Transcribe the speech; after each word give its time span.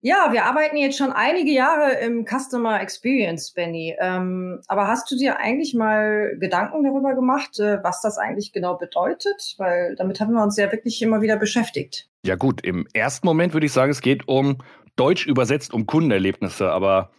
Ja, 0.00 0.28
wir 0.30 0.44
arbeiten 0.44 0.76
jetzt 0.76 0.96
schon 0.96 1.10
einige 1.10 1.50
Jahre 1.50 1.94
im 2.00 2.24
Customer 2.24 2.80
Experience, 2.80 3.50
Benny. 3.52 3.96
Ähm, 3.98 4.60
aber 4.68 4.86
hast 4.86 5.10
du 5.10 5.16
dir 5.16 5.40
eigentlich 5.40 5.74
mal 5.74 6.36
Gedanken 6.38 6.84
darüber 6.84 7.14
gemacht, 7.14 7.58
äh, 7.58 7.82
was 7.82 8.00
das 8.00 8.16
eigentlich 8.16 8.52
genau 8.52 8.76
bedeutet? 8.76 9.54
Weil 9.58 9.96
damit 9.96 10.20
haben 10.20 10.34
wir 10.34 10.42
uns 10.42 10.56
ja 10.56 10.70
wirklich 10.70 11.02
immer 11.02 11.20
wieder 11.20 11.36
beschäftigt. 11.36 12.08
Ja 12.24 12.36
gut, 12.36 12.64
im 12.64 12.86
ersten 12.92 13.26
Moment 13.26 13.54
würde 13.54 13.66
ich 13.66 13.72
sagen, 13.72 13.90
es 13.90 14.00
geht 14.00 14.28
um 14.28 14.58
Deutsch 14.94 15.26
übersetzt 15.26 15.74
um 15.74 15.86
Kundenerlebnisse, 15.86 16.70
aber 16.70 17.10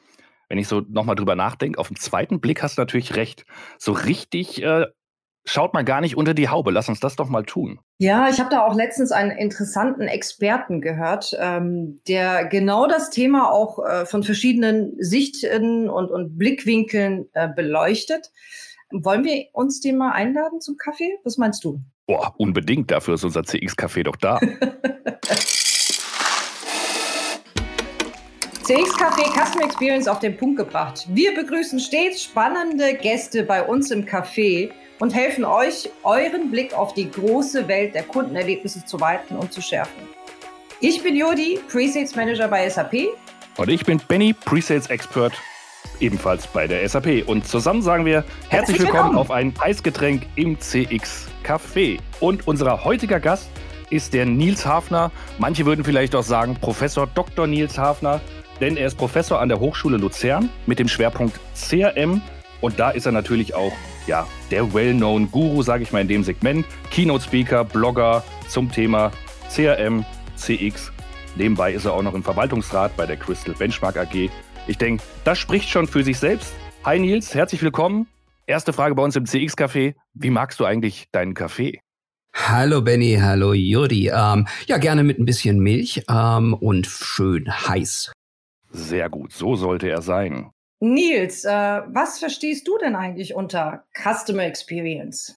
wenn 0.48 0.58
ich 0.58 0.68
so 0.68 0.82
nochmal 0.90 1.16
drüber 1.16 1.36
nachdenke, 1.36 1.80
auf 1.80 1.90
den 1.90 1.98
zweiten 1.98 2.40
Blick 2.40 2.64
hast 2.64 2.78
du 2.78 2.82
natürlich 2.82 3.16
recht. 3.16 3.46
So 3.78 3.92
richtig 3.92 4.64
äh, 4.64 4.86
schaut 5.50 5.74
man 5.74 5.86
gar 5.86 6.02
nicht 6.02 6.16
unter 6.16 6.34
die 6.34 6.50
Haube. 6.50 6.72
Lass 6.72 6.90
uns 6.90 7.00
das 7.00 7.16
doch 7.16 7.30
mal 7.30 7.44
tun. 7.44 7.80
Ja, 7.98 8.30
ich 8.30 8.40
habe 8.40 8.50
da 8.50 8.66
auch 8.66 8.76
letztens 8.76 9.12
einen 9.12 9.32
interessanten 9.32 10.08
Experten 10.08 10.82
gehört, 10.82 11.36
ähm, 11.40 12.00
der 12.08 12.46
genau 12.46 12.88
das 12.88 13.10
Thema 13.10 13.52
auch 13.52 13.80
äh, 13.86 14.06
von 14.06 14.24
verschiedenen 14.24 14.94
Sichten 15.00 15.90
und, 15.90 16.10
und 16.12 16.38
Blickwinkeln 16.38 17.28
äh, 17.34 17.48
beleuchtet. 17.48 18.32
Wollen 18.92 19.24
wir 19.24 19.46
uns 19.54 19.82
den 19.82 19.98
mal 19.98 20.12
einladen 20.12 20.62
zum 20.62 20.78
Kaffee? 20.78 21.18
Was 21.24 21.38
meinst 21.38 21.64
du? 21.64 21.80
Boah, 22.08 22.34
unbedingt. 22.38 22.90
Dafür 22.90 23.16
ist 23.16 23.24
unser 23.24 23.42
CX-Café 23.42 24.04
doch 24.04 24.16
da. 24.16 24.40
CX 28.70 28.96
Café 28.98 29.24
Customer 29.34 29.66
Experience 29.66 30.08
auf 30.08 30.20
den 30.20 30.38
Punkt 30.38 30.58
gebracht. 30.58 31.08
Wir 31.10 31.34
begrüßen 31.34 31.80
stets 31.80 32.24
spannende 32.24 32.94
Gäste 32.94 33.42
bei 33.42 33.64
uns 33.64 33.90
im 33.90 34.06
Café 34.06 34.70
und 35.00 35.14
helfen 35.14 35.46
euch, 35.46 35.90
euren 36.04 36.52
Blick 36.52 36.74
auf 36.74 36.94
die 36.94 37.10
große 37.10 37.68
Welt 37.68 37.96
der 37.96 38.04
Kundenerlebnisse 38.04 38.86
zu 38.86 39.00
weiten 39.00 39.36
und 39.36 39.52
zu 39.52 39.62
schärfen. 39.62 40.04
Ich 40.82 41.02
bin 41.02 41.16
Jodi, 41.16 41.60
Presales 41.70 42.16
Manager 42.16 42.48
bei 42.48 42.70
SAP. 42.70 43.08
Und 43.58 43.70
ich 43.70 43.86
bin 43.86 44.00
Benny, 44.08 44.34
Presales 44.34 44.88
Expert, 44.88 45.34
ebenfalls 46.00 46.48
bei 46.48 46.68
der 46.68 46.88
SAP. 46.88 47.28
Und 47.28 47.48
zusammen 47.48 47.82
sagen 47.82 48.06
wir 48.06 48.24
herzlich, 48.48 48.50
herzlich 48.50 48.80
willkommen, 48.80 48.94
willkommen 48.98 49.18
auf 49.18 49.32
ein 49.32 49.54
Eisgetränk 49.60 50.26
im 50.36 50.60
CX 50.60 51.28
Café. 51.44 52.00
Und 52.20 52.48
unser 52.48 52.84
heutiger 52.84 53.20
Gast 53.20 53.50
ist 53.90 54.14
der 54.14 54.26
Nils 54.26 54.66
Hafner. 54.66 55.12
Manche 55.38 55.66
würden 55.66 55.84
vielleicht 55.84 56.16
auch 56.16 56.24
sagen 56.24 56.56
Professor 56.62 57.08
Dr. 57.08 57.48
Nils 57.48 57.78
Hafner 57.78 58.22
denn 58.60 58.78
er 58.78 58.88
ist 58.88 58.98
Professor 58.98 59.40
an 59.40 59.50
der 59.50 59.60
Hochschule 59.60 59.98
Luzern 59.98 60.50
mit 60.66 60.80
dem 60.80 60.88
Schwerpunkt 60.88 61.40
CRM 61.56 62.22
und 62.62 62.80
da 62.80 62.90
ist 62.92 63.06
er 63.06 63.12
natürlich 63.12 63.56
auch 63.56 63.72
ja, 64.08 64.28
der 64.52 64.74
well-known 64.74 65.30
Guru, 65.32 65.62
sage 65.62 65.84
ich 65.84 65.92
mal 65.92 66.02
in 66.02 66.08
dem 66.08 66.24
Segment, 66.24 66.66
Keynote-Speaker, 66.92 67.64
Blogger 67.66 68.24
zum 68.48 68.72
Thema 68.72 69.12
CRM, 69.54 70.06
CX. 70.36 70.92
Nebenbei 71.36 71.74
ist 71.74 71.86
er 71.86 71.94
auch 71.94 72.02
noch 72.02 72.14
im 72.14 72.24
Verwaltungsrat 72.24 72.96
bei 72.98 73.06
der 73.06 73.18
Crystal 73.18 73.54
Benchmark 73.54 73.98
AG. 73.98 74.30
Ich 74.68 74.78
denke, 74.78 75.04
das 75.24 75.38
spricht 75.40 75.70
schon 75.70 75.88
für 75.88 76.04
sich 76.04 76.18
selbst. 76.20 76.54
Hi 76.84 77.00
Nils, 77.00 77.34
herzlich 77.36 77.62
willkommen. 77.62 78.08
Erste 78.46 78.74
Frage 78.74 78.96
bei 78.96 79.04
uns 79.04 79.16
im 79.16 79.26
CX-Café. 79.26 79.96
Wie 80.14 80.30
magst 80.30 80.60
du 80.60 80.66
eigentlich 80.66 81.08
deinen 81.12 81.34
Kaffee? 81.34 81.80
Hallo 82.34 82.82
Benny, 82.82 83.18
hallo 83.22 83.54
Juri. 83.54 84.12
Ähm, 84.14 84.48
ja, 84.68 84.78
gerne 84.78 85.04
mit 85.04 85.20
ein 85.20 85.26
bisschen 85.26 85.60
Milch 85.60 86.04
ähm, 86.10 86.54
und 86.54 86.88
schön 86.88 87.50
heiß. 87.50 88.12
Sehr 88.72 89.10
gut, 89.10 89.34
so 89.34 89.56
sollte 89.56 89.90
er 89.90 90.02
sein. 90.02 90.52
Nils, 90.80 91.44
äh, 91.44 91.50
was 91.50 92.20
verstehst 92.20 92.68
du 92.68 92.78
denn 92.78 92.96
eigentlich 92.96 93.36
unter 93.36 93.86
Customer 93.94 94.44
Experience? 94.44 95.36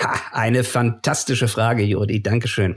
Ha, 0.00 0.14
eine 0.32 0.64
fantastische 0.64 1.48
Frage, 1.48 1.82
Jodi. 1.82 2.22
Dankeschön. 2.22 2.76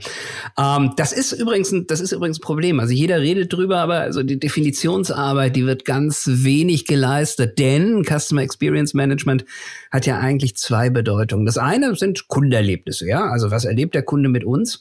Ähm, 0.58 0.92
das 0.96 1.12
ist 1.12 1.32
übrigens, 1.32 1.72
ein, 1.72 1.86
das 1.86 2.00
ist 2.00 2.12
übrigens 2.12 2.38
ein 2.38 2.42
Problem. 2.42 2.78
Also 2.78 2.92
jeder 2.92 3.20
redet 3.20 3.50
drüber, 3.54 3.78
aber 3.78 4.00
also 4.00 4.22
die 4.22 4.38
Definitionsarbeit, 4.38 5.56
die 5.56 5.64
wird 5.64 5.86
ganz 5.86 6.28
wenig 6.30 6.84
geleistet, 6.84 7.58
denn 7.58 8.04
Customer 8.04 8.42
Experience 8.42 8.92
Management 8.92 9.46
hat 9.90 10.04
ja 10.04 10.18
eigentlich 10.18 10.56
zwei 10.58 10.90
Bedeutungen. 10.90 11.46
Das 11.46 11.56
eine 11.56 11.94
sind 11.96 12.28
Kundenerlebnisse, 12.28 13.06
ja. 13.06 13.24
Also 13.30 13.50
was 13.50 13.64
erlebt 13.64 13.94
der 13.94 14.02
Kunde 14.02 14.28
mit 14.28 14.44
uns? 14.44 14.80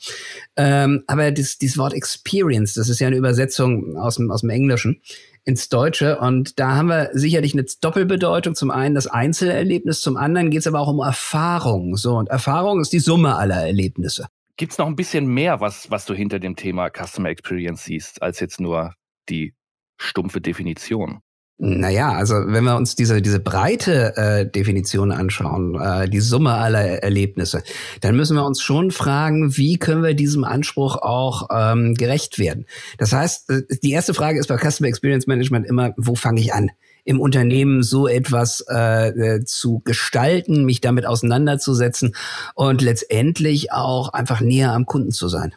Ähm, 0.58 1.04
aber 1.08 1.32
das, 1.32 1.58
dieses 1.58 1.78
Wort 1.78 1.94
Experience, 1.94 2.74
das 2.74 2.90
ist 2.90 3.00
ja 3.00 3.08
eine 3.08 3.16
Übersetzung 3.16 3.96
aus 3.96 4.18
dem, 4.18 4.30
aus 4.30 4.42
dem 4.42 4.50
Englischen 4.50 5.02
ins 5.44 5.70
Deutsche. 5.70 6.20
Und 6.20 6.60
da 6.60 6.76
haben 6.76 6.88
wir 6.88 7.10
sicherlich 7.14 7.54
eine 7.54 7.66
Doppelbedeutung. 7.82 8.56
Zum 8.56 8.72
einen 8.72 8.96
das 8.96 9.08
Einzelerlebnis, 9.08 10.02
zum 10.02 10.18
anderen 10.18 10.50
geht 10.52 10.62
es 10.62 10.68
aber 10.68 10.80
auch 10.80 10.88
um 10.88 11.00
Erfahrung. 11.00 11.96
So, 11.98 12.18
und 12.18 12.30
Erfahrung 12.30 12.82
ist 12.82 12.94
die 12.94 13.00
Summe 13.00 13.36
aller 13.36 13.66
Erlebnisse. 13.66 14.28
Gibt 14.58 14.74
es 14.74 14.78
noch 14.78 14.88
ein 14.88 14.96
bisschen 14.96 15.28
mehr, 15.28 15.62
was, 15.62 15.90
was 15.90 16.06
du 16.06 16.14
hinter 16.14 16.40
dem 16.40 16.56
Thema 16.56 16.90
Customer 16.90 17.30
Experience 17.30 17.86
siehst, 17.86 18.22
als 18.22 18.40
jetzt 18.40 18.60
nur 18.60 18.94
die 19.30 19.54
stumpfe 19.98 20.42
Definition? 20.42 21.22
Naja, 21.62 22.14
also 22.14 22.36
wenn 22.36 22.64
wir 22.64 22.78
uns 22.78 22.96
diese, 22.96 23.22
diese 23.22 23.42
breite 23.42 24.16
äh, 24.16 24.50
Definition 24.50 25.12
anschauen, 25.12 25.76
äh, 25.76 26.08
die 26.08 26.22
Summe 26.22 26.54
aller 26.54 27.04
Erlebnisse, 27.04 27.64
dann 28.00 28.16
müssen 28.16 28.38
wir 28.38 28.46
uns 28.46 28.62
schon 28.62 28.92
fragen, 28.92 29.58
wie 29.58 29.78
können 29.78 30.02
wir 30.02 30.14
diesem 30.14 30.46
Anspruch 30.46 30.96
auch 30.96 31.50
ähm, 31.52 31.96
gerecht 31.96 32.40
werden. 32.40 32.66
Das 32.98 33.12
heißt, 33.12 33.50
äh, 33.50 33.64
die 33.84 33.92
erste 33.92 34.14
Frage 34.14 34.40
ist 34.40 34.48
bei 34.48 34.58
Customer 34.58 34.88
Experience 34.88 35.28
Management 35.28 35.68
immer, 35.68 35.94
wo 35.98 36.16
fange 36.16 36.40
ich 36.40 36.54
an? 36.54 36.72
im 37.06 37.20
Unternehmen 37.20 37.82
so 37.82 38.08
etwas 38.08 38.64
äh, 38.70 39.08
äh 39.08 39.44
zu 39.44 39.82
gestalten, 39.84 40.64
mich 40.66 40.80
damit 40.80 41.08
auseinanderzusetzen 41.08 42.14
und 42.54 42.82
letztendlich 42.82 43.72
auch 43.72 44.10
einfach 44.10 44.42
näher 44.42 44.74
am 44.74 44.86
Kunden 44.86 45.12
zu 45.12 45.28
sein. 45.28 45.56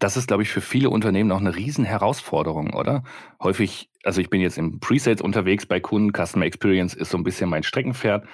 Das 0.00 0.16
ist, 0.16 0.28
glaube 0.28 0.42
ich, 0.42 0.48
für 0.48 0.62
viele 0.62 0.88
Unternehmen 0.88 1.30
auch 1.30 1.40
eine 1.40 1.54
riesen 1.54 1.84
Herausforderung, 1.84 2.72
oder? 2.72 3.04
Häufig, 3.40 3.90
also 4.02 4.20
ich 4.20 4.30
bin 4.30 4.40
jetzt 4.40 4.56
im 4.56 4.80
Presales 4.80 5.20
unterwegs 5.20 5.66
bei 5.66 5.78
Kunden, 5.78 6.10
Customer 6.12 6.46
Experience 6.46 6.94
ist 6.94 7.10
so 7.10 7.18
ein 7.18 7.22
bisschen 7.22 7.50
mein 7.50 7.62
Streckenpferd. 7.62 8.26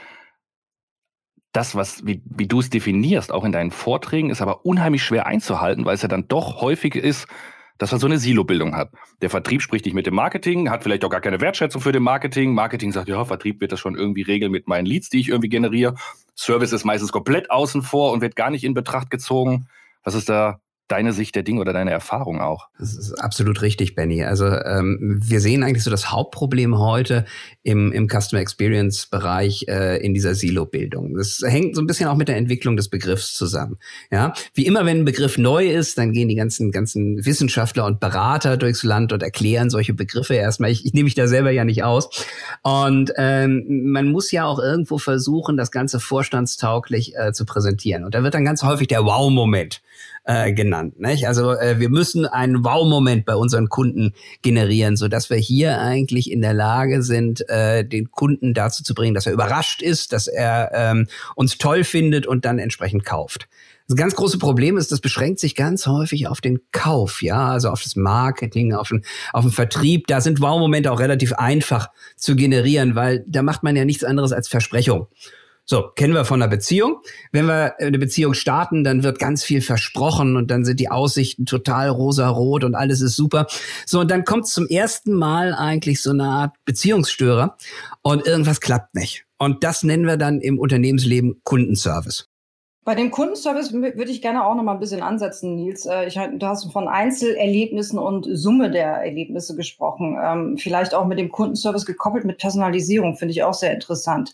Das, 1.52 1.74
was, 1.74 2.06
wie, 2.06 2.22
wie 2.24 2.46
du 2.46 2.60
es 2.60 2.70
definierst, 2.70 3.32
auch 3.32 3.44
in 3.44 3.50
deinen 3.50 3.72
Vorträgen, 3.72 4.30
ist 4.30 4.42
aber 4.42 4.64
unheimlich 4.64 5.02
schwer 5.02 5.26
einzuhalten, 5.26 5.84
weil 5.84 5.96
es 5.96 6.02
ja 6.02 6.08
dann 6.08 6.28
doch 6.28 6.60
häufig 6.60 6.94
ist, 6.94 7.26
dass 7.78 7.90
man 7.90 8.00
so 8.00 8.06
eine 8.06 8.18
Silo-Bildung 8.18 8.76
hat. 8.76 8.92
Der 9.20 9.30
Vertrieb 9.30 9.60
spricht 9.60 9.84
nicht 9.86 9.94
mit 9.94 10.06
dem 10.06 10.14
Marketing, 10.14 10.70
hat 10.70 10.84
vielleicht 10.84 11.04
auch 11.04 11.10
gar 11.10 11.20
keine 11.20 11.40
Wertschätzung 11.40 11.82
für 11.82 11.92
den 11.92 12.04
Marketing. 12.04 12.54
Marketing 12.54 12.92
sagt, 12.92 13.08
ja, 13.08 13.24
Vertrieb 13.24 13.60
wird 13.60 13.72
das 13.72 13.80
schon 13.80 13.96
irgendwie 13.96 14.22
regeln 14.22 14.52
mit 14.52 14.68
meinen 14.68 14.86
Leads, 14.86 15.10
die 15.10 15.20
ich 15.20 15.28
irgendwie 15.28 15.48
generiere. 15.48 15.96
Service 16.36 16.72
ist 16.72 16.84
meistens 16.84 17.10
komplett 17.10 17.50
außen 17.50 17.82
vor 17.82 18.12
und 18.12 18.20
wird 18.20 18.36
gar 18.36 18.50
nicht 18.50 18.62
in 18.62 18.74
Betracht 18.74 19.10
gezogen. 19.10 19.66
Was 20.04 20.14
ist 20.14 20.28
da 20.28 20.60
deine 20.88 21.12
Sicht 21.12 21.34
der 21.34 21.42
Dinge 21.42 21.60
oder 21.60 21.72
deine 21.72 21.90
Erfahrung 21.90 22.40
auch. 22.40 22.68
Das 22.78 22.94
ist 22.94 23.12
absolut 23.14 23.62
richtig, 23.62 23.94
Benny. 23.94 24.24
Also 24.24 24.46
ähm, 24.46 25.18
wir 25.22 25.40
sehen 25.40 25.62
eigentlich 25.62 25.82
so 25.82 25.90
das 25.90 26.12
Hauptproblem 26.12 26.78
heute 26.78 27.24
im, 27.62 27.92
im 27.92 28.08
Customer 28.08 28.40
Experience 28.40 29.06
Bereich 29.06 29.66
äh, 29.68 29.98
in 30.04 30.14
dieser 30.14 30.34
Silo-Bildung. 30.34 31.14
Das 31.16 31.42
hängt 31.44 31.74
so 31.74 31.82
ein 31.82 31.86
bisschen 31.86 32.08
auch 32.08 32.16
mit 32.16 32.28
der 32.28 32.36
Entwicklung 32.36 32.76
des 32.76 32.88
Begriffs 32.88 33.34
zusammen. 33.34 33.78
Ja, 34.12 34.32
wie 34.54 34.66
immer, 34.66 34.86
wenn 34.86 34.98
ein 34.98 35.04
Begriff 35.04 35.38
neu 35.38 35.68
ist, 35.68 35.98
dann 35.98 36.12
gehen 36.12 36.28
die 36.28 36.36
ganzen 36.36 36.70
ganzen 36.70 37.24
Wissenschaftler 37.24 37.84
und 37.84 37.98
Berater 37.98 38.56
durchs 38.56 38.84
Land 38.84 39.12
und 39.12 39.22
erklären 39.22 39.70
solche 39.70 39.94
Begriffe 39.94 40.34
erstmal. 40.34 40.70
Ich, 40.70 40.86
ich 40.86 40.92
nehme 40.92 41.04
mich 41.04 41.14
da 41.14 41.26
selber 41.26 41.50
ja 41.50 41.64
nicht 41.64 41.82
aus. 41.82 42.08
Und 42.62 43.12
ähm, 43.16 43.90
man 43.90 44.10
muss 44.10 44.30
ja 44.30 44.44
auch 44.44 44.60
irgendwo 44.60 44.98
versuchen, 44.98 45.56
das 45.56 45.72
Ganze 45.72 45.98
vorstandstauglich 45.98 47.16
äh, 47.16 47.32
zu 47.32 47.44
präsentieren. 47.44 48.04
Und 48.04 48.14
da 48.14 48.22
wird 48.22 48.34
dann 48.34 48.44
ganz 48.44 48.62
häufig 48.62 48.86
der 48.86 49.04
Wow-Moment 49.04 49.82
äh, 50.24 50.52
genannt. 50.52 50.98
Nicht? 51.00 51.26
Also 51.26 51.52
äh, 51.52 51.78
wir 51.78 51.88
müssen 51.88 52.26
einen 52.26 52.64
Wow-Moment 52.64 53.24
bei 53.24 53.36
unseren 53.36 53.68
Kunden 53.68 54.12
generieren, 54.42 54.96
so 54.96 55.08
dass 55.08 55.30
wir 55.30 55.36
hier 55.36 55.80
eigentlich 55.80 56.30
in 56.30 56.42
der 56.42 56.54
Lage 56.54 57.02
sind, 57.02 57.48
äh, 57.48 57.84
den 57.84 58.10
Kunden 58.10 58.54
dazu 58.54 58.82
zu 58.82 58.94
bringen, 58.94 59.14
dass 59.14 59.26
er 59.26 59.32
überrascht 59.32 59.82
ist, 59.82 60.12
dass 60.12 60.26
er 60.26 60.70
ähm, 60.74 61.06
uns 61.34 61.58
toll 61.58 61.84
findet 61.84 62.26
und 62.26 62.44
dann 62.44 62.58
entsprechend 62.58 63.04
kauft. 63.04 63.48
Das 63.88 63.96
ganz 63.96 64.16
große 64.16 64.38
Problem 64.38 64.76
ist, 64.76 64.90
das 64.90 65.00
beschränkt 65.00 65.38
sich 65.38 65.54
ganz 65.54 65.86
häufig 65.86 66.26
auf 66.26 66.40
den 66.40 66.58
Kauf, 66.72 67.22
ja, 67.22 67.50
also 67.50 67.68
auf 67.70 67.82
das 67.82 67.94
Marketing, 67.94 68.74
auf 68.74 68.88
den, 68.88 69.04
auf 69.32 69.44
den 69.44 69.52
Vertrieb. 69.52 70.08
Da 70.08 70.20
sind 70.20 70.40
Wow-Momente 70.40 70.90
auch 70.90 70.98
relativ 70.98 71.34
einfach 71.34 71.90
zu 72.16 72.34
generieren, 72.34 72.96
weil 72.96 73.24
da 73.28 73.42
macht 73.42 73.62
man 73.62 73.76
ja 73.76 73.84
nichts 73.84 74.02
anderes 74.02 74.32
als 74.32 74.48
Versprechung. 74.48 75.06
So, 75.68 75.90
kennen 75.96 76.14
wir 76.14 76.24
von 76.24 76.40
einer 76.40 76.48
Beziehung. 76.48 77.00
Wenn 77.32 77.46
wir 77.46 77.74
eine 77.80 77.98
Beziehung 77.98 78.34
starten, 78.34 78.84
dann 78.84 79.02
wird 79.02 79.18
ganz 79.18 79.42
viel 79.42 79.60
versprochen 79.60 80.36
und 80.36 80.48
dann 80.48 80.64
sind 80.64 80.78
die 80.78 80.92
Aussichten 80.92 81.44
total 81.44 81.88
rosa-rot 81.88 82.62
und 82.62 82.76
alles 82.76 83.00
ist 83.00 83.16
super. 83.16 83.48
So, 83.84 83.98
und 83.98 84.10
dann 84.12 84.24
kommt 84.24 84.46
zum 84.46 84.68
ersten 84.68 85.12
Mal 85.12 85.52
eigentlich 85.52 86.00
so 86.02 86.10
eine 86.10 86.22
Art 86.22 86.54
Beziehungsstörer 86.66 87.56
und 88.02 88.24
irgendwas 88.28 88.60
klappt 88.60 88.94
nicht. 88.94 89.24
Und 89.38 89.64
das 89.64 89.82
nennen 89.82 90.06
wir 90.06 90.16
dann 90.16 90.40
im 90.40 90.60
Unternehmensleben 90.60 91.40
Kundenservice. 91.42 92.28
Bei 92.84 92.94
dem 92.94 93.10
Kundenservice 93.10 93.72
würde 93.72 94.12
ich 94.12 94.22
gerne 94.22 94.46
auch 94.46 94.54
noch 94.54 94.62
mal 94.62 94.74
ein 94.74 94.78
bisschen 94.78 95.02
ansetzen, 95.02 95.56
Nils. 95.56 95.84
Äh, 95.86 96.06
ich, 96.06 96.14
du 96.14 96.46
hast 96.46 96.70
von 96.72 96.86
Einzelerlebnissen 96.86 97.98
und 97.98 98.28
Summe 98.30 98.70
der 98.70 98.98
Erlebnisse 98.98 99.56
gesprochen. 99.56 100.16
Ähm, 100.22 100.58
vielleicht 100.58 100.94
auch 100.94 101.06
mit 101.06 101.18
dem 101.18 101.32
Kundenservice 101.32 101.86
gekoppelt 101.86 102.24
mit 102.24 102.38
Personalisierung, 102.38 103.16
finde 103.16 103.32
ich 103.32 103.42
auch 103.42 103.54
sehr 103.54 103.74
interessant 103.74 104.32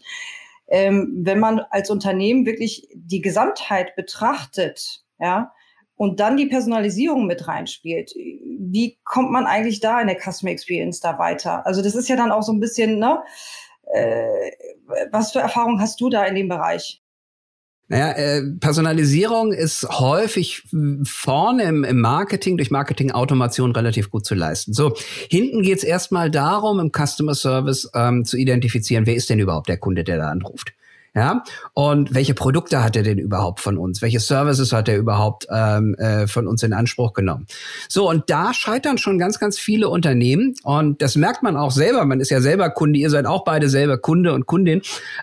ähm, 0.72 1.12
wenn 1.19 1.38
man 1.38 1.60
als 1.70 1.90
Unternehmen 1.90 2.46
wirklich 2.46 2.88
die 2.94 3.20
Gesamtheit 3.20 3.94
betrachtet, 3.94 5.04
ja, 5.20 5.52
und 5.96 6.19
dann 6.19 6.38
die 6.38 6.46
Personalisierung 6.46 7.26
mit 7.26 7.46
reinspielt, 7.46 8.14
wie 8.16 8.98
kommt 9.04 9.30
man 9.30 9.44
eigentlich 9.44 9.80
da 9.80 10.00
in 10.00 10.06
der 10.06 10.19
Customer 10.19 10.50
Experience 10.50 11.00
da 11.00 11.19
weiter? 11.19 11.66
Also 11.66 11.82
das 11.82 11.94
ist 11.94 12.08
ja 12.08 12.16
dann 12.16 12.32
auch 12.32 12.42
so 12.42 12.52
ein 12.52 12.58
bisschen, 12.58 12.98
ne? 12.98 13.22
Äh, 13.92 14.50
was 15.10 15.32
für 15.32 15.40
Erfahrung 15.40 15.78
hast 15.78 16.00
du 16.00 16.08
da 16.08 16.24
in 16.24 16.34
dem 16.34 16.48
Bereich? 16.48 17.01
Naja, 17.88 18.12
äh, 18.12 18.43
Personalisierung 18.58 19.52
ist 19.52 19.87
häufig 19.87 20.62
vorne 21.05 21.64
im, 21.64 22.00
Marketing 22.00 22.56
durch 22.56 22.70
Marketing-Automation 22.70 23.73
relativ 23.73 24.11
gut 24.11 24.25
zu 24.25 24.34
leisten. 24.34 24.73
So, 24.73 24.94
hinten 25.29 25.62
geht's 25.62 25.84
erstmal 25.84 26.31
darum, 26.31 26.81
im 26.81 26.90
Customer 26.90 27.34
Service 27.34 27.90
ähm, 27.94 28.25
zu 28.25 28.38
identifizieren, 28.38 29.05
wer 29.06 29.14
ist 29.14 29.29
denn 29.29 29.40
überhaupt 29.40 29.69
der 29.69 29.76
Kunde, 29.76 30.05
der 30.05 30.17
da 30.17 30.31
anruft. 30.31 30.73
Ja, 31.14 31.44
und 31.74 32.14
welche 32.14 32.32
Produkte 32.32 32.82
hat 32.82 32.96
er 32.96 33.02
denn 33.02 33.18
überhaupt 33.18 33.60
von 33.60 33.76
uns? 33.76 34.00
Welche 34.00 34.18
Services 34.18 34.72
hat 34.72 34.88
er 34.88 34.96
überhaupt 34.96 35.46
ähm, 35.50 35.94
äh, 35.96 36.26
von 36.26 36.46
uns 36.46 36.62
in 36.62 36.72
Anspruch 36.72 37.12
genommen? 37.12 37.46
So, 37.86 38.08
und 38.08 38.30
da 38.30 38.54
scheitern 38.54 38.96
schon 38.96 39.18
ganz, 39.18 39.38
ganz 39.38 39.58
viele 39.58 39.90
Unternehmen. 39.90 40.54
Und 40.62 41.02
das 41.02 41.14
merkt 41.16 41.42
man 41.42 41.54
auch 41.58 41.70
selber. 41.70 42.06
Man 42.06 42.20
ist 42.20 42.30
ja 42.30 42.40
selber 42.40 42.70
Kunde. 42.70 42.98
Ihr 42.98 43.10
seid 43.10 43.26
auch 43.26 43.44
beide 43.44 43.68
selber 43.68 43.98
Kunde 43.98 44.32
und 44.32 44.46
Kundin. 44.46 44.80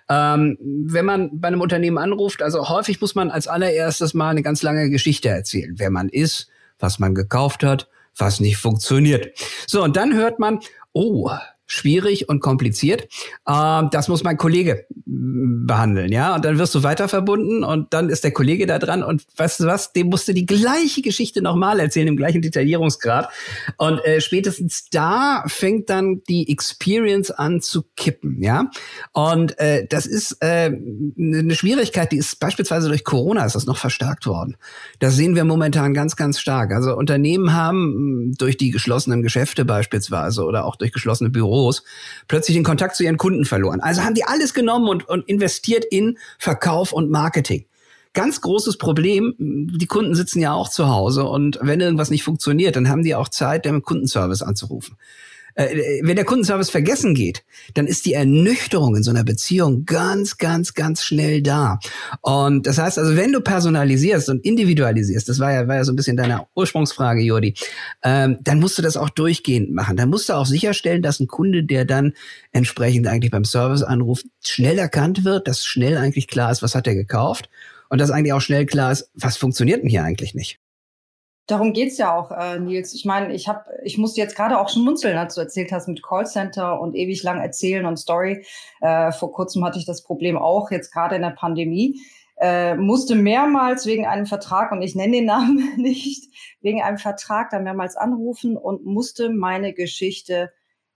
Ähm, 0.09 0.59
wenn 0.61 1.05
man 1.05 1.39
bei 1.39 1.47
einem 1.47 1.61
Unternehmen 1.61 1.97
anruft, 1.97 2.43
also 2.43 2.69
häufig 2.69 3.01
muss 3.01 3.15
man 3.15 3.31
als 3.31 3.47
allererstes 3.47 4.13
mal 4.13 4.29
eine 4.29 4.43
ganz 4.43 4.61
lange 4.61 4.91
Geschichte 4.91 5.29
erzählen. 5.29 5.73
Wer 5.77 5.89
man 5.89 6.09
ist, 6.09 6.49
was 6.77 6.99
man 6.99 7.15
gekauft 7.15 7.63
hat, 7.63 7.89
was 8.15 8.39
nicht 8.39 8.57
funktioniert. 8.57 9.35
So, 9.65 9.83
und 9.83 9.97
dann 9.97 10.13
hört 10.13 10.37
man, 10.37 10.59
oh, 10.93 11.31
schwierig 11.69 12.27
und 12.27 12.41
kompliziert. 12.41 13.03
Äh, 13.45 13.83
das 13.91 14.07
muss 14.07 14.23
mein 14.23 14.37
Kollege 14.37 14.85
mm, 15.05 15.67
behandeln, 15.67 16.11
ja. 16.11 16.35
Und 16.35 16.43
dann 16.43 16.57
wirst 16.57 16.75
du 16.75 16.83
weiter 16.83 17.07
verbunden 17.07 17.63
und 17.63 17.93
dann 17.93 18.09
ist 18.09 18.23
der 18.23 18.31
Kollege 18.31 18.65
da 18.65 18.79
dran 18.79 19.03
und 19.03 19.23
weißt 19.37 19.61
du 19.61 19.65
was, 19.65 19.93
dem 19.93 20.07
musst 20.07 20.27
du 20.27 20.33
die 20.33 20.45
gleiche 20.45 21.01
Geschichte 21.01 21.41
nochmal 21.41 21.79
erzählen, 21.79 22.07
im 22.07 22.17
gleichen 22.17 22.41
Detaillierungsgrad. 22.41 23.29
Und 23.77 24.03
äh, 24.03 24.19
spätestens 24.19 24.89
da 24.89 25.43
fängt 25.47 25.89
dann 25.89 26.21
die 26.27 26.49
Experience 26.51 27.31
an 27.31 27.61
zu 27.61 27.83
kippen, 27.95 28.41
ja. 28.41 28.69
Und 29.13 29.57
äh, 29.59 29.85
das 29.87 30.05
ist 30.07 30.37
äh, 30.41 30.71
eine 31.17 31.55
Schwierigkeit, 31.55 32.11
die 32.11 32.17
ist 32.17 32.39
beispielsweise 32.39 32.87
durch 32.87 33.03
Corona 33.03 33.45
ist 33.45 33.55
das 33.55 33.67
noch 33.67 33.77
verstärkt 33.77 34.25
worden. 34.25 34.57
Das 34.97 35.15
sehen 35.15 35.35
wir 35.35 35.43
momentan 35.43 35.93
ganz, 35.93 36.15
ganz 36.15 36.39
stark. 36.39 36.73
Also 36.73 36.95
Unternehmen 36.95 37.53
haben 37.53 38.29
mm, 38.29 38.33
durch 38.37 38.57
die 38.57 38.71
geschlossenen 38.71 39.21
Geschäfte 39.21 39.65
beispielsweise 39.65 40.43
oder 40.43 40.65
auch 40.65 40.75
durch 40.75 40.91
geschlossene 40.91 41.29
Büros 41.29 41.58
Büros 41.59 41.83
plötzlich 42.27 42.55
den 42.55 42.63
Kontakt 42.63 42.95
zu 42.95 43.03
ihren 43.03 43.17
Kunden 43.17 43.45
verloren. 43.45 43.81
Also 43.81 44.03
haben 44.03 44.13
die 44.13 44.23
alles 44.23 44.53
genommen 44.53 44.87
und, 44.87 45.07
und 45.07 45.27
investiert 45.27 45.85
in 45.85 46.17
Verkauf 46.37 46.93
und 46.93 47.09
Marketing. 47.09 47.65
Ganz 48.13 48.41
großes 48.41 48.77
Problem, 48.77 49.35
die 49.37 49.85
Kunden 49.85 50.15
sitzen 50.15 50.39
ja 50.41 50.53
auch 50.53 50.69
zu 50.69 50.89
Hause 50.89 51.25
und 51.25 51.59
wenn 51.61 51.79
irgendwas 51.79 52.09
nicht 52.09 52.23
funktioniert, 52.23 52.75
dann 52.75 52.89
haben 52.89 53.03
die 53.03 53.13
auch 53.13 53.29
Zeit, 53.29 53.65
den 53.65 53.83
Kundenservice 53.83 54.41
anzurufen. 54.41 54.97
Äh, 55.59 55.99
wenn 56.03 56.15
der 56.15 56.23
Kundenservice 56.23 56.69
vergessen 56.69 57.13
geht, 57.13 57.43
dann 57.73 57.85
ist 57.85 58.05
die 58.05 58.13
Ernüchterung 58.13 58.95
in 58.95 59.03
so 59.03 59.11
einer 59.11 59.25
Beziehung 59.25 59.83
ganz, 59.85 60.37
ganz, 60.37 60.73
ganz 60.73 61.03
schnell 61.03 61.41
da. 61.41 61.79
Und 62.21 62.65
das 62.65 62.77
heißt 62.77 62.97
also, 62.97 63.17
wenn 63.17 63.33
du 63.33 63.41
personalisierst 63.41 64.29
und 64.29 64.45
individualisierst, 64.45 65.27
das 65.27 65.39
war 65.39 65.51
ja, 65.51 65.67
war 65.67 65.75
ja 65.75 65.83
so 65.83 65.91
ein 65.91 65.97
bisschen 65.97 66.15
deine 66.15 66.47
Ursprungsfrage, 66.55 67.21
Jordi, 67.21 67.55
ähm, 68.03 68.37
dann 68.41 68.61
musst 68.61 68.77
du 68.77 68.81
das 68.81 68.95
auch 68.95 69.09
durchgehend 69.09 69.73
machen. 69.73 69.97
Dann 69.97 70.09
musst 70.09 70.29
du 70.29 70.33
auch 70.33 70.45
sicherstellen, 70.45 71.01
dass 71.01 71.19
ein 71.19 71.27
Kunde, 71.27 71.65
der 71.65 71.83
dann 71.83 72.13
entsprechend 72.53 73.07
eigentlich 73.07 73.31
beim 73.31 73.43
Service 73.43 73.83
anruft, 73.83 74.27
schnell 74.41 74.79
erkannt 74.79 75.25
wird, 75.25 75.49
dass 75.49 75.65
schnell 75.65 75.97
eigentlich 75.97 76.27
klar 76.29 76.53
ist, 76.53 76.63
was 76.63 76.73
hat 76.73 76.87
er 76.87 76.95
gekauft 76.95 77.49
und 77.89 77.99
dass 77.99 78.11
eigentlich 78.11 78.31
auch 78.31 78.41
schnell 78.41 78.65
klar 78.65 78.93
ist, 78.93 79.11
was 79.13 79.35
funktioniert 79.35 79.81
denn 79.81 79.89
hier 79.89 80.03
eigentlich 80.03 80.33
nicht. 80.33 80.58
Darum 81.49 81.73
geht's 81.73 81.97
ja 81.97 82.15
auch, 82.15 82.29
äh, 82.29 82.59
Nils. 82.59 82.93
Ich 82.93 83.05
meine, 83.05 83.33
ich 83.33 83.47
habe, 83.47 83.65
ich 83.83 83.97
musste 83.97 84.21
jetzt 84.21 84.35
gerade 84.35 84.59
auch 84.59 84.69
schmunzeln, 84.69 85.17
als 85.17 85.33
du 85.33 85.41
erzählt 85.41 85.71
hast 85.71 85.87
mit 85.87 86.03
Callcenter 86.03 86.79
und 86.79 86.95
ewig 86.95 87.23
lang 87.23 87.41
erzählen 87.41 87.87
und 87.87 87.97
Story. 87.97 88.45
Äh, 88.81 89.11
vor 89.11 89.31
kurzem 89.31 89.65
hatte 89.65 89.79
ich 89.79 89.85
das 89.87 90.03
Problem 90.03 90.37
auch, 90.37 90.69
jetzt 90.69 90.93
gerade 90.93 91.15
in 91.15 91.23
der 91.23 91.31
Pandemie. 91.31 91.99
Äh, 92.37 92.75
musste 92.75 93.15
mehrmals 93.15 93.87
wegen 93.87 94.05
einem 94.05 94.27
Vertrag, 94.27 94.71
und 94.71 94.83
ich 94.83 94.93
nenne 94.93 95.13
den 95.13 95.25
Namen 95.25 95.73
nicht, 95.77 96.31
wegen 96.61 96.83
einem 96.83 96.99
Vertrag 96.99 97.49
da 97.49 97.57
mehrmals 97.57 97.95
anrufen 97.95 98.55
und 98.55 98.85
musste 98.85 99.31
meine 99.31 99.73
Geschichte 99.73 100.51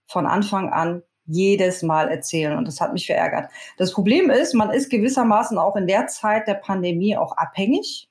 von 0.06 0.24
Anfang 0.24 0.70
an 0.70 1.02
jedes 1.26 1.82
Mal 1.82 2.08
erzählen. 2.08 2.56
Und 2.56 2.68
das 2.68 2.80
hat 2.80 2.92
mich 2.92 3.06
verärgert. 3.06 3.50
Das 3.76 3.90
Problem 3.90 4.30
ist, 4.30 4.54
man 4.54 4.70
ist 4.70 4.88
gewissermaßen 4.88 5.58
auch 5.58 5.74
in 5.74 5.88
der 5.88 6.06
Zeit 6.06 6.46
der 6.46 6.54
Pandemie 6.54 7.16
auch 7.16 7.36
abhängig 7.36 8.08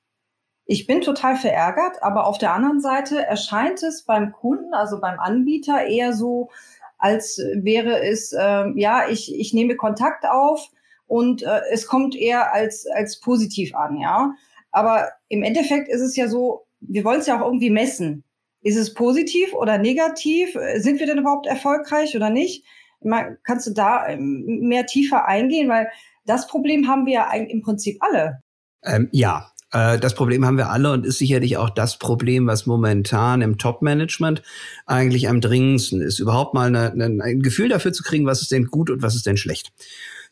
ich 0.66 0.86
bin 0.86 1.02
total 1.02 1.36
verärgert, 1.36 2.02
aber 2.02 2.26
auf 2.26 2.38
der 2.38 2.54
anderen 2.54 2.80
Seite 2.80 3.24
erscheint 3.24 3.82
es 3.82 4.02
beim 4.04 4.32
Kunden, 4.32 4.72
also 4.72 5.00
beim 5.00 5.18
Anbieter, 5.20 5.86
eher 5.86 6.12
so, 6.14 6.50
als 6.98 7.38
wäre 7.54 8.02
es, 8.02 8.32
äh, 8.32 8.64
ja, 8.76 9.08
ich, 9.08 9.34
ich 9.38 9.52
nehme 9.52 9.76
Kontakt 9.76 10.24
auf 10.26 10.70
und 11.06 11.42
äh, 11.42 11.60
es 11.70 11.86
kommt 11.86 12.16
eher 12.16 12.54
als, 12.54 12.86
als 12.86 13.20
positiv 13.20 13.74
an, 13.74 13.98
ja. 13.98 14.32
Aber 14.70 15.10
im 15.28 15.42
Endeffekt 15.42 15.88
ist 15.88 16.00
es 16.00 16.16
ja 16.16 16.28
so, 16.28 16.66
wir 16.80 17.04
wollen 17.04 17.20
es 17.20 17.26
ja 17.26 17.40
auch 17.40 17.44
irgendwie 17.44 17.70
messen. 17.70 18.24
Ist 18.62 18.76
es 18.76 18.94
positiv 18.94 19.52
oder 19.52 19.76
negativ? 19.76 20.56
Sind 20.76 20.98
wir 20.98 21.06
denn 21.06 21.18
überhaupt 21.18 21.46
erfolgreich 21.46 22.16
oder 22.16 22.30
nicht? 22.30 22.64
Meine, 23.02 23.38
kannst 23.44 23.66
du 23.66 23.72
da 23.72 24.08
ähm, 24.08 24.60
mehr 24.60 24.86
tiefer 24.86 25.26
eingehen? 25.28 25.68
Weil 25.68 25.88
das 26.24 26.46
Problem 26.46 26.88
haben 26.88 27.04
wir 27.04 27.12
ja 27.12 27.32
im 27.32 27.60
Prinzip 27.60 27.98
alle. 28.00 28.40
Ähm, 28.82 29.08
ja, 29.12 29.52
das 29.74 30.14
Problem 30.14 30.44
haben 30.44 30.56
wir 30.56 30.70
alle 30.70 30.92
und 30.92 31.04
ist 31.04 31.18
sicherlich 31.18 31.56
auch 31.56 31.68
das 31.68 31.98
Problem, 31.98 32.46
was 32.46 32.64
momentan 32.64 33.42
im 33.42 33.58
Top-Management 33.58 34.42
eigentlich 34.86 35.28
am 35.28 35.40
dringendsten 35.40 36.00
ist. 36.00 36.20
Überhaupt 36.20 36.54
mal 36.54 36.68
eine, 36.68 36.92
eine, 36.92 37.22
ein 37.22 37.40
Gefühl 37.40 37.68
dafür 37.68 37.92
zu 37.92 38.04
kriegen, 38.04 38.24
was 38.24 38.40
ist 38.40 38.52
denn 38.52 38.66
gut 38.66 38.88
und 38.88 39.02
was 39.02 39.16
ist 39.16 39.26
denn 39.26 39.36
schlecht. 39.36 39.72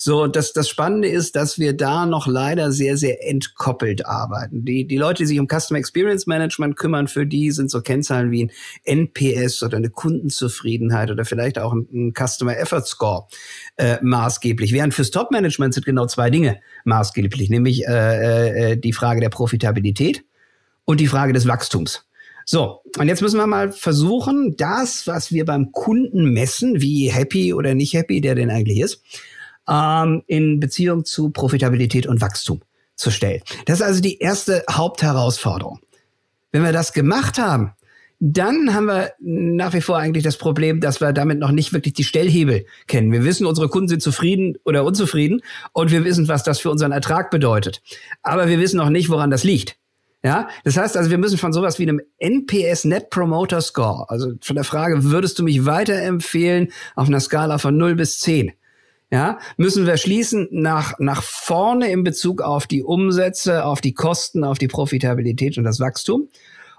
So, 0.04 0.26
das, 0.26 0.52
das 0.52 0.68
Spannende 0.68 1.06
ist, 1.06 1.36
dass 1.36 1.60
wir 1.60 1.74
da 1.74 2.06
noch 2.06 2.26
leider 2.26 2.72
sehr, 2.72 2.96
sehr 2.96 3.24
entkoppelt 3.24 4.04
arbeiten. 4.04 4.64
Die, 4.64 4.84
die 4.84 4.96
Leute, 4.96 5.22
die 5.22 5.26
sich 5.28 5.38
um 5.38 5.46
Customer 5.46 5.78
Experience 5.78 6.26
Management 6.26 6.76
kümmern, 6.76 7.06
für 7.06 7.24
die 7.24 7.52
sind 7.52 7.70
so 7.70 7.82
Kennzahlen 7.82 8.32
wie 8.32 8.46
ein 8.46 8.50
NPS 8.82 9.62
oder 9.62 9.76
eine 9.76 9.90
Kundenzufriedenheit 9.90 11.12
oder 11.12 11.24
vielleicht 11.24 11.56
auch 11.56 11.72
ein, 11.72 11.86
ein 11.92 12.14
Customer 12.14 12.58
Effort 12.58 12.84
Score 12.86 13.28
äh, 13.76 13.98
maßgeblich. 14.02 14.72
Während 14.72 14.92
fürs 14.92 15.12
Top-Management 15.12 15.74
sind 15.74 15.86
genau 15.86 16.06
zwei 16.06 16.30
Dinge 16.30 16.58
maßgeblich, 16.84 17.48
nämlich 17.48 17.86
äh, 17.86 18.72
äh, 18.72 18.76
die 18.76 18.92
Frage 18.92 19.20
der 19.20 19.28
Profitabilität 19.28 20.24
und 20.84 20.98
die 20.98 21.06
Frage 21.06 21.32
des 21.32 21.46
Wachstums. 21.46 22.06
So, 22.44 22.80
und 22.98 23.06
jetzt 23.06 23.22
müssen 23.22 23.38
wir 23.38 23.46
mal 23.46 23.70
versuchen, 23.70 24.56
das, 24.56 25.06
was 25.06 25.30
wir 25.30 25.44
beim 25.44 25.70
Kunden 25.70 26.32
messen, 26.32 26.82
wie 26.82 27.08
happy 27.08 27.54
oder 27.54 27.76
nicht 27.76 27.94
happy 27.94 28.20
der 28.20 28.34
denn 28.34 28.50
eigentlich 28.50 28.80
ist, 28.80 29.00
ähm, 29.68 30.22
in 30.26 30.60
Beziehung 30.60 31.04
zu 31.04 31.30
Profitabilität 31.30 32.06
und 32.06 32.20
Wachstum 32.20 32.60
zu 32.96 33.10
stellen. 33.10 33.42
Das 33.66 33.80
ist 33.80 33.86
also 33.86 34.00
die 34.00 34.18
erste 34.18 34.64
Hauptherausforderung. 34.70 35.80
Wenn 36.52 36.64
wir 36.64 36.72
das 36.72 36.92
gemacht 36.92 37.38
haben, 37.38 37.72
dann 38.24 38.72
haben 38.72 38.86
wir 38.86 39.10
nach 39.18 39.72
wie 39.72 39.80
vor 39.80 39.98
eigentlich 39.98 40.22
das 40.22 40.36
Problem, 40.36 40.80
dass 40.80 41.00
wir 41.00 41.12
damit 41.12 41.40
noch 41.40 41.50
nicht 41.50 41.72
wirklich 41.72 41.94
die 41.94 42.04
Stellhebel 42.04 42.66
kennen. 42.86 43.10
Wir 43.10 43.24
wissen, 43.24 43.46
unsere 43.46 43.68
Kunden 43.68 43.88
sind 43.88 44.00
zufrieden 44.00 44.56
oder 44.64 44.84
unzufrieden 44.84 45.40
und 45.72 45.90
wir 45.90 46.04
wissen, 46.04 46.28
was 46.28 46.44
das 46.44 46.60
für 46.60 46.70
unseren 46.70 46.92
Ertrag 46.92 47.32
bedeutet. 47.32 47.82
Aber 48.22 48.48
wir 48.48 48.60
wissen 48.60 48.76
noch 48.76 48.90
nicht, 48.90 49.08
woran 49.08 49.30
das 49.32 49.42
liegt. 49.42 49.76
Ja, 50.24 50.48
das 50.62 50.76
heißt 50.76 50.96
also, 50.96 51.10
wir 51.10 51.18
müssen 51.18 51.36
von 51.36 51.52
sowas 51.52 51.80
wie 51.80 51.82
einem 51.82 52.00
NPS 52.18 52.84
Net 52.84 53.10
Promoter 53.10 53.60
Score, 53.60 54.08
also 54.08 54.34
von 54.40 54.54
der 54.54 54.64
Frage, 54.64 55.02
würdest 55.02 55.40
du 55.40 55.42
mich 55.42 55.66
weiterempfehlen 55.66 56.68
auf 56.94 57.08
einer 57.08 57.18
Skala 57.18 57.58
von 57.58 57.76
0 57.76 57.96
bis 57.96 58.20
10, 58.20 58.52
ja, 59.12 59.38
müssen 59.58 59.86
wir 59.86 59.98
schließen 59.98 60.48
nach, 60.50 60.98
nach 60.98 61.22
vorne 61.22 61.92
in 61.92 62.02
Bezug 62.02 62.40
auf 62.40 62.66
die 62.66 62.82
Umsätze, 62.82 63.66
auf 63.66 63.82
die 63.82 63.92
Kosten, 63.92 64.42
auf 64.42 64.56
die 64.56 64.68
Profitabilität 64.68 65.58
und 65.58 65.64
das 65.64 65.80
Wachstum 65.80 66.28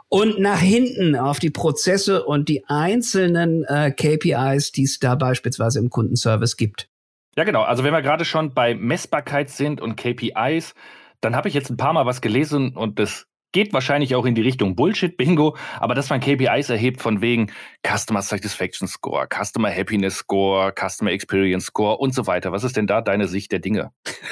und 0.10 0.40
nach 0.40 0.60
hinten 0.60 1.16
auf 1.16 1.38
die 1.38 1.52
Prozesse 1.52 2.26
und 2.26 2.50
die 2.50 2.66
einzelnen 2.68 3.64
äh, 3.66 3.92
KPIs, 3.92 4.72
die 4.72 4.84
es 4.84 4.98
da 4.98 5.14
beispielsweise 5.14 5.78
im 5.78 5.92
Kundenservice 5.92 6.58
gibt. 6.58 6.90
Ja, 7.36 7.44
genau. 7.44 7.62
Also 7.62 7.84
wenn 7.84 7.94
wir 7.94 8.02
gerade 8.02 8.26
schon 8.26 8.56
bei 8.56 8.74
Messbarkeit 8.74 9.52
sind 9.52 9.80
und 9.80 9.96
KPIs, 9.96 10.74
dann 11.22 11.36
habe 11.36 11.50
ich 11.50 11.54
jetzt 11.54 11.70
ein 11.70 11.78
paar 11.78 11.94
Mal 11.94 12.08
was 12.08 12.22
gelesen 12.22 12.76
und 12.76 12.98
das 12.98 13.28
geht 13.54 13.72
wahrscheinlich 13.72 14.16
auch 14.16 14.26
in 14.26 14.36
die 14.36 14.42
Richtung 14.42 14.76
Bullshit-Bingo, 14.76 15.56
aber 15.80 15.96
dass 15.96 16.10
man 16.10 16.20
KPIs 16.20 16.70
erhebt 16.70 17.02
von 17.02 17.22
wegen 17.22 17.52
Customer 17.88 18.22
Satisfaction 18.22 18.88
Score, 18.88 19.28
Customer 19.28 19.72
Happiness 19.72 20.18
Score, 20.18 20.74
Customer 20.78 21.12
Experience 21.12 21.66
Score 21.68 21.98
und 21.98 22.14
so 22.14 22.28
weiter. 22.28 22.52
Was 22.52 22.64
ist 22.64 22.76
denn 22.76 22.88
da 22.88 23.02
deine 23.02 23.28
Sicht 23.28 23.52
der 23.52 23.60
Dinge? 23.60 23.92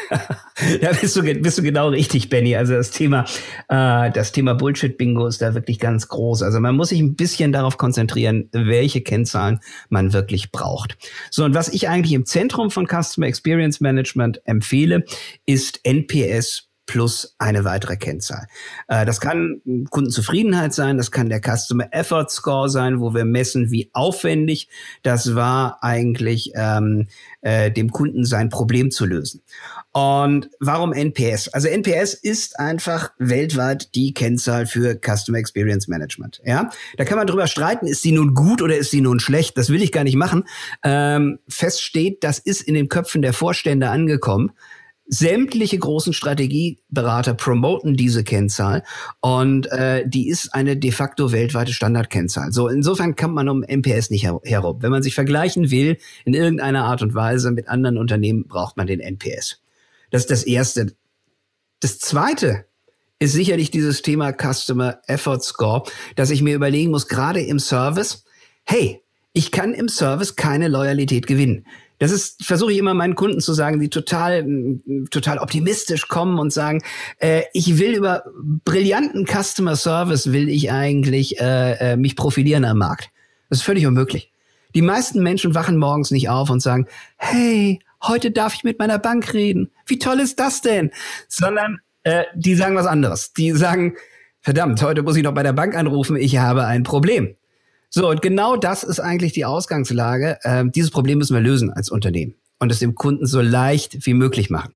ja, 0.81 0.91
bist 0.99 1.15
du, 1.15 1.21
bist 1.21 1.57
du 1.57 1.61
genau 1.61 1.89
richtig, 1.89 2.29
Benny. 2.29 2.55
Also 2.55 2.73
das 2.73 2.91
Thema, 2.91 3.25
äh, 3.69 4.11
das 4.11 4.31
Thema 4.31 4.55
Bullshit-Bingo 4.55 5.27
ist 5.27 5.41
da 5.41 5.53
wirklich 5.53 5.79
ganz 5.79 6.07
groß. 6.07 6.41
Also 6.43 6.59
man 6.59 6.75
muss 6.75 6.89
sich 6.89 6.99
ein 6.99 7.15
bisschen 7.15 7.51
darauf 7.51 7.77
konzentrieren, 7.77 8.49
welche 8.51 9.01
Kennzahlen 9.01 9.59
man 9.89 10.13
wirklich 10.13 10.51
braucht. 10.51 10.97
So, 11.29 11.45
und 11.45 11.53
was 11.53 11.69
ich 11.69 11.87
eigentlich 11.87 12.13
im 12.13 12.25
Zentrum 12.25 12.71
von 12.71 12.87
Customer 12.87 13.27
Experience 13.27 13.79
Management 13.81 14.41
empfehle, 14.45 15.05
ist 15.45 15.79
NPS 15.85 16.70
plus 16.91 17.35
eine 17.37 17.63
weitere 17.63 17.95
Kennzahl. 17.95 18.47
Äh, 18.89 19.05
das 19.05 19.21
kann 19.21 19.61
Kundenzufriedenheit 19.91 20.73
sein, 20.73 20.97
das 20.97 21.09
kann 21.09 21.29
der 21.29 21.39
Customer 21.39 21.87
Effort 21.93 22.27
Score 22.27 22.67
sein, 22.67 22.99
wo 22.99 23.13
wir 23.13 23.23
messen, 23.23 23.71
wie 23.71 23.89
aufwendig 23.93 24.67
das 25.01 25.33
war, 25.33 25.81
eigentlich 25.81 26.51
ähm, 26.53 27.07
äh, 27.39 27.71
dem 27.71 27.93
Kunden 27.93 28.25
sein 28.25 28.49
Problem 28.49 28.91
zu 28.91 29.05
lösen. 29.05 29.41
Und 29.93 30.49
warum 30.59 30.91
NPS? 30.91 31.47
Also 31.47 31.69
NPS 31.69 32.13
ist 32.13 32.59
einfach 32.59 33.11
weltweit 33.19 33.95
die 33.95 34.13
Kennzahl 34.13 34.65
für 34.65 34.99
Customer 34.99 35.37
Experience 35.37 35.87
Management. 35.87 36.41
Ja, 36.43 36.71
da 36.97 37.05
kann 37.05 37.17
man 37.17 37.27
drüber 37.27 37.47
streiten, 37.47 37.87
ist 37.87 38.01
sie 38.01 38.11
nun 38.11 38.33
gut 38.33 38.61
oder 38.61 38.75
ist 38.75 38.91
sie 38.91 38.99
nun 38.99 39.21
schlecht? 39.21 39.57
Das 39.57 39.69
will 39.69 39.81
ich 39.81 39.93
gar 39.93 40.03
nicht 40.03 40.17
machen. 40.17 40.43
Ähm, 40.83 41.39
fest 41.47 41.81
steht, 41.81 42.25
das 42.25 42.37
ist 42.37 42.61
in 42.61 42.73
den 42.73 42.89
Köpfen 42.89 43.21
der 43.21 43.31
Vorstände 43.31 43.89
angekommen. 43.89 44.51
Sämtliche 45.05 45.77
großen 45.77 46.13
Strategieberater 46.13 47.33
promoten 47.33 47.97
diese 47.97 48.23
Kennzahl 48.23 48.83
und 49.19 49.69
äh, 49.71 50.07
die 50.07 50.29
ist 50.29 50.53
eine 50.53 50.77
de 50.77 50.91
facto 50.91 51.31
weltweite 51.31 51.73
Standardkennzahl. 51.73 52.53
So 52.53 52.69
insofern 52.69 53.15
kommt 53.15 53.35
man 53.35 53.49
um 53.49 53.61
MPS 53.67 54.09
nicht 54.09 54.23
her 54.23 54.39
herum. 54.43 54.77
Wenn 54.81 54.91
man 54.91 55.03
sich 55.03 55.13
vergleichen 55.13 55.69
will 55.69 55.97
in 56.23 56.33
irgendeiner 56.33 56.85
Art 56.85 57.01
und 57.01 57.13
Weise 57.13 57.51
mit 57.51 57.67
anderen 57.67 57.97
Unternehmen, 57.97 58.47
braucht 58.47 58.77
man 58.77 58.87
den 58.87 59.01
NPS. 59.01 59.61
Das 60.11 60.21
ist 60.21 60.31
das 60.31 60.43
Erste. 60.43 60.93
Das 61.81 61.99
Zweite 61.99 62.65
ist 63.19 63.33
sicherlich 63.33 63.69
dieses 63.69 64.01
Thema 64.01 64.31
Customer 64.31 64.99
Effort 65.07 65.41
Score, 65.41 65.83
dass 66.15 66.29
ich 66.29 66.41
mir 66.41 66.55
überlegen 66.55 66.91
muss, 66.91 67.07
gerade 67.07 67.41
im 67.41 67.59
Service, 67.59 68.23
hey, 68.63 69.01
ich 69.33 69.51
kann 69.51 69.73
im 69.73 69.89
Service 69.89 70.35
keine 70.35 70.67
Loyalität 70.67 71.27
gewinnen. 71.27 71.65
Das 72.01 72.09
ist, 72.09 72.43
versuche 72.43 72.71
ich 72.71 72.79
immer 72.79 72.95
meinen 72.95 73.13
Kunden 73.13 73.41
zu 73.41 73.53
sagen, 73.53 73.79
die 73.79 73.87
total, 73.87 74.43
total 75.11 75.37
optimistisch 75.37 76.07
kommen 76.07 76.39
und 76.39 76.51
sagen, 76.51 76.81
äh, 77.19 77.43
ich 77.53 77.77
will 77.77 77.93
über 77.93 78.23
brillanten 78.65 79.27
Customer 79.27 79.75
Service 79.75 80.31
will 80.31 80.49
ich 80.49 80.71
eigentlich 80.71 81.39
äh, 81.39 81.91
äh, 81.91 81.97
mich 81.97 82.15
profilieren 82.15 82.65
am 82.65 82.79
Markt. 82.79 83.11
Das 83.49 83.59
ist 83.59 83.65
völlig 83.65 83.85
unmöglich. 83.85 84.31
Die 84.73 84.81
meisten 84.81 85.21
Menschen 85.21 85.53
wachen 85.53 85.77
morgens 85.77 86.09
nicht 86.09 86.27
auf 86.27 86.49
und 86.49 86.59
sagen, 86.59 86.87
hey, 87.17 87.79
heute 88.01 88.31
darf 88.31 88.55
ich 88.55 88.63
mit 88.63 88.79
meiner 88.79 88.97
Bank 88.97 89.35
reden. 89.35 89.69
Wie 89.85 89.99
toll 89.99 90.21
ist 90.21 90.39
das 90.39 90.61
denn? 90.61 90.89
Sondern 91.27 91.81
äh, 92.01 92.23
die 92.33 92.55
sagen 92.55 92.75
was 92.75 92.87
anderes. 92.87 93.33
Die 93.33 93.51
sagen, 93.51 93.95
verdammt, 94.39 94.81
heute 94.81 95.03
muss 95.03 95.17
ich 95.17 95.23
noch 95.23 95.35
bei 95.35 95.43
der 95.43 95.53
Bank 95.53 95.75
anrufen, 95.75 96.15
ich 96.15 96.39
habe 96.39 96.65
ein 96.65 96.81
Problem. 96.81 97.35
So, 97.93 98.09
und 98.09 98.21
genau 98.21 98.55
das 98.55 98.83
ist 98.83 99.01
eigentlich 99.01 99.33
die 99.33 99.43
Ausgangslage. 99.43 100.39
Ähm, 100.45 100.71
dieses 100.71 100.91
Problem 100.91 101.17
müssen 101.17 101.35
wir 101.35 101.41
lösen 101.41 101.71
als 101.71 101.89
Unternehmen 101.89 102.35
und 102.59 102.71
es 102.71 102.79
dem 102.79 102.95
Kunden 102.95 103.25
so 103.25 103.41
leicht 103.41 104.05
wie 104.05 104.13
möglich 104.13 104.49
machen. 104.49 104.73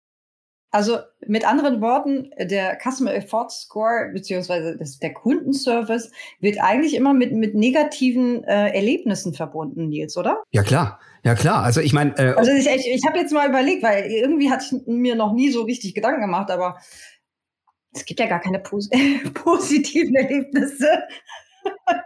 Also 0.70 0.98
mit 1.26 1.48
anderen 1.48 1.80
Worten, 1.80 2.32
der 2.38 2.78
Customer 2.84 3.14
Effort 3.14 3.50
Score 3.50 4.12
beziehungsweise 4.12 4.76
das, 4.76 5.00
der 5.00 5.14
Kundenservice 5.14 6.12
wird 6.42 6.60
eigentlich 6.60 6.96
immer 6.96 7.14
mit, 7.14 7.32
mit 7.32 7.56
negativen 7.56 8.44
äh, 8.44 8.76
Erlebnissen 8.76 9.34
verbunden, 9.34 9.88
Nils, 9.88 10.18
oder? 10.18 10.44
Ja 10.52 10.64
klar, 10.64 11.00
ja 11.24 11.36
klar. 11.36 11.64
Also 11.64 11.80
ich 11.80 11.94
meine, 11.94 12.18
äh, 12.18 12.34
also 12.34 12.52
ich, 12.52 12.68
ich, 12.68 12.88
ich 12.94 13.06
habe 13.08 13.18
jetzt 13.18 13.32
mal 13.32 13.48
überlegt, 13.48 13.84
weil 13.84 14.12
irgendwie 14.12 14.52
hatte 14.52 14.66
ich 14.66 14.88
mir 14.88 15.16
noch 15.16 15.32
nie 15.32 15.50
so 15.50 15.62
richtig 15.62 15.96
Gedanken 15.96 16.20
gemacht, 16.20 16.52
aber 16.52 16.78
es 17.94 18.04
gibt 18.04 18.20
ja 18.20 18.26
gar 18.26 18.42
keine 18.42 18.60
pos 18.60 18.90
positiven 19.34 20.16
Erlebnisse. 20.16 20.90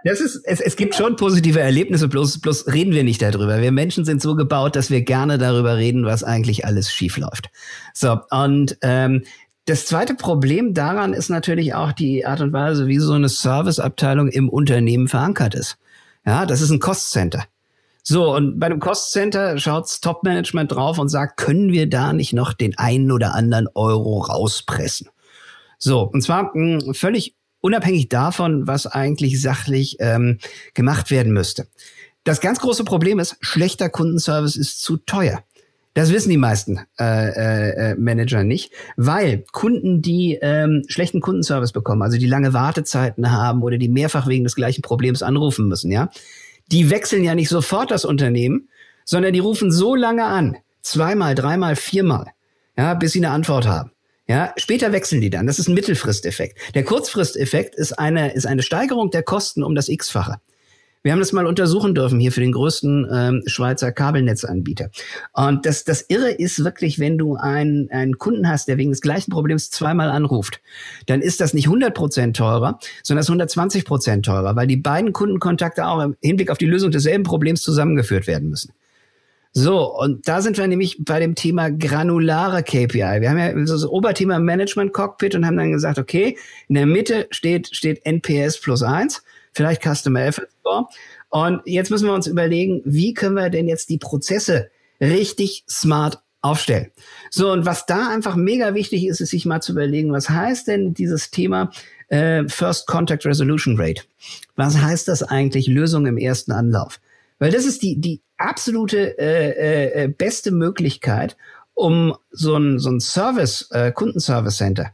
Das 0.04 0.22
ist, 0.22 0.42
es, 0.46 0.62
es 0.62 0.76
gibt 0.76 0.96
schon 0.96 1.16
positive 1.16 1.60
Erlebnisse, 1.60 2.08
bloß, 2.08 2.40
bloß 2.40 2.68
reden 2.68 2.94
wir 2.94 3.04
nicht 3.04 3.22
darüber. 3.22 3.62
Wir 3.62 3.72
Menschen 3.72 4.06
sind 4.06 4.22
so 4.22 4.36
gebaut, 4.36 4.76
dass 4.76 4.90
wir 4.90 5.02
gerne 5.02 5.38
darüber 5.38 5.78
reden, 5.78 6.06
was 6.06 6.24
eigentlich 6.24 6.66
alles 6.66 6.92
schief 6.92 7.18
läuft. 7.18 7.50
So, 7.94 8.18
und 8.32 8.78
ähm, 8.82 9.24
das 9.66 9.86
zweite 9.86 10.16
Problem 10.16 10.74
daran 10.74 11.14
ist 11.14 11.30
natürlich 11.30 11.74
auch 11.74 11.92
die 11.92 12.26
Art 12.26 12.42
und 12.42 12.54
Weise, 12.54 12.88
wie 12.88 12.98
so 12.98 13.14
eine 13.14 13.30
Serviceabteilung 13.30 14.30
im 14.30 14.50
Unternehmen 14.50 15.08
verankert 15.08 15.54
ist. 15.54 15.78
Ja, 16.26 16.46
das 16.46 16.62
ist 16.62 16.72
ein 16.72 16.80
Cost 16.80 17.12
Center. 17.12 17.46
So, 18.02 18.34
und 18.36 18.60
bei 18.60 18.66
einem 18.66 18.80
Cost 18.80 19.12
Center 19.12 19.60
schaut's 19.60 20.02
Top-Management 20.02 20.72
drauf 20.72 20.98
und 20.98 21.10
sagt, 21.10 21.38
können 21.38 21.72
wir 21.72 21.88
da 21.88 22.14
nicht 22.14 22.34
noch 22.34 22.54
den 22.54 22.78
einen 22.78 23.12
oder 23.12 23.36
anderen 23.36 23.68
Euro 23.76 24.20
rauspressen? 24.22 25.10
So, 25.78 26.02
und 26.02 26.22
zwar 26.22 26.52
mh, 26.56 26.82
hm, 26.82 26.94
völlig 26.94 27.36
unabhängig 27.62 28.10
davon, 28.10 28.68
was 28.68 28.88
eigentlich 28.88 29.42
sachlich 29.42 29.98
ähm, 30.00 30.40
gemacht 30.74 31.12
werden 31.12 31.34
müsste. 31.34 31.68
Das 32.24 32.42
ganz 32.42 32.60
große 32.60 32.84
Problem 32.84 33.20
ist, 33.20 33.38
schlechter 33.42 33.90
Kundenservice 33.90 34.56
ist 34.56 34.82
zu 34.82 34.98
teuer. 34.98 35.44
Das 35.96 36.14
wissen 36.14 36.30
die 36.30 36.38
meisten 36.38 36.80
äh, 37.00 37.92
äh, 37.92 37.96
Manager 37.96 38.44
nicht, 38.44 38.72
weil 38.96 39.44
Kunden, 39.52 40.02
die 40.02 40.38
ähm, 40.42 40.84
schlechten 40.88 41.20
Kundenservice 41.20 41.72
bekommen, 41.72 42.04
also 42.04 42.18
die 42.18 42.28
lange 42.28 42.54
Wartezeiten 42.54 43.32
haben 43.32 43.64
oder 43.64 43.78
die 43.78 43.90
mehrfach 43.90 44.28
wegen 44.28 44.44
des 44.44 44.56
gleichen 44.56 44.82
Problems 44.82 45.24
anrufen 45.24 45.68
müssen, 45.68 45.92
ja, 45.92 46.10
die 46.72 46.90
wechseln 46.90 47.24
ja 47.24 47.34
nicht 47.34 47.50
sofort 47.50 47.90
das 47.92 48.06
Unternehmen, 48.06 48.70
sondern 49.04 49.34
die 49.34 49.40
rufen 49.40 49.72
so 49.72 49.96
lange 49.96 50.26
an, 50.26 50.58
zweimal, 50.82 51.34
dreimal, 51.34 51.76
viermal, 51.76 52.28
ja, 52.78 52.94
bis 52.94 53.14
sie 53.14 53.20
eine 53.20 53.32
Antwort 53.32 53.68
haben. 53.68 53.92
Ja, 54.30 54.54
später 54.58 54.92
wechseln 54.92 55.22
die 55.22 55.32
dann. 55.32 55.48
Das 55.48 55.58
ist 55.58 55.70
ein 55.70 55.74
Mittelfristeffekt. 55.74 56.76
Der 56.76 56.84
Kurzfristeffekt 56.84 57.74
ist 57.74 57.94
eine, 57.94 58.32
ist 58.32 58.46
eine 58.46 58.62
Steigerung 58.62 59.10
der 59.10 59.24
Kosten 59.24 59.64
um 59.64 59.74
das 59.74 59.90
X-fache. 59.90 60.36
Wir 61.02 61.14
haben 61.14 61.20
das 61.20 61.32
mal 61.32 61.48
untersuchen 61.48 61.96
dürfen 61.96 62.20
hier 62.20 62.32
für 62.32 62.42
den 62.42 62.52
größten 62.52 63.08
ähm, 63.12 63.42
Schweizer 63.48 63.92
Kabelnetzanbieter. 63.92 64.92
Und 65.34 65.66
das, 65.66 65.84
das 65.84 66.06
Irre 66.10 66.30
ist 66.30 66.64
wirklich, 66.64 67.00
wenn 67.00 67.18
du 67.18 67.38
einen, 67.38 67.90
einen 67.90 68.20
Kunden 68.20 68.48
hast, 68.48 68.68
der 68.68 68.78
wegen 68.78 68.92
des 68.92 69.02
gleichen 69.02 69.32
Problems 69.32 69.72
zweimal 69.72 70.12
anruft, 70.12 70.62
dann 71.08 71.22
ist 71.22 71.42
das 71.42 71.56
nicht 71.56 71.66
100 71.66 71.96
Prozent 71.96 72.38
teurer, 72.38 72.78
sondern 73.02 73.22
das 73.22 73.26
ist 73.26 73.32
120 73.32 73.84
Prozent 73.86 74.26
teurer, 74.26 74.56
weil 74.56 74.68
die 74.68 74.78
beiden 74.78 75.12
Kundenkontakte 75.12 75.88
auch 75.88 76.04
im 76.04 76.16
Hinblick 76.22 76.52
auf 76.52 76.60
die 76.60 76.68
Lösung 76.68 76.92
desselben 76.92 77.24
Problems 77.24 77.64
zusammengeführt 77.64 78.28
werden 78.28 78.50
müssen. 78.50 78.74
So, 79.52 79.96
und 79.98 80.28
da 80.28 80.42
sind 80.42 80.58
wir 80.58 80.68
nämlich 80.68 80.98
bei 81.00 81.20
dem 81.20 81.34
Thema 81.34 81.70
granulare 81.72 82.62
KPI. 82.62 83.20
Wir 83.20 83.30
haben 83.30 83.40
ja 83.40 83.54
das 83.54 83.86
Oberthema 83.86 84.40
Management 84.40 84.94
Cockpit 84.94 85.34
und 85.34 85.46
haben 85.46 85.58
dann 85.58 85.72
gesagt, 85.72 85.98
okay, 85.98 86.38
in 86.68 86.76
der 86.76 86.86
Mitte 86.86 87.28
steht, 87.32 87.76
steht 87.76 88.06
NPS 88.06 88.60
plus 88.60 88.84
eins, 88.84 89.24
vielleicht 89.52 89.82
Customer 89.82 90.22
Effort 90.22 90.48
Score. 90.60 90.86
Und 91.30 91.62
jetzt 91.66 91.90
müssen 91.90 92.06
wir 92.06 92.14
uns 92.14 92.28
überlegen, 92.28 92.82
wie 92.86 93.14
können 93.14 93.36
wir 93.36 93.50
denn 93.50 93.68
jetzt 93.68 93.90
die 93.90 93.98
Prozesse 93.98 94.70
richtig 95.02 95.64
smart 95.68 96.20
aufstellen. 96.42 96.92
So, 97.32 97.52
und 97.52 97.66
was 97.66 97.86
da 97.86 98.10
einfach 98.10 98.36
mega 98.36 98.74
wichtig 98.74 99.06
ist, 99.06 99.20
ist 99.20 99.32
sich 99.32 99.46
mal 99.46 99.62
zu 99.62 99.74
überlegen, 99.74 100.12
was 100.12 100.30
heißt 100.30 100.68
denn 100.68 100.94
dieses 100.94 101.32
Thema 101.32 101.72
äh, 102.08 102.48
First 102.48 102.88
Contact 102.88 103.26
Resolution 103.26 103.80
Rate? 103.80 104.04
Was 104.56 104.78
heißt 104.78 105.08
das 105.08 105.24
eigentlich 105.24 105.68
Lösung 105.68 106.06
im 106.06 106.18
ersten 106.18 106.52
Anlauf? 106.52 107.00
Weil 107.40 107.52
das 107.52 107.66
ist 107.66 107.82
die, 107.82 108.00
die 108.00 108.22
absolute 108.38 109.18
äh, 109.18 110.04
äh, 110.04 110.08
beste 110.08 110.52
Möglichkeit, 110.52 111.38
um 111.74 112.16
so 112.32 112.56
ein, 112.56 112.80
so 112.80 112.90
ein 112.90 113.00
Service, 113.00 113.70
äh, 113.72 113.92
Kundenservice 113.92 114.58
Center 114.58 114.92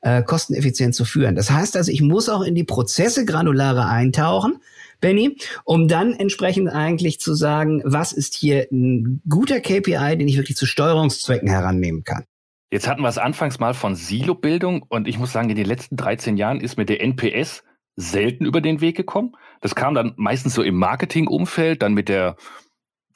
äh, 0.00 0.22
kosteneffizient 0.22 0.94
zu 0.94 1.04
führen. 1.04 1.34
Das 1.34 1.50
heißt 1.50 1.76
also, 1.76 1.90
ich 1.90 2.02
muss 2.02 2.28
auch 2.28 2.42
in 2.42 2.54
die 2.54 2.64
Prozesse 2.64 3.24
granulare 3.24 3.86
eintauchen, 3.86 4.60
Benny, 5.00 5.36
um 5.64 5.88
dann 5.88 6.12
entsprechend 6.12 6.68
eigentlich 6.68 7.20
zu 7.20 7.34
sagen, 7.34 7.82
was 7.84 8.12
ist 8.12 8.34
hier 8.34 8.66
ein 8.72 9.22
guter 9.28 9.60
KPI, 9.60 10.16
den 10.16 10.28
ich 10.28 10.36
wirklich 10.36 10.56
zu 10.56 10.66
Steuerungszwecken 10.66 11.48
herannehmen 11.48 12.04
kann. 12.04 12.24
Jetzt 12.70 12.86
hatten 12.86 13.02
wir 13.02 13.08
es 13.08 13.18
anfangs 13.18 13.58
mal 13.58 13.74
von 13.74 13.94
Silo-Bildung 13.94 14.84
und 14.88 15.08
ich 15.08 15.18
muss 15.18 15.32
sagen, 15.32 15.48
in 15.50 15.56
den 15.56 15.66
letzten 15.66 15.96
13 15.96 16.36
Jahren 16.36 16.60
ist 16.60 16.76
mit 16.76 16.88
der 16.88 17.00
NPS 17.00 17.62
selten 17.98 18.46
über 18.46 18.60
den 18.60 18.80
Weg 18.80 18.96
gekommen. 18.96 19.34
Das 19.60 19.74
kam 19.74 19.94
dann 19.94 20.12
meistens 20.16 20.54
so 20.54 20.62
im 20.62 20.76
Marketingumfeld, 20.76 21.82
dann 21.82 21.94
mit 21.94 22.08
der, 22.08 22.36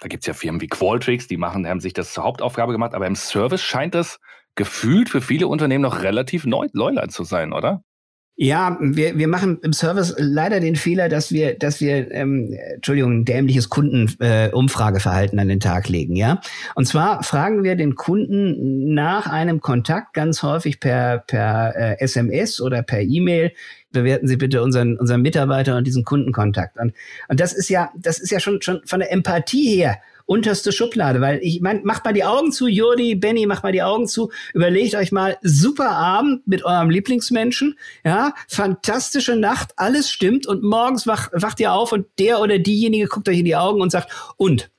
da 0.01 0.09
gibt 0.09 0.25
es 0.25 0.27
ja 0.27 0.35
Firmen 0.35 0.61
wie 0.61 0.67
Qualtrics, 0.67 1.29
die 1.29 1.37
machen, 1.37 1.67
haben 1.67 1.81
sich 1.81 1.95
das 1.95 2.13
zur 2.13 2.25
Hauptaufgabe 2.25 2.73
gemacht, 2.73 2.95
aber 2.95 3.07
im 3.07 3.15
Service 3.15 3.63
scheint 3.63 3.95
das 3.95 4.19
gefühlt 4.57 5.09
für 5.09 5.21
viele 5.21 5.47
Unternehmen 5.47 5.83
noch 5.83 6.03
relativ 6.03 6.45
neu 6.45 6.67
Neuland 6.73 7.13
zu 7.13 7.25
sein, 7.25 7.53
oder? 7.53 7.83
Ja, 8.35 8.79
wir, 8.81 9.19
wir 9.19 9.29
machen 9.29 9.59
im 9.63 9.75
Service 9.75 10.15
leider 10.17 10.59
den 10.59 10.75
Fehler, 10.75 11.11
dass 11.11 11.33
wir, 11.33 11.57
dass 11.57 11.81
wir, 11.83 12.11
ähm, 12.11 12.57
Entschuldigung, 12.75 13.27
dämliches 13.27 13.69
Kundenumfrageverhalten 13.69 15.39
äh, 15.39 15.43
an 15.43 15.49
den 15.49 15.61
Tag 15.61 15.89
legen, 15.89 16.17
ja. 16.17 16.41
Und 16.75 16.87
zwar 16.87 17.23
fragen 17.23 17.63
wir 17.63 17.77
den 17.77 17.95
Kunden 17.95 18.95
nach 18.95 19.27
einem 19.27 19.61
Kontakt 19.61 20.15
ganz 20.15 20.43
häufig 20.43 20.81
per, 20.81 21.19
per 21.19 21.77
äh, 21.77 22.01
SMS 22.01 22.61
oder 22.61 22.83
per 22.83 23.03
E-Mail, 23.03 23.53
bewerten 23.93 24.27
Sie 24.27 24.37
bitte 24.37 24.63
unseren, 24.63 24.97
unseren 24.99 25.23
Mitarbeiter 25.23 25.77
und 25.77 25.87
diesen 25.87 26.05
Kundenkontakt. 26.05 26.79
Und, 26.79 26.93
und 27.29 27.41
das 27.41 27.53
ist 27.53 27.69
ja, 27.69 27.91
das 27.97 28.19
ist 28.19 28.31
ja 28.31 28.41
schon, 28.41 28.63
schon 28.63 28.81
von 28.85 29.01
der 29.01 29.13
Empathie 29.13 29.77
her 29.77 29.99
unterste 30.27 30.73
Schublade, 30.73 31.21
weil 31.21 31.41
ich 31.43 31.61
meine, 31.61 31.81
macht 31.83 32.05
mal 32.05 32.13
die 32.13 32.25
Augen 32.25 32.53
zu, 32.53 32.67
Jordi, 32.67 33.15
Benny, 33.15 33.47
macht 33.47 33.63
mal 33.63 33.73
die 33.73 33.83
Augen 33.83 34.07
zu, 34.07 34.31
überlegt 34.55 34.95
euch 34.95 35.13
mal, 35.13 35.37
super 35.43 35.91
Abend 35.91 36.47
mit 36.47 36.65
eurem 36.65 36.91
Lieblingsmenschen, 36.91 37.79
ja, 38.05 38.35
fantastische 38.49 39.37
Nacht, 39.37 39.73
alles 39.77 40.11
stimmt 40.11 40.47
und 40.47 40.63
morgens 40.63 41.07
wach, 41.07 41.31
wacht 41.33 41.61
ihr 41.61 41.73
auf 41.73 41.93
und 41.93 42.07
der 42.19 42.41
oder 42.41 42.59
diejenige 42.59 43.07
guckt 43.07 43.29
euch 43.29 43.41
in 43.41 43.45
die 43.45 43.57
Augen 43.57 43.81
und 43.81 43.91
sagt, 43.91 44.11
und, 44.37 44.71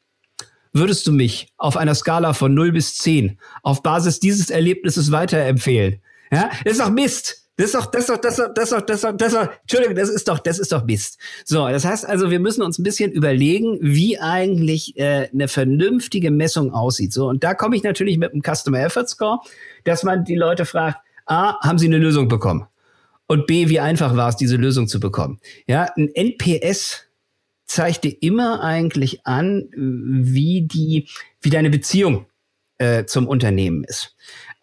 würdest 0.74 1.05
du 1.05 1.12
mich 1.12 1.48
auf 1.58 1.77
einer 1.77 1.93
Skala 1.93 2.34
von 2.34 2.53
0 2.53 2.72
bis 2.72 2.96
10 2.96 3.38
auf 3.62 3.84
Basis 3.84 4.20
dieses 4.20 4.50
Erlebnisses 4.50 5.12
weiterempfehlen? 5.12 6.01
Ja, 6.32 6.50
das 6.63 6.74
ist 6.74 6.82
doch 6.82 6.89
Mist. 6.89 7.43
Das 7.56 7.68
ist 7.68 7.76
doch, 7.76 7.86
das 7.86 8.02
ist 8.02 8.10
doch, 8.10 8.18
das 8.18 8.40
ist 8.40 8.40
doch, 8.40 8.82
das 8.82 8.96
ist 8.96 9.04
doch, 9.04 9.16
das 9.16 9.28
ist 9.28 9.36
doch, 9.36 9.50
Entschuldigung, 9.62 9.96
das 9.96 10.10
ist 10.10 10.28
doch, 10.28 10.40
das 10.40 10.58
ist 10.58 10.72
doch 10.72 10.86
Mist. 10.86 11.20
So, 11.46 11.68
das 11.68 11.86
heißt 11.86 12.08
also, 12.08 12.32
wir 12.32 12.40
müssen 12.40 12.64
uns 12.64 12.80
ein 12.80 12.84
bisschen 12.84 13.12
überlegen, 13.12 13.78
wie 13.80 14.20
eigentlich 14.20 14.98
äh, 14.98 15.30
eine 15.32 15.48
vernünftige 15.48 16.32
Messung 16.32 16.74
aussieht. 16.74 17.14
So, 17.14 17.28
und 17.28 17.44
da 17.44 17.54
komme 17.54 17.76
ich 17.76 17.84
natürlich 17.84 18.18
mit 18.18 18.34
einem 18.34 18.42
Customer 18.42 18.80
Effort 18.80 19.08
Score, 19.08 19.40
dass 19.84 20.04
man 20.04 20.24
die 20.24 20.36
Leute 20.36 20.66
fragt, 20.66 20.98
A, 21.26 21.60
haben 21.60 21.78
sie 21.78 21.86
eine 21.86 22.00
Lösung 22.00 22.28
bekommen? 22.28 22.66
Und 23.28 23.46
B, 23.46 23.70
wie 23.70 23.80
einfach 23.80 24.16
war 24.16 24.30
es, 24.30 24.36
diese 24.36 24.58
Lösung 24.58 24.88
zu 24.88 25.00
bekommen? 25.00 25.40
Ja, 25.68 25.90
ein 25.96 26.10
NPS 26.14 27.04
zeigt 27.66 28.04
dir 28.04 28.16
immer 28.22 28.62
eigentlich 28.62 29.26
an, 29.26 29.70
wie 29.76 30.64
die, 30.64 31.08
wie 31.42 31.50
deine 31.50 31.70
Beziehung 31.70 32.26
äh, 32.78 33.06
zum 33.06 33.28
Unternehmen 33.28 33.84
ist. 33.84 34.16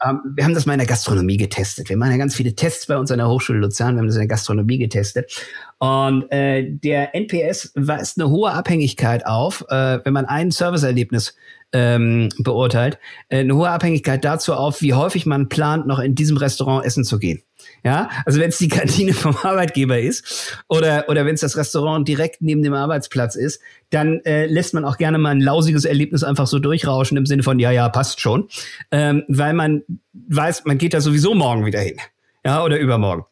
Ähm, 0.05 0.21
wir 0.35 0.45
haben 0.45 0.55
das 0.55 0.67
mal 0.67 0.75
in 0.75 0.79
der 0.79 0.89
Gastronomie 0.89 1.37
getestet. 1.37 1.89
Wir 1.89 1.97
machen 1.97 2.13
ja 2.13 2.19
ganz 2.19 2.35
viele 2.35 2.55
Tests 2.55 2.87
bei 2.87 2.97
uns 2.97 3.11
an 3.11 3.19
der 3.19 3.29
Hochschule 3.29 3.59
Luzern. 3.59 3.95
Wir 3.95 4.01
haben 4.01 4.07
das 4.07 4.17
in 4.17 4.23
der 4.23 4.29
Gastronomie 4.29 4.79
getestet. 4.79 5.45
Und 5.79 6.31
äh, 6.31 6.71
der 6.71 7.15
NPS 7.15 7.73
weist 7.75 8.21
eine 8.21 8.31
hohe 8.31 8.53
Abhängigkeit 8.53 9.27
auf, 9.27 9.65
äh, 9.69 9.99
wenn 10.05 10.13
man 10.13 10.27
ein 10.27 10.51
Serviceerlebnis 10.51 11.35
ähm, 11.73 12.31
beurteilt, 12.39 12.99
äh, 13.29 13.39
eine 13.39 13.55
hohe 13.55 13.71
Abhängigkeit 13.71 14.25
dazu 14.25 14.55
auf, 14.55 14.83
wie 14.83 14.95
häufig 14.95 15.27
man 15.27 15.49
plant, 15.49 15.87
noch 15.87 15.99
in 15.99 16.15
diesem 16.15 16.37
Restaurant 16.37 16.85
essen 16.85 17.05
zu 17.05 17.19
gehen. 17.19 17.43
Ja, 17.85 18.11
also 18.27 18.41
wenn 18.41 18.51
es 18.51 18.59
die 18.59 18.69
Kantine 18.69 19.15
vom 19.15 19.37
Arbeitgeber 19.37 19.99
ist 19.99 20.59
oder, 20.69 21.07
oder 21.09 21.25
wenn 21.25 21.35
es 21.35 21.41
das 21.41 21.57
Restaurant 21.57 22.07
direkt 22.07 22.43
neben 22.43 22.63
dem 22.63 22.75
Arbeitsplatz 22.75 23.37
ist, 23.37 23.61
dann 23.91 24.21
äh, 24.25 24.47
lässt 24.47 24.75
man 24.75 24.85
auch 24.85 24.99
gerne 24.99 25.19
mal 25.19 25.31
ein 25.31 25.41
lausiges 25.41 25.85
Erlebnis 25.85 26.23
einfach 26.23 26.47
so 26.47 26.59
durchrauschen 26.59 27.17
im 27.17 27.27
Sinne 27.27 27.43
von, 27.43 27.59
ja, 27.59 27.71
ja, 27.71 27.89
passt 27.89 28.21
schon, 28.21 28.49
ähm, 28.91 29.25
weil 29.29 29.55
man 29.55 29.83
weiß, 30.13 30.65
man 30.65 30.79
geht 30.79 30.95
da 30.95 31.01
sowieso 31.01 31.35
morgen 31.35 31.65
wieder 31.65 31.81
hin. 31.81 31.97
Ja, 32.45 32.65
oder 32.65 32.79
übermorgen. 32.79 33.25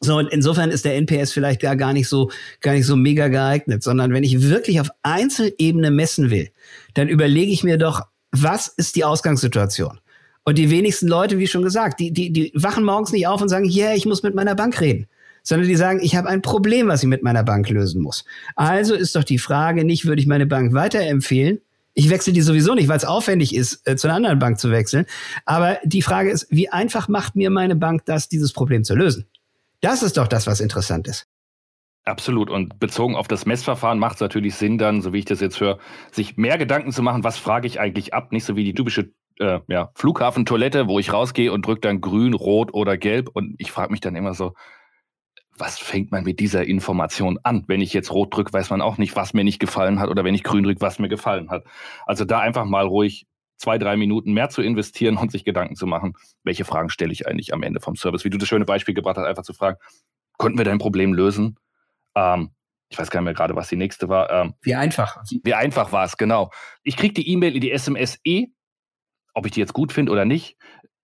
So, 0.00 0.18
und 0.18 0.28
insofern 0.28 0.70
ist 0.70 0.84
der 0.84 0.96
NPS 0.96 1.32
vielleicht 1.32 1.60
gar, 1.60 1.74
gar 1.74 1.92
nicht 1.92 2.08
so, 2.08 2.30
gar 2.60 2.74
nicht 2.74 2.86
so 2.86 2.96
mega 2.96 3.28
geeignet, 3.28 3.82
sondern 3.82 4.12
wenn 4.12 4.24
ich 4.24 4.42
wirklich 4.42 4.80
auf 4.80 4.90
Einzelebene 5.02 5.90
messen 5.90 6.30
will, 6.30 6.50
dann 6.94 7.08
überlege 7.08 7.50
ich 7.50 7.64
mir 7.64 7.78
doch, 7.78 8.02
was 8.30 8.68
ist 8.68 8.96
die 8.96 9.04
Ausgangssituation? 9.04 10.00
Und 10.48 10.58
die 10.58 10.70
wenigsten 10.70 11.08
Leute, 11.08 11.38
wie 11.40 11.48
schon 11.48 11.62
gesagt, 11.62 11.98
die, 11.98 12.12
die, 12.12 12.32
die 12.32 12.52
wachen 12.54 12.84
morgens 12.84 13.10
nicht 13.10 13.26
auf 13.26 13.42
und 13.42 13.48
sagen, 13.48 13.64
ja, 13.64 13.86
yeah, 13.86 13.94
ich 13.96 14.06
muss 14.06 14.22
mit 14.22 14.36
meiner 14.36 14.54
Bank 14.54 14.80
reden. 14.80 15.08
Sondern 15.42 15.68
die 15.68 15.74
sagen, 15.74 15.98
ich 16.00 16.14
habe 16.14 16.28
ein 16.28 16.40
Problem, 16.40 16.86
was 16.86 17.02
ich 17.02 17.08
mit 17.08 17.24
meiner 17.24 17.42
Bank 17.42 17.68
lösen 17.68 18.00
muss. 18.00 18.24
Also 18.54 18.94
ist 18.94 19.16
doch 19.16 19.24
die 19.24 19.38
Frage 19.38 19.84
nicht, 19.84 20.06
würde 20.06 20.20
ich 20.20 20.28
meine 20.28 20.46
Bank 20.46 20.72
weiterempfehlen? 20.72 21.60
Ich 21.94 22.10
wechsle 22.10 22.32
die 22.32 22.42
sowieso 22.42 22.74
nicht, 22.74 22.88
weil 22.88 22.96
es 22.96 23.04
aufwendig 23.04 23.56
ist, 23.56 23.86
äh, 23.88 23.96
zu 23.96 24.06
einer 24.06 24.16
anderen 24.16 24.38
Bank 24.38 24.60
zu 24.60 24.70
wechseln. 24.70 25.06
Aber 25.46 25.78
die 25.82 26.02
Frage 26.02 26.30
ist, 26.30 26.46
wie 26.50 26.68
einfach 26.68 27.08
macht 27.08 27.34
mir 27.34 27.50
meine 27.50 27.74
Bank 27.74 28.04
das, 28.04 28.28
dieses 28.28 28.52
Problem 28.52 28.84
zu 28.84 28.94
lösen? 28.94 29.26
Das 29.80 30.04
ist 30.04 30.16
doch 30.16 30.28
das, 30.28 30.46
was 30.46 30.60
interessant 30.60 31.08
ist. 31.08 31.26
Absolut. 32.04 32.50
Und 32.50 32.78
bezogen 32.78 33.16
auf 33.16 33.26
das 33.26 33.46
Messverfahren 33.46 33.98
macht 33.98 34.16
es 34.16 34.20
natürlich 34.20 34.54
Sinn, 34.54 34.78
dann, 34.78 35.02
so 35.02 35.12
wie 35.12 35.18
ich 35.18 35.24
das 35.24 35.40
jetzt 35.40 35.60
höre, 35.60 35.78
sich 36.12 36.36
mehr 36.36 36.56
Gedanken 36.56 36.92
zu 36.92 37.02
machen, 37.02 37.24
was 37.24 37.36
frage 37.36 37.66
ich 37.66 37.80
eigentlich 37.80 38.14
ab, 38.14 38.30
nicht 38.30 38.44
so 38.44 38.54
wie 38.54 38.62
die 38.62 38.74
typische 38.74 39.10
äh, 39.38 39.60
ja, 39.68 39.90
Flughafentoilette, 39.94 40.88
wo 40.88 40.98
ich 40.98 41.12
rausgehe 41.12 41.52
und 41.52 41.66
drücke 41.66 41.80
dann 41.80 42.00
grün, 42.00 42.34
rot 42.34 42.72
oder 42.74 42.96
gelb. 42.96 43.28
Und 43.32 43.54
ich 43.58 43.72
frage 43.72 43.92
mich 43.92 44.00
dann 44.00 44.16
immer 44.16 44.34
so, 44.34 44.54
was 45.58 45.78
fängt 45.78 46.12
man 46.12 46.24
mit 46.24 46.40
dieser 46.40 46.66
Information 46.66 47.38
an? 47.42 47.64
Wenn 47.66 47.80
ich 47.80 47.92
jetzt 47.92 48.12
rot 48.12 48.34
drücke, 48.34 48.52
weiß 48.52 48.70
man 48.70 48.82
auch 48.82 48.98
nicht, 48.98 49.16
was 49.16 49.34
mir 49.34 49.44
nicht 49.44 49.58
gefallen 49.58 50.00
hat 50.00 50.10
oder 50.10 50.24
wenn 50.24 50.34
ich 50.34 50.42
grün 50.42 50.64
drücke, 50.64 50.80
was 50.80 50.98
mir 50.98 51.08
gefallen 51.08 51.50
hat. 51.50 51.64
Also 52.04 52.24
da 52.24 52.40
einfach 52.40 52.64
mal 52.64 52.86
ruhig 52.86 53.26
zwei, 53.56 53.78
drei 53.78 53.96
Minuten 53.96 54.32
mehr 54.32 54.50
zu 54.50 54.62
investieren 54.62 55.16
und 55.20 55.30
sich 55.30 55.44
Gedanken 55.44 55.76
zu 55.76 55.86
machen, 55.86 56.14
welche 56.44 56.64
Fragen 56.64 56.90
stelle 56.90 57.12
ich 57.12 57.26
eigentlich 57.26 57.54
am 57.54 57.62
Ende 57.62 57.80
vom 57.80 57.96
Service. 57.96 58.24
Wie 58.24 58.30
du 58.30 58.38
das 58.38 58.48
schöne 58.48 58.64
Beispiel 58.64 58.94
gebracht 58.94 59.16
hast, 59.16 59.26
einfach 59.26 59.44
zu 59.44 59.54
fragen, 59.54 59.78
konnten 60.36 60.58
wir 60.58 60.64
dein 60.64 60.78
Problem 60.78 61.14
lösen? 61.14 61.58
Ähm, 62.14 62.50
ich 62.88 62.98
weiß 62.98 63.10
gar 63.10 63.20
nicht 63.20 63.24
mehr 63.24 63.34
gerade, 63.34 63.56
was 63.56 63.68
die 63.68 63.76
nächste 63.76 64.08
war. 64.08 64.30
Ähm, 64.30 64.54
wie 64.62 64.74
einfach. 64.74 65.16
Wie 65.42 65.54
einfach 65.54 65.90
war 65.90 66.04
es, 66.04 66.16
genau. 66.16 66.50
Ich 66.82 66.96
kriege 66.96 67.14
die 67.14 67.28
E-Mail 67.30 67.54
in 67.56 67.60
die 67.60 67.72
SMS 67.72 68.20
eh 68.24 68.48
ob 69.36 69.44
ich 69.44 69.52
die 69.52 69.60
jetzt 69.60 69.74
gut 69.74 69.92
finde 69.92 70.12
oder 70.12 70.24
nicht, 70.24 70.56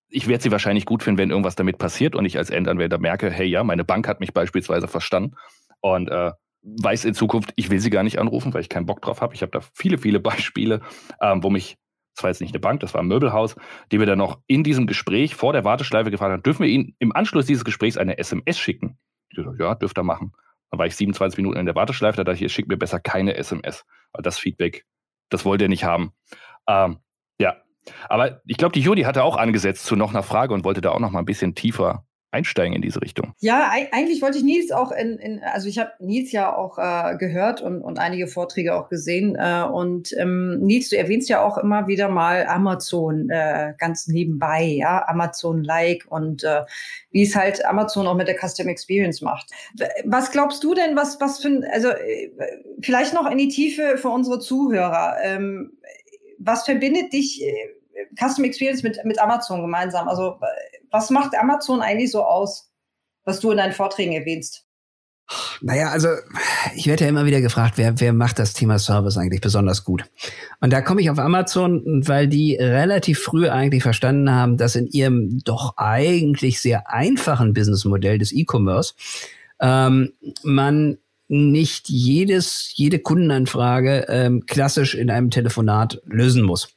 ich 0.09 0.26
werde 0.26 0.42
sie 0.42 0.50
wahrscheinlich 0.50 0.87
gut 0.87 1.02
finden, 1.02 1.18
wenn 1.18 1.30
irgendwas 1.30 1.54
damit 1.54 1.78
passiert 1.78 2.14
und 2.14 2.24
ich 2.24 2.38
als 2.38 2.50
Endanwender 2.50 2.98
merke, 2.98 3.30
hey 3.30 3.46
ja, 3.46 3.62
meine 3.62 3.85
Bank 3.85 4.09
hat 4.09 4.20
mich 4.20 4.33
beispielsweise 4.33 4.88
verstanden 4.88 5.37
und 5.80 6.09
äh, 6.09 6.33
weiß 6.62 7.04
in 7.04 7.14
Zukunft, 7.14 7.52
ich 7.57 7.70
will 7.70 7.78
sie 7.78 7.90
gar 7.90 8.02
nicht 8.02 8.18
anrufen, 8.18 8.54
weil 8.54 8.62
ich 8.62 8.70
keinen 8.70 8.87
Bock 8.87 9.02
drauf 9.02 9.20
habe. 9.20 9.35
Ich 9.35 9.42
habe 9.42 9.52
da 9.52 9.61
viele, 9.74 9.98
viele 9.98 10.18
Beispiele, 10.20 10.80
ähm, 11.20 11.42
wo 11.42 11.50
mich, 11.50 11.76
das 12.14 12.24
war 12.24 12.30
jetzt 12.30 12.40
nicht 12.40 12.54
eine 12.54 12.61
Bank, 12.61 12.80
das 12.80 12.94
war 12.94 13.02
ein 13.02 13.07
Möbelhaus, 13.07 13.54
die 13.90 13.98
wir 13.98 14.07
dann 14.07 14.18
noch 14.18 14.40
in 14.46 14.64
diesem 14.64 14.87
Gespräch 14.87 15.35
vor 15.35 15.52
der 15.52 15.64
Warteschleife 15.64 16.11
gefragt 16.11 16.33
haben, 16.33 16.42
dürfen 16.42 16.62
wir 16.62 16.70
Ihnen 16.70 16.96
im 16.98 17.14
Anschluss 17.14 17.44
dieses 17.44 17.64
Gesprächs 17.64 17.98
eine 17.98 18.16
SMS 18.16 18.59
schicken? 18.59 18.98
Ich 19.28 19.37
gesagt, 19.37 19.61
ja, 19.61 19.74
dürft 19.74 19.98
ihr 19.98 20.04
machen. 20.04 20.33
Dann 20.70 20.78
war 20.78 20.87
ich 20.87 20.96
27 20.96 21.37
Minuten 21.37 21.59
in 21.59 21.66
der 21.66 21.74
Warteschleife, 21.74 22.16
da 22.16 22.24
dachte 22.24 22.42
ich, 22.42 22.52
schickt 22.52 22.68
mir 22.68 22.78
besser 22.78 22.98
keine 22.98 23.37
SMS, 23.37 23.85
weil 24.12 24.22
das 24.22 24.38
Feedback, 24.38 24.87
das 25.28 25.44
wollt 25.44 25.61
ihr 25.61 25.68
nicht 25.68 25.85
haben. 25.85 26.12
Ähm, 26.66 26.98
ja, 27.38 27.57
aber 28.09 28.40
ich 28.47 28.57
glaube, 28.57 28.73
die 28.73 28.81
Judy 28.81 29.03
hatte 29.03 29.25
auch 29.25 29.37
angesetzt 29.37 29.87
zu 29.87 29.97
noch 29.97 30.11
einer 30.11 30.23
Frage 30.23 30.55
und 30.55 30.64
wollte 30.64 30.81
da 30.81 30.90
auch 30.90 31.01
noch 31.01 31.11
mal 31.11 31.21
ein 31.21 31.25
bisschen 31.25 31.55
tiefer 31.55 32.05
einsteigen 32.33 32.75
in 32.75 32.83
diese 32.83 33.03
Richtung. 33.03 33.35
Ja, 33.40 33.71
eigentlich 33.92 34.23
wollte 34.23 34.38
ich 34.38 34.45
Nils 34.45 34.73
auch 34.73 34.90
in, 34.90 35.18
in 35.18 35.42
also 35.45 35.68
ich 35.68 35.79
habe 35.79 35.90
Nils 36.01 36.33
ja 36.33 36.55
auch 36.57 36.79
äh, 36.79 37.16
gehört 37.18 37.61
und, 37.61 37.83
und 37.83 37.99
einige 37.99 38.27
Vorträge 38.27 38.75
auch 38.75 38.88
gesehen. 38.88 39.37
Äh, 39.37 39.64
und 39.71 40.14
ähm, 40.18 40.59
Nils, 40.61 40.88
du 40.88 40.97
erwähnst 40.97 41.29
ja 41.29 41.42
auch 41.42 41.59
immer 41.59 41.87
wieder 41.88 42.09
mal 42.09 42.47
Amazon 42.47 43.29
äh, 43.29 43.75
ganz 43.79 44.09
nebenbei, 44.09 44.62
ja, 44.64 45.07
Amazon-like 45.09 46.07
und 46.09 46.42
äh, 46.42 46.62
wie 47.11 47.23
es 47.23 47.37
halt 47.37 47.64
Amazon 47.66 48.07
auch 48.07 48.16
mit 48.16 48.29
der 48.29 48.38
Custom 48.38 48.68
Experience 48.68 49.21
macht. 49.21 49.51
Was 50.07 50.31
glaubst 50.31 50.64
du 50.64 50.75
denn, 50.75 50.97
was, 50.97 51.21
was 51.21 51.38
für 51.40 51.62
also 51.71 51.88
äh, 51.88 52.31
vielleicht 52.81 53.12
noch 53.12 53.31
in 53.31 53.37
die 53.37 53.49
Tiefe 53.49 53.99
für 53.99 54.09
unsere 54.09 54.40
Zuhörer? 54.40 55.16
Ähm, 55.23 55.73
was 56.44 56.64
verbindet 56.64 57.12
dich 57.12 57.42
äh, 57.42 57.52
Custom 58.18 58.44
Experience 58.44 58.83
mit, 58.83 58.98
mit 59.05 59.18
Amazon 59.18 59.62
gemeinsam? 59.62 60.09
Also 60.09 60.38
was 60.90 61.11
macht 61.11 61.37
Amazon 61.37 61.81
eigentlich 61.81 62.11
so 62.11 62.24
aus, 62.24 62.70
was 63.24 63.40
du 63.40 63.50
in 63.50 63.57
deinen 63.59 63.72
Vorträgen 63.72 64.12
erwähnst? 64.12 64.66
Naja, 65.61 65.90
also 65.90 66.09
ich 66.74 66.87
werde 66.87 67.05
ja 67.05 67.11
immer 67.11 67.24
wieder 67.24 67.40
gefragt, 67.40 67.74
wer, 67.76 67.98
wer 68.00 68.12
macht 68.12 68.38
das 68.38 68.52
Thema 68.52 68.78
Service 68.78 69.16
eigentlich 69.16 69.40
besonders 69.40 69.85
gut? 69.85 70.05
Und 70.61 70.72
da 70.72 70.83
komme 70.83 71.00
ich 71.00 71.11
auf 71.11 71.18
Amazon, 71.18 72.02
weil 72.07 72.28
die 72.28 72.57
relativ 72.57 73.20
früh 73.20 73.48
eigentlich 73.48 73.83
verstanden 73.83 74.31
haben, 74.31 74.57
dass 74.57 74.76
in 74.76 74.88
ihrem 74.88 75.38
doch 75.44 75.76
eigentlich 75.76 76.61
sehr 76.61 76.90
einfachen 76.90 77.55
Businessmodell 77.55 78.18
des 78.18 78.33
E-Commerce 78.33 78.94
ähm, 79.61 80.12
man 80.42 80.98
nicht 81.33 81.88
jedes, 81.88 82.73
jede 82.75 82.99
Kundenanfrage 82.99 84.07
ähm, 84.09 84.45
klassisch 84.47 84.95
in 84.95 85.11
einem 85.11 85.31
Telefonat 85.31 86.01
lösen 86.05 86.42
muss. 86.42 86.68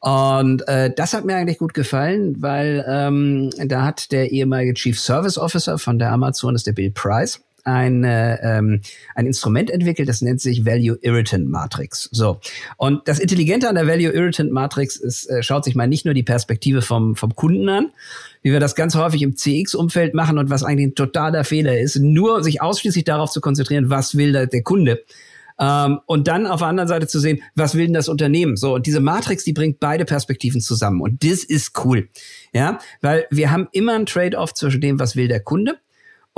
Und 0.00 0.68
äh, 0.68 0.92
das 0.94 1.14
hat 1.14 1.24
mir 1.24 1.36
eigentlich 1.36 1.58
gut 1.58 1.74
gefallen, 1.74 2.36
weil 2.40 2.84
ähm, 2.86 3.50
da 3.66 3.84
hat 3.84 4.12
der 4.12 4.30
ehemalige 4.30 4.74
Chief 4.74 5.00
Service 5.00 5.38
Officer 5.38 5.78
von 5.78 5.98
der 5.98 6.12
Amazon, 6.12 6.54
ist 6.54 6.66
der 6.66 6.72
Bill 6.72 6.90
Price, 6.90 7.40
ein, 7.68 8.02
äh, 8.04 8.36
ähm, 8.42 8.80
ein 9.14 9.26
Instrument 9.26 9.70
entwickelt, 9.70 10.08
das 10.08 10.22
nennt 10.22 10.40
sich 10.40 10.64
Value 10.64 10.98
Irritant 11.02 11.48
Matrix. 11.48 12.08
So. 12.12 12.40
Und 12.76 13.06
das 13.06 13.18
Intelligente 13.18 13.68
an 13.68 13.74
der 13.74 13.86
Value 13.86 14.12
Irritant 14.12 14.50
Matrix 14.50 14.96
ist, 14.96 15.26
äh, 15.26 15.42
schaut 15.42 15.64
sich 15.64 15.74
mal 15.74 15.86
nicht 15.86 16.04
nur 16.04 16.14
die 16.14 16.22
Perspektive 16.22 16.82
vom, 16.82 17.14
vom 17.14 17.36
Kunden 17.36 17.68
an, 17.68 17.90
wie 18.42 18.52
wir 18.52 18.60
das 18.60 18.74
ganz 18.74 18.94
häufig 18.94 19.22
im 19.22 19.36
CX-Umfeld 19.36 20.14
machen 20.14 20.38
und 20.38 20.50
was 20.50 20.64
eigentlich 20.64 20.88
ein 20.88 20.94
totaler 20.94 21.44
Fehler 21.44 21.78
ist, 21.78 21.96
nur 21.96 22.42
sich 22.42 22.62
ausschließlich 22.62 23.04
darauf 23.04 23.30
zu 23.30 23.40
konzentrieren, 23.40 23.90
was 23.90 24.16
will 24.16 24.32
der, 24.32 24.62
Kunde. 24.62 25.04
Ähm, 25.60 26.00
und 26.06 26.28
dann 26.28 26.46
auf 26.46 26.60
der 26.60 26.68
anderen 26.68 26.88
Seite 26.88 27.06
zu 27.06 27.20
sehen, 27.20 27.42
was 27.54 27.74
will 27.74 27.86
denn 27.86 27.94
das 27.94 28.08
Unternehmen? 28.08 28.56
So, 28.56 28.74
und 28.74 28.86
diese 28.86 29.00
Matrix, 29.00 29.44
die 29.44 29.52
bringt 29.52 29.80
beide 29.80 30.04
Perspektiven 30.04 30.60
zusammen. 30.60 31.00
Und 31.00 31.24
das 31.24 31.44
ist 31.44 31.84
cool. 31.84 32.08
Ja, 32.52 32.78
weil 33.02 33.26
wir 33.30 33.50
haben 33.50 33.68
immer 33.72 33.94
ein 33.94 34.06
Trade-off 34.06 34.54
zwischen 34.54 34.80
dem, 34.80 34.98
was 34.98 35.16
will 35.16 35.28
der 35.28 35.40
Kunde 35.40 35.78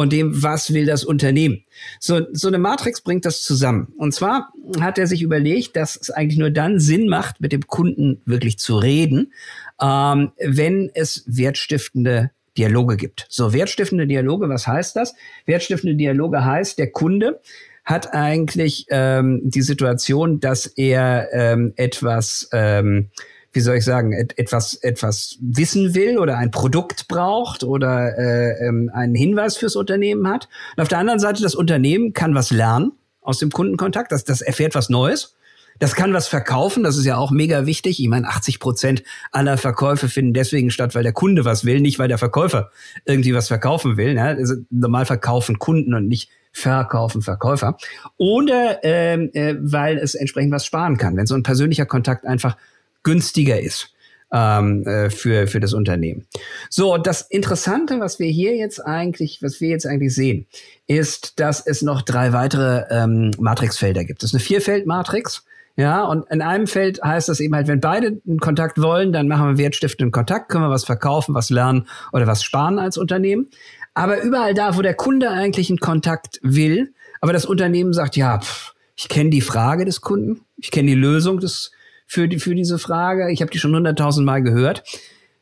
und 0.00 0.14
dem, 0.14 0.42
was 0.42 0.72
will 0.72 0.86
das 0.86 1.04
Unternehmen. 1.04 1.62
So, 1.98 2.22
so 2.32 2.48
eine 2.48 2.56
Matrix 2.56 3.02
bringt 3.02 3.26
das 3.26 3.42
zusammen. 3.42 3.92
Und 3.98 4.14
zwar 4.14 4.50
hat 4.80 4.96
er 4.96 5.06
sich 5.06 5.20
überlegt, 5.20 5.76
dass 5.76 5.94
es 5.94 6.10
eigentlich 6.10 6.38
nur 6.38 6.48
dann 6.48 6.80
Sinn 6.80 7.06
macht, 7.06 7.42
mit 7.42 7.52
dem 7.52 7.66
Kunden 7.66 8.22
wirklich 8.24 8.58
zu 8.58 8.78
reden, 8.78 9.34
ähm, 9.78 10.32
wenn 10.38 10.90
es 10.94 11.24
wertstiftende 11.26 12.30
Dialoge 12.56 12.96
gibt. 12.96 13.26
So, 13.28 13.52
wertstiftende 13.52 14.06
Dialoge, 14.06 14.48
was 14.48 14.66
heißt 14.66 14.96
das? 14.96 15.14
Wertstiftende 15.44 15.96
Dialoge 15.96 16.46
heißt, 16.46 16.78
der 16.78 16.90
Kunde 16.92 17.42
hat 17.84 18.14
eigentlich 18.14 18.86
ähm, 18.88 19.42
die 19.44 19.60
Situation, 19.60 20.40
dass 20.40 20.64
er 20.64 21.28
ähm, 21.34 21.74
etwas, 21.76 22.48
ähm, 22.54 23.10
wie 23.52 23.60
soll 23.60 23.76
ich 23.76 23.84
sagen, 23.84 24.12
et 24.12 24.38
etwas, 24.38 24.74
etwas 24.74 25.36
wissen 25.40 25.94
will 25.94 26.18
oder 26.18 26.38
ein 26.38 26.50
Produkt 26.50 27.08
braucht 27.08 27.64
oder 27.64 28.16
äh, 28.16 28.66
ähm, 28.66 28.90
einen 28.92 29.14
Hinweis 29.14 29.56
fürs 29.56 29.76
Unternehmen 29.76 30.28
hat. 30.28 30.48
Und 30.76 30.82
auf 30.82 30.88
der 30.88 30.98
anderen 30.98 31.18
Seite, 31.18 31.42
das 31.42 31.54
Unternehmen 31.54 32.12
kann 32.12 32.34
was 32.34 32.50
lernen 32.50 32.92
aus 33.22 33.38
dem 33.38 33.50
Kundenkontakt, 33.50 34.12
das, 34.12 34.24
das 34.24 34.40
erfährt 34.40 34.74
was 34.74 34.88
Neues 34.88 35.36
Das 35.78 35.94
kann 35.94 36.12
was 36.12 36.28
verkaufen, 36.28 36.84
das 36.84 36.96
ist 36.96 37.06
ja 37.06 37.16
auch 37.16 37.30
mega 37.30 37.66
wichtig. 37.66 38.00
Ich 38.00 38.08
meine, 38.08 38.28
80 38.28 38.60
Prozent 38.60 39.02
aller 39.32 39.56
Verkäufe 39.56 40.08
finden 40.08 40.32
deswegen 40.32 40.70
statt, 40.70 40.94
weil 40.94 41.02
der 41.02 41.12
Kunde 41.12 41.44
was 41.44 41.64
will, 41.64 41.80
nicht 41.80 41.98
weil 41.98 42.08
der 42.08 42.18
Verkäufer 42.18 42.70
irgendwie 43.04 43.34
was 43.34 43.48
verkaufen 43.48 43.96
will. 43.96 44.14
Ne? 44.14 44.22
Also 44.22 44.56
normal 44.70 45.06
verkaufen 45.06 45.58
Kunden 45.58 45.94
und 45.94 46.06
nicht 46.06 46.30
verkaufen 46.52 47.22
Verkäufer. 47.22 47.76
Oder 48.16 48.80
ähm, 48.82 49.30
äh, 49.32 49.56
weil 49.58 49.98
es 49.98 50.14
entsprechend 50.14 50.52
was 50.52 50.66
sparen 50.66 50.96
kann, 50.96 51.16
wenn 51.16 51.26
so 51.26 51.34
ein 51.34 51.42
persönlicher 51.42 51.86
Kontakt 51.86 52.26
einfach 52.26 52.56
günstiger 53.02 53.60
ist 53.60 53.92
ähm, 54.32 54.86
äh, 54.86 55.10
für, 55.10 55.46
für 55.46 55.60
das 55.60 55.74
Unternehmen. 55.74 56.26
So, 56.68 56.96
das 56.96 57.22
Interessante, 57.22 58.00
was 58.00 58.18
wir 58.18 58.28
hier 58.28 58.56
jetzt 58.56 58.80
eigentlich, 58.80 59.42
was 59.42 59.60
wir 59.60 59.68
jetzt 59.68 59.86
eigentlich 59.86 60.14
sehen, 60.14 60.46
ist, 60.86 61.40
dass 61.40 61.66
es 61.66 61.82
noch 61.82 62.02
drei 62.02 62.32
weitere 62.32 62.84
ähm, 62.90 63.32
Matrixfelder 63.38 64.04
gibt. 64.04 64.22
Das 64.22 64.30
ist 64.30 64.34
eine 64.34 64.44
Vierfeld-Matrix. 64.44 65.44
Ja, 65.76 66.04
und 66.04 66.28
in 66.30 66.42
einem 66.42 66.66
Feld 66.66 67.00
heißt 67.02 67.28
das 67.28 67.40
eben 67.40 67.54
halt, 67.54 67.68
wenn 67.68 67.80
beide 67.80 68.20
einen 68.26 68.40
Kontakt 68.40 68.82
wollen, 68.82 69.12
dann 69.12 69.28
machen 69.28 69.48
wir 69.48 69.58
wertstiftenden 69.58 70.10
Kontakt, 70.10 70.50
können 70.50 70.64
wir 70.64 70.70
was 70.70 70.84
verkaufen, 70.84 71.34
was 71.34 71.48
lernen 71.48 71.86
oder 72.12 72.26
was 72.26 72.42
sparen 72.42 72.78
als 72.78 72.98
Unternehmen. 72.98 73.48
Aber 73.94 74.20
überall 74.20 74.52
da, 74.52 74.76
wo 74.76 74.82
der 74.82 74.94
Kunde 74.94 75.30
eigentlich 75.30 75.70
einen 75.70 75.78
Kontakt 75.78 76.38
will, 76.42 76.92
aber 77.20 77.32
das 77.32 77.46
Unternehmen 77.46 77.92
sagt, 77.92 78.16
ja, 78.16 78.40
pff, 78.40 78.74
ich 78.96 79.08
kenne 79.08 79.30
die 79.30 79.40
Frage 79.40 79.84
des 79.84 80.00
Kunden, 80.00 80.42
ich 80.56 80.70
kenne 80.70 80.88
die 80.88 80.96
Lösung 80.96 81.40
des, 81.40 81.70
für, 82.10 82.26
die, 82.26 82.40
für 82.40 82.56
diese 82.56 82.80
Frage, 82.80 83.30
ich 83.30 83.40
habe 83.40 83.52
die 83.52 83.60
schon 83.60 83.72
hunderttausend 83.72 84.26
Mal 84.26 84.42
gehört, 84.42 84.82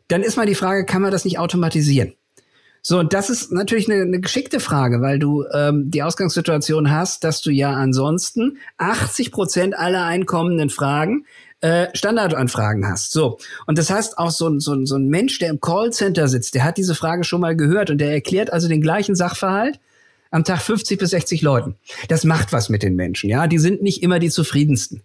dann 0.09 0.22
ist 0.22 0.37
mal 0.37 0.44
die 0.44 0.54
Frage, 0.54 0.85
kann 0.85 1.00
man 1.00 1.11
das 1.11 1.24
nicht 1.24 1.38
automatisieren? 1.38 2.12
So, 2.83 2.98
und 2.98 3.14
das 3.14 3.31
ist 3.31 3.50
natürlich 3.50 3.90
eine, 3.90 4.02
eine 4.02 4.20
geschickte 4.20 4.61
Frage, 4.61 5.00
weil 5.00 5.18
du 5.18 5.46
ähm, 5.54 5.90
die 5.90 6.02
Ausgangssituation 6.02 6.90
hast, 6.90 7.24
dass 7.24 7.40
du 7.40 7.50
ja 7.50 7.72
ansonsten 7.72 8.59
80 8.76 9.33
Prozent 9.33 9.78
aller 9.78 10.04
einkommenden 10.04 10.68
Fragen 10.68 11.24
äh, 11.62 11.87
Standardanfragen 11.94 12.87
hast. 12.87 13.12
So. 13.12 13.38
Und 13.66 13.78
das 13.78 13.88
heißt 13.88 14.18
auch 14.18 14.31
so, 14.31 14.59
so, 14.61 14.85
so 14.85 14.96
ein 14.96 15.09
Mensch, 15.09 15.38
der 15.38 15.48
im 15.48 15.62
Callcenter 15.62 16.28
sitzt, 16.28 16.54
der 16.54 16.64
hat 16.64 16.76
diese 16.76 16.94
Frage 16.94 17.24
schon 17.24 17.40
mal 17.40 17.57
gehört 17.57 17.88
und 17.88 17.96
der 17.96 18.12
erklärt 18.12 18.52
also 18.52 18.68
den 18.68 18.83
gleichen 18.83 19.14
Sachverhalt 19.14 19.81
am 20.31 20.44
Tag 20.44 20.61
50 20.61 20.98
bis 20.98 21.11
60 21.11 21.40
Leuten. 21.40 21.76
Das 22.09 22.24
macht 22.24 22.52
was 22.52 22.68
mit 22.68 22.83
den 22.83 22.94
Menschen, 22.94 23.31
ja. 23.31 23.46
Die 23.46 23.59
sind 23.59 23.83
nicht 23.83 24.02
immer 24.02 24.18
die 24.18 24.28
zufriedensten. 24.28 25.02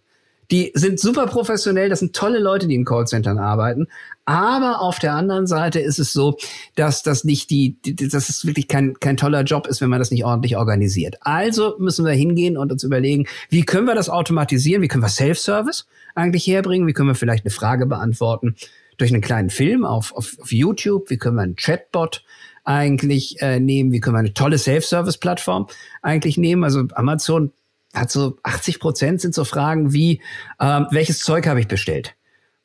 Die 0.52 0.72
sind 0.74 1.00
super 1.00 1.26
professionell, 1.28 1.90
das 1.90 2.00
sind 2.00 2.16
tolle 2.16 2.40
Leute, 2.40 2.68
die 2.68 2.76
in 2.76 2.86
Callcentern 2.86 3.38
arbeiten. 3.38 3.88
Aber 4.26 4.82
auf 4.82 5.00
der 5.00 5.14
anderen 5.14 5.48
Seite 5.48 5.80
ist 5.80 6.00
es 6.00 6.14
so, 6.14 6.38
dass 6.76 7.04
das 7.04 7.24
nicht 7.24 7.50
die, 7.50 7.78
dass 7.82 8.30
es 8.30 8.46
wirklich 8.46 8.68
kein, 8.68 8.94
kein 9.00 9.18
toller 9.18 9.44
Job 9.44 9.68
ist, 9.68 9.82
wenn 9.82 9.90
man 9.90 10.00
das 10.00 10.12
nicht 10.12 10.26
ordentlich 10.26 10.56
organisiert. 10.56 11.18
Also 11.22 11.76
müssen 11.80 12.06
wir 12.06 12.14
hingehen 12.14 12.58
und 12.58 12.72
uns 12.72 12.84
überlegen, 12.84 13.26
wie 13.50 13.64
können 13.64 13.88
wir 13.88 13.96
das 13.96 14.10
automatisieren? 14.10 14.82
Wie 14.82 14.88
können 14.88 15.04
wir 15.04 15.10
Self-Service 15.10 15.86
eigentlich 16.16 16.48
herbringen? 16.48 16.88
Wie 16.88 16.94
können 16.94 17.10
wir 17.10 17.16
vielleicht 17.16 17.46
eine 17.46 17.52
Frage 17.52 17.86
beantworten 17.86 18.56
durch 18.98 19.12
einen 19.12 19.22
kleinen 19.22 19.50
Film 19.50 19.86
auf, 19.86 20.16
auf, 20.16 20.38
auf 20.40 20.52
YouTube? 20.52 21.10
Wie 21.10 21.18
können 21.18 21.36
wir 21.36 21.44
einen 21.44 21.56
Chatbot 21.56 22.24
eigentlich 22.64 23.42
äh, 23.42 23.60
nehmen? 23.60 23.92
Wie 23.92 24.00
können 24.00 24.16
wir 24.16 24.20
eine 24.20 24.34
tolle 24.34 24.58
Self-Service-Plattform 24.58 25.68
eigentlich 26.02 26.38
nehmen? 26.38 26.64
Also 26.64 26.84
Amazon 26.94 27.52
hat 27.94 28.12
so 28.12 28.38
80 28.44 28.80
Prozent 28.80 29.22
sind 29.22 29.36
so 29.36 29.46
Fragen 29.46 29.94
wie, 29.94 30.22
ähm, 30.60 30.88
welches 30.92 31.20
Zeug 31.20 31.48
habe 31.48 31.60
ich 31.60 31.68
bestellt? 31.68 32.16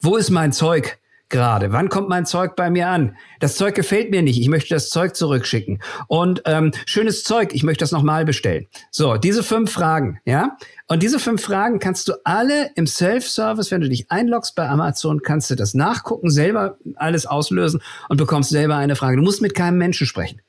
Wo 0.01 0.17
ist 0.17 0.31
mein 0.31 0.53
Zeug? 0.53 0.99
gerade? 1.29 1.73
Wann 1.73 1.89
kommt 1.89 2.09
mein 2.09 2.27
Zeug 2.27 2.57
bei 2.57 2.71
mir 2.71 2.89
an? 2.89 3.17
Das 3.41 3.57
Zeug 3.57 3.75
gefällt 3.75 4.11
mir 4.11 4.23
nicht. 4.23 4.41
Ich 4.41 4.49
möchte 4.49 4.75
das 4.75 4.89
Zeug 4.89 5.15
zurückschicken. 5.15 5.81
Und 6.07 6.43
ähm, 6.47 6.73
schönes 6.87 7.23
Zeug, 7.25 7.55
ich 7.55 7.63
möchte 7.63 7.83
das 7.83 7.93
nochmal 7.93 8.25
bestellen. 8.25 8.67
So, 8.91 9.17
diese 9.17 9.43
fünf 9.43 9.73
Fragen, 9.73 10.21
ja. 10.25 10.57
Und 10.87 11.03
diese 11.03 11.19
fünf 11.19 11.43
Fragen 11.43 11.79
kannst 11.79 12.09
du 12.09 12.15
alle 12.25 12.71
im 12.75 12.87
Self-Service, 12.87 13.71
wenn 13.71 13.83
du 13.83 13.89
dich 13.89 14.11
einloggst 14.11 14.55
bei 14.55 14.69
Amazon, 14.69 15.21
kannst 15.23 15.51
du 15.51 15.55
das 15.55 15.75
nachgucken, 15.75 16.31
selber 16.31 16.79
alles 16.97 17.27
auslösen 17.27 17.83
und 18.09 18.17
bekommst 18.17 18.51
selber 18.51 18.77
eine 18.77 18.97
Frage. 18.97 19.17
Du 19.17 19.23
musst 19.23 19.43
mit 19.43 19.55
keinem 19.55 19.79
Menschen 19.79 20.07
sprechen. 20.07 20.41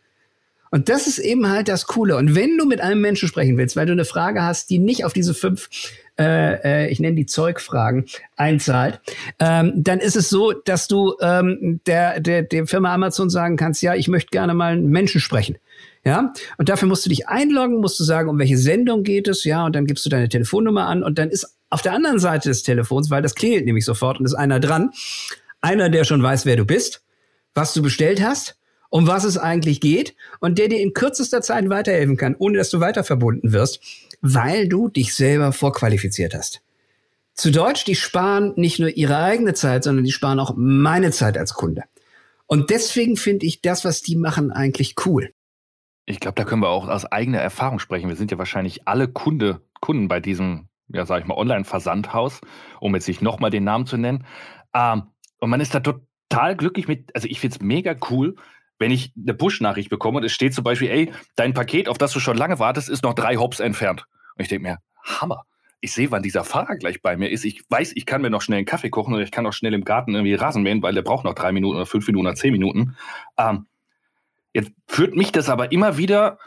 Und 0.71 0.89
das 0.89 1.08
ist 1.08 1.19
eben 1.19 1.49
halt 1.49 1.67
das 1.67 1.88
Coole. 1.88 2.15
Und 2.15 2.36
wenn 2.36 2.58
du 2.58 2.65
mit 2.65 2.82
einem 2.82 3.01
Menschen 3.01 3.27
sprechen 3.27 3.58
willst, 3.58 3.75
weil 3.75 3.86
du 3.86 3.91
eine 3.91 4.05
Frage 4.05 4.43
hast, 4.43 4.69
die 4.69 4.79
nicht 4.79 5.03
auf 5.03 5.13
diese 5.13 5.34
fünf, 5.34 5.69
äh, 6.19 6.86
äh, 6.86 6.89
ich 6.89 6.99
nenne 6.99 7.15
die 7.15 7.25
Zeugfragen, 7.25 8.05
einzahlt, 8.36 8.99
ähm, 9.39 9.73
dann 9.75 9.99
ist 9.99 10.15
es 10.15 10.29
so, 10.29 10.51
dass 10.51 10.88
du 10.88 11.15
ähm, 11.21 11.79
der, 11.88 12.19
der, 12.19 12.43
der 12.43 12.67
Firma 12.67 12.93
Amazon 12.93 13.29
sagen 13.29 13.58
kannst, 13.58 13.82
ja, 13.82 13.95
ich 13.95 14.08
möchte 14.08 14.29
gerne 14.29 14.53
mal 14.53 14.73
einen 14.73 14.89
Menschen 14.89 15.21
sprechen. 15.21 15.58
Ja, 16.05 16.34
und 16.58 16.69
dafür 16.69 16.88
musst 16.88 17.05
du 17.05 17.10
dich 17.10 17.27
einloggen, 17.27 17.82
musst 17.82 17.99
du 17.99 18.05
sagen, 18.05 18.29
um 18.29 18.39
welche 18.39 18.58
Sendung 18.58 19.03
geht 19.03 19.27
es, 19.27 19.43
ja, 19.43 19.65
und 19.65 19.75
dann 19.75 19.86
gibst 19.86 20.05
du 20.05 20.10
deine 20.10 20.29
Telefonnummer 20.29 20.88
an 20.88 21.03
und 21.03 21.19
dann 21.19 21.29
ist 21.29 21.58
auf 21.69 21.82
der 21.82 21.91
anderen 21.93 22.19
Seite 22.19 22.47
des 22.47 22.63
Telefons, 22.63 23.10
weil 23.10 23.21
das 23.21 23.36
klingelt 23.36 23.65
nämlich 23.65 23.84
sofort 23.84 24.17
und 24.17 24.25
ist 24.25 24.34
einer 24.34 24.62
dran, 24.62 24.91
einer, 25.60 25.89
der 25.89 26.05
schon 26.05 26.23
weiß, 26.23 26.45
wer 26.45 26.55
du 26.55 26.65
bist, 26.65 27.03
was 27.53 27.73
du 27.73 27.82
bestellt 27.82 28.23
hast 28.23 28.58
um 28.89 29.08
was 29.08 29.23
es 29.23 29.38
eigentlich 29.38 29.82
geht 29.82 30.15
und 30.39 30.58
der 30.58 30.67
dir 30.67 30.82
in 30.82 30.93
kürzester 30.93 31.41
Zeit 31.41 31.69
weiterhelfen 31.69 32.17
kann, 32.17 32.36
ohne 32.38 32.58
dass 32.58 32.69
du 32.69 32.80
weiter 32.80 33.04
verbunden 33.04 33.54
wirst, 33.54 33.82
weil 34.21 34.67
du 34.67 34.89
dich 34.89 35.15
selber 35.15 35.52
vorqualifiziert 35.52 36.34
hast. 36.34 36.62
Zu 37.34 37.52
Deutsch, 37.52 37.86
die 37.86 37.95
sparen 37.95 38.54
nicht 38.58 38.80
nur 38.80 38.89
ihre 38.89 39.17
eigene 39.17 39.54
Zeit, 39.54 39.84
sondern 39.84 40.04
die 40.04 40.12
sparen 40.12 40.39
auch 40.39 40.56
meine 40.58 41.12
Zeit 41.12 41.38
als 41.38 41.54
Kunde. 41.54 41.84
Und 42.47 42.69
deswegen 42.69 43.15
finde 43.15 43.45
ich 43.45 43.62
das, 43.62 43.86
was 43.86 44.02
die 44.02 44.15
machen, 44.15 44.52
eigentlich 44.52 44.95
cool. 45.06 45.32
Ich 46.06 46.19
glaube, 46.19 46.36
da 46.36 46.43
können 46.43 46.63
wir 46.63 46.69
auch 46.69 46.88
aus 46.88 47.06
eigener 47.06 47.38
Erfahrung 47.38 47.78
sprechen. 47.78 48.10
Wir 48.10 48.15
sind 48.15 48.32
ja 48.32 48.39
wahrscheinlich 48.39 48.88
alle 48.88 49.08
Kunde, 49.08 49.62
Kunden 49.80 50.08
bei 50.08 50.19
diesem, 50.19 50.67
ja, 50.88 51.06
sag 51.06 51.21
ich 51.21 51.28
mal, 51.28 51.38
Online-Versandhaus, 51.38 52.41
um 52.80 52.95
jetzt 52.95 53.08
nicht 53.08 53.21
nochmal 53.21 53.52
den 53.52 53.63
Namen 53.63 53.86
zu 53.86 53.97
nennen. 53.97 54.25
Ähm, 54.73 55.04
und 55.39 55.52
man 55.52 55.62
ist 55.62 55.75
da 55.75 55.80
total 55.80 56.58
glücklich 56.58 56.88
mit, 56.88 57.15
also 57.15 57.28
ich 57.28 57.39
finde 57.39 57.56
es 57.56 57.62
mega 57.62 57.95
cool, 58.10 58.36
wenn 58.79 58.91
ich 58.91 59.11
eine 59.21 59.33
Push-Nachricht 59.33 59.89
bekomme 59.89 60.17
und 60.17 60.23
es 60.23 60.31
steht 60.31 60.53
zum 60.53 60.63
Beispiel, 60.63 60.89
ey, 60.89 61.11
dein 61.35 61.53
Paket, 61.53 61.87
auf 61.87 61.97
das 61.97 62.11
du 62.11 62.19
schon 62.19 62.37
lange 62.37 62.59
wartest, 62.59 62.89
ist 62.89 63.03
noch 63.03 63.13
drei 63.13 63.35
Hops 63.35 63.59
entfernt. 63.59 64.05
Und 64.35 64.43
ich 64.43 64.47
denke 64.47 64.67
mir, 64.67 64.77
Hammer. 65.03 65.43
Ich 65.81 65.93
sehe, 65.93 66.11
wann 66.11 66.23
dieser 66.23 66.43
Fahrer 66.43 66.75
gleich 66.75 67.01
bei 67.01 67.15
mir 67.15 67.29
ist. 67.29 67.45
Ich 67.45 67.63
weiß, 67.69 67.93
ich 67.95 68.05
kann 68.05 68.21
mir 68.21 68.29
noch 68.29 68.41
schnell 68.41 68.57
einen 68.57 68.65
Kaffee 68.65 68.89
kochen 68.89 69.13
oder 69.13 69.23
ich 69.23 69.31
kann 69.31 69.45
auch 69.45 69.53
schnell 69.53 69.73
im 69.73 69.85
Garten 69.85 70.13
irgendwie 70.13 70.33
Rasen 70.33 70.61
mähen, 70.61 70.81
weil 70.81 70.93
der 70.93 71.03
braucht 71.03 71.23
noch 71.23 71.35
drei 71.35 71.53
Minuten 71.53 71.77
oder 71.77 71.85
fünf 71.85 72.05
Minuten 72.07 72.27
oder 72.27 72.35
zehn 72.35 72.51
Minuten. 72.51 72.97
Ähm, 73.37 73.65
jetzt 74.53 74.71
führt 74.87 75.15
mich 75.15 75.31
das 75.31 75.47
aber 75.47 75.71
immer 75.71 75.97
wieder 75.97 76.37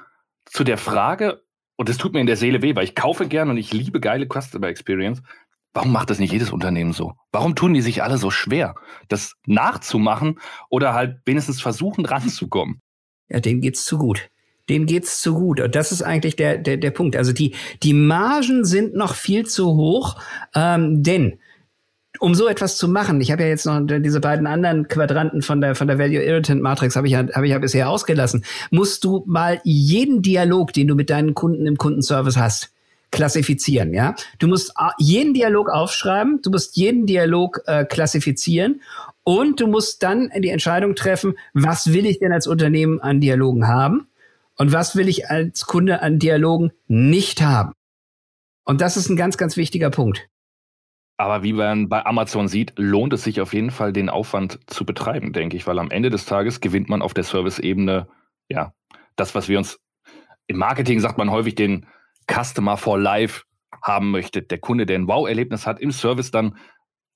zu 0.45 0.64
der 0.64 0.77
Frage, 0.77 1.42
und 1.77 1.88
das 1.88 1.97
tut 1.97 2.12
mir 2.12 2.21
in 2.21 2.27
der 2.27 2.37
Seele 2.37 2.62
weh, 2.62 2.77
weil 2.77 2.85
ich 2.85 2.95
kaufe 2.95 3.27
gern 3.27 3.51
und 3.51 3.57
ich 3.57 3.73
liebe 3.73 4.01
geile 4.01 4.27
Customer 4.27 4.68
Experience. 4.68 5.23
Warum 5.75 5.93
macht 5.93 6.11
das 6.11 6.19
nicht 6.19 6.33
jedes 6.33 6.51
Unternehmen 6.51 6.93
so? 6.93 7.15
Warum 7.31 7.55
tun 7.55 7.73
die 7.73 7.81
sich 7.81 8.03
alle 8.03 8.19
so 8.19 8.31
schwer, 8.31 8.75
das 9.09 9.35
nachzumachen 9.47 10.39
oder 10.69 10.93
halt 10.95 11.21
wenigstens 11.25 11.61
versuchen 11.61 12.05
ranzukommen? 12.07 12.81
Ja, 13.29 13.41
denen 13.41 13.61
geht's 13.61 13.85
zu 13.85 13.99
gut. 13.99 14.29
Denen 14.69 14.87
geht's 14.87 15.21
zu 15.21 15.35
gut. 15.35 15.61
Und 15.61 15.75
das 15.75 15.91
ist 15.91 16.03
eigentlich 16.03 16.37
der, 16.37 16.59
der, 16.59 16.77
der 16.77 16.91
Punkt. 16.91 17.17
Also 17.17 17.33
die, 17.33 17.55
die 17.83 17.95
Margen 17.95 18.65
sind 18.65 18.95
noch 18.95 19.15
viel 19.15 19.47
zu 19.47 19.67
hoch, 19.75 20.21
ähm, 20.55 21.03
denn 21.03 21.39
um 22.21 22.35
so 22.35 22.47
etwas 22.47 22.77
zu 22.77 22.89
machen, 22.89 23.21
ich 23.21 23.33
habe 23.33 23.43
ja 23.43 23.49
jetzt 23.49 23.67
noch 23.67 23.81
diese 23.81 24.21
beiden 24.21 24.47
anderen 24.47 24.87
Quadranten 24.87 25.43
von 25.43 25.61
der 25.61 25.75
von 25.75 25.89
der 25.89 25.99
Value 25.99 26.23
Irritant 26.23 26.63
Matrix 26.63 26.95
habe 26.95 27.07
ich 27.07 27.15
ja 27.15 27.27
habe 27.35 27.47
ich 27.47 27.53
ja 27.53 27.59
bisher 27.59 27.89
ausgelassen. 27.89 28.45
Musst 28.71 29.03
du 29.05 29.25
mal 29.27 29.61
jeden 29.65 30.23
Dialog, 30.23 30.73
den 30.75 30.89
du 30.89 30.95
mit 30.95 31.11
deinen 31.11 31.35
Kunden 31.35 31.67
im 31.67 31.79
Kundenservice 31.79 32.37
hast, 32.37 32.73
klassifizieren, 33.12 33.94
ja. 33.94 34.16
Du 34.40 34.48
musst 34.48 34.75
jeden 34.98 35.35
Dialog 35.35 35.70
aufschreiben, 35.70 36.40
du 36.42 36.51
musst 36.51 36.77
jeden 36.77 37.07
Dialog 37.07 37.61
äh, 37.66 37.85
klassifizieren 37.85 38.83
und 39.22 39.61
du 39.61 39.68
musst 39.68 40.03
dann 40.03 40.31
die 40.37 40.48
Entscheidung 40.48 40.96
treffen, 40.96 41.35
was 41.55 41.92
will 41.92 42.07
ich 42.07 42.18
denn 42.18 42.33
als 42.33 42.48
Unternehmen 42.48 43.01
an 43.01 43.20
Dialogen 43.20 43.68
haben 43.68 44.09
und 44.57 44.72
was 44.72 44.96
will 44.96 45.09
ich 45.09 45.31
als 45.31 45.66
Kunde 45.66 46.03
an 46.03 46.18
Dialogen 46.18 46.72
nicht 46.88 47.40
haben. 47.42 47.72
Und 48.64 48.81
das 48.81 48.96
ist 48.96 49.09
ein 49.09 49.16
ganz, 49.16 49.37
ganz 49.37 49.57
wichtiger 49.57 49.90
Punkt. 49.90 50.29
Aber 51.18 51.42
wie 51.42 51.53
man 51.53 51.88
bei 51.88 52.05
Amazon 52.05 52.48
sieht, 52.48 52.72
lohnt 52.77 53.12
es 53.12 53.22
sich 53.22 53.40
auf 53.40 53.53
jeden 53.53 53.70
Fall, 53.70 53.92
den 53.92 54.09
Aufwand 54.09 54.59
zu 54.66 54.85
betreiben, 54.85 55.33
denke 55.33 55.57
ich, 55.57 55.66
weil 55.66 55.79
am 55.79 55.90
Ende 55.90 56.11
des 56.11 56.25
Tages 56.25 56.61
gewinnt 56.61 56.88
man 56.88 57.03
auf 57.03 57.14
der 57.14 57.25
Service-Ebene, 57.25 58.09
ja, 58.48 58.72
das, 59.14 59.35
was 59.35 59.48
wir 59.48 59.59
uns 59.59 59.79
im 60.46 60.57
Marketing 60.57 60.98
sagt 60.98 61.18
man 61.18 61.31
häufig 61.31 61.55
den 61.55 61.87
Customer 62.31 62.77
for 62.77 62.99
Life 62.99 63.43
haben 63.83 64.11
möchte. 64.11 64.43
Der 64.43 64.59
Kunde, 64.59 64.87
der 64.87 64.99
ein 64.99 65.09
Wow-Erlebnis 65.09 65.67
hat, 65.67 65.81
im 65.81 65.93
Service 65.93 66.31
dann 66.31 66.57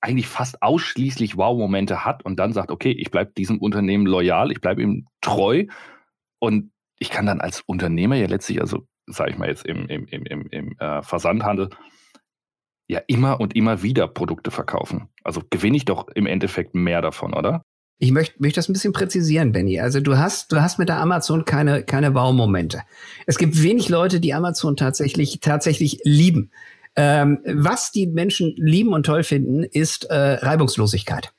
eigentlich 0.01 0.27
fast 0.27 0.61
ausschließlich 0.61 1.37
Wow-Momente 1.37 2.05
hat 2.05 2.23
und 2.23 2.37
dann 2.37 2.53
sagt, 2.53 2.71
okay, 2.71 2.91
ich 2.91 3.11
bleibe 3.11 3.31
diesem 3.33 3.59
Unternehmen 3.59 4.05
loyal, 4.05 4.51
ich 4.51 4.61
bleibe 4.61 4.81
ihm 4.81 5.07
treu 5.21 5.65
und 6.39 6.71
ich 6.99 7.09
kann 7.09 7.25
dann 7.25 7.41
als 7.41 7.61
Unternehmer 7.61 8.15
ja 8.15 8.27
letztlich, 8.27 8.61
also 8.61 8.87
sage 9.07 9.31
ich 9.31 9.37
mal 9.37 9.47
jetzt 9.47 9.65
im, 9.65 9.87
im, 9.87 10.05
im, 10.07 10.25
im, 10.25 10.47
im 10.49 10.75
äh, 10.79 11.01
Versandhandel, 11.01 11.69
ja 12.87 13.01
immer 13.07 13.39
und 13.39 13.55
immer 13.55 13.83
wieder 13.83 14.07
Produkte 14.07 14.51
verkaufen. 14.51 15.09
Also 15.23 15.41
gewinne 15.49 15.77
ich 15.77 15.85
doch 15.85 16.07
im 16.09 16.25
Endeffekt 16.25 16.75
mehr 16.75 17.01
davon, 17.01 17.33
oder? 17.33 17.63
Ich 17.99 18.11
möchte, 18.11 18.35
möchte 18.39 18.59
das 18.59 18.69
ein 18.69 18.73
bisschen 18.73 18.93
präzisieren, 18.93 19.51
Benny. 19.51 19.79
Also 19.79 19.99
du 19.99 20.17
hast, 20.17 20.51
du 20.51 20.61
hast 20.61 20.77
mit 20.77 20.87
der 20.87 20.97
Amazon 20.97 21.45
keine, 21.45 21.83
keine 21.83 22.13
Wow-Momente. 22.13 22.83
Es 23.25 23.37
gibt 23.37 23.61
wenig 23.61 23.89
Leute, 23.89 24.19
die 24.19 24.33
Amazon 24.33 24.75
tatsächlich, 24.75 25.39
tatsächlich 25.41 25.99
lieben. 26.03 26.51
Ähm, 26.95 27.39
was 27.45 27.91
die 27.91 28.07
Menschen 28.07 28.53
lieben 28.55 28.93
und 28.93 29.05
toll 29.05 29.23
finden, 29.23 29.63
ist 29.63 30.05
äh, 30.05 30.15
Reibungslosigkeit. 30.15 31.33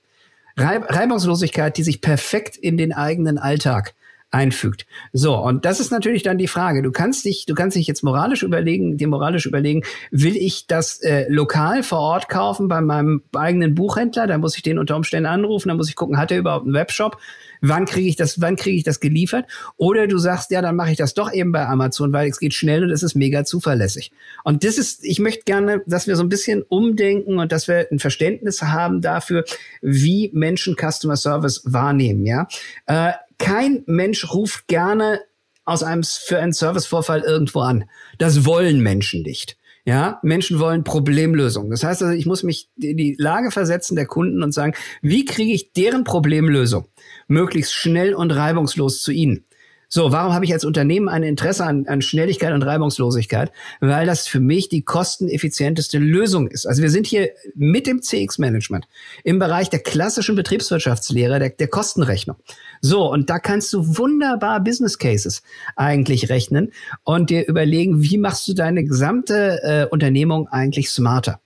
Reibungslosigkeit, 0.57 1.77
die 1.77 1.85
sich 1.85 2.01
perfekt 2.01 2.57
in 2.57 2.77
den 2.77 2.93
eigenen 2.93 3.39
Alltag 3.39 3.95
einfügt. 4.31 4.87
So, 5.13 5.37
und 5.37 5.65
das 5.65 5.81
ist 5.81 5.91
natürlich 5.91 6.23
dann 6.23 6.37
die 6.37 6.49
Frage. 6.49 6.83
Du 6.83 6.93
kannst 6.93 7.25
dich, 7.25 7.47
du 7.47 7.55
kannst 7.55 7.77
dich 7.77 7.87
jetzt 7.87 8.05
moralisch 8.05 8.43
überlegen, 8.43 8.99
dir 8.99 9.09
moralisch 9.09 9.47
überlegen, 9.47 9.83
will 10.11 10.37
ich 10.37 10.67
das 10.67 11.01
äh, 11.01 11.27
lokal 11.31 11.83
vor 11.83 12.01
Ort 12.01 12.29
kaufen 12.29 12.69
bei 12.69 12.83
meinem 12.83 13.23
eigenen 13.35 13.75
Buchhändler? 13.75 14.27
Da 14.27 14.37
muss 14.37 14.57
ich 14.57 14.63
den 14.63 14.79
unter 14.79 14.97
Umständen 14.97 15.27
anrufen, 15.27 15.69
da 15.69 15.75
muss 15.75 15.89
ich 15.89 15.97
gucken, 15.97 16.19
hat 16.19 16.31
er 16.31 16.39
überhaupt 16.39 16.67
einen 16.67 16.75
Webshop? 16.75 17.19
Wann 17.61 17.87
kriege 17.87 18.09
ich 18.09 18.17
das, 18.17 18.41
wann 18.41 18.57
kriege 18.57 18.77
ich 18.77 18.85
das 18.85 19.01
geliefert? 19.01 19.47
Oder 19.77 20.07
du 20.07 20.19
sagst, 20.19 20.51
ja, 20.51 20.63
dann 20.63 20.77
mache 20.77 20.91
ich 20.91 20.99
das 20.99 21.15
doch 21.15 21.33
eben 21.33 21.51
bei 21.51 21.67
Amazon, 21.67 22.13
weil 22.13 22.29
es 22.29 22.39
geht 22.39 22.55
schnell 22.55 22.85
und 22.85 22.91
es 22.91 23.03
ist 23.03 23.15
mega 23.15 23.45
zuverlässig. 23.45 24.13
Und 24.45 24.63
das 24.63 24.79
ist, 24.79 25.05
ich 25.05 25.19
möchte 25.19 25.43
gerne, 25.45 25.83
dass 25.87 26.07
wir 26.07 26.17
so 26.17 26.23
ein 26.23 26.29
bisschen 26.29 26.63
umdenken 26.63 27.39
und 27.39 27.51
dass 27.51 27.67
wir 27.67 27.89
ein 27.91 27.99
Verständnis 27.99 28.63
haben 28.63 29.01
dafür, 29.01 29.45
wie 29.81 30.31
Menschen 30.35 30.77
Customer 30.77 31.17
Service 31.17 31.63
wahrnehmen, 31.65 32.27
ja. 32.27 32.47
Äh, 32.87 33.13
kein 33.39 33.83
Mensch 33.87 34.33
ruft 34.33 34.67
gerne 34.69 35.21
aus 35.65 35.83
einem, 35.83 36.03
für 36.03 36.39
einen 36.39 36.53
Servicevorfall 36.53 37.21
irgendwo 37.21 37.61
an. 37.61 37.85
Das 38.19 38.45
wollen 38.45 38.81
Menschen 38.81 39.23
nicht. 39.23 39.57
Ja, 39.85 40.19
Menschen 40.23 40.59
wollen 40.61 40.85
Problemlösung. 40.85 41.71
Das 41.71 41.83
heißt 41.83 42.03
also, 42.03 42.15
ich 42.15 42.27
muss 42.27 42.43
mich 42.43 42.69
in 42.77 42.99
die 42.99 43.17
Lage 43.19 43.51
versetzen 43.51 43.97
der 43.97 44.05
Kunden 44.05 44.43
und 44.43 44.53
sagen, 44.53 44.75
wie 45.01 45.25
kriege 45.25 45.53
ich 45.53 45.73
deren 45.73 46.05
Problemlösung 46.05 46.89
möglichst 47.27 47.73
schnell 47.73 48.13
und 48.13 48.31
reibungslos 48.31 49.01
zu 49.01 49.13
ihnen? 49.13 49.47
So, 49.91 50.13
warum 50.13 50.35
habe 50.35 50.45
ich 50.45 50.53
als 50.53 50.67
Unternehmen 50.67 51.09
ein 51.09 51.23
Interesse 51.23 51.65
an, 51.65 51.87
an 51.87 52.03
Schnelligkeit 52.03 52.53
und 52.53 52.63
Reibungslosigkeit? 52.63 53.51
Weil 53.81 54.07
das 54.07 54.29
für 54.29 54.39
mich 54.39 54.69
die 54.69 54.83
kosteneffizienteste 54.83 55.99
Lösung 55.99 56.47
ist. 56.47 56.67
Also 56.67 56.83
wir 56.83 56.91
sind 56.91 57.07
hier 57.07 57.31
mit 57.55 57.87
dem 57.87 58.03
CX-Management 58.03 58.87
im 59.25 59.39
Bereich 59.39 59.71
der 59.71 59.79
klassischen 59.79 60.37
Betriebswirtschaftslehre, 60.37 61.39
der, 61.39 61.51
der 61.51 61.69
Kostenrechnung. 61.69 62.37
So, 62.83 63.11
und 63.11 63.31
da 63.31 63.39
kannst 63.39 63.73
du 63.73 63.97
wunderbar 63.97 64.63
Business 64.63 64.99
Cases 64.99 65.43
eigentlich 65.75 66.29
rechnen 66.29 66.73
und 67.05 67.31
dir 67.31 67.49
überlegen, 67.49 68.03
wie 68.03 68.19
machst 68.19 68.47
du 68.47 68.53
deine 68.53 68.85
gesamte 68.85 69.61
äh, 69.63 69.87
Unternehmung 69.87 70.49
eigentlich 70.49 70.91
smarter. 70.91 71.41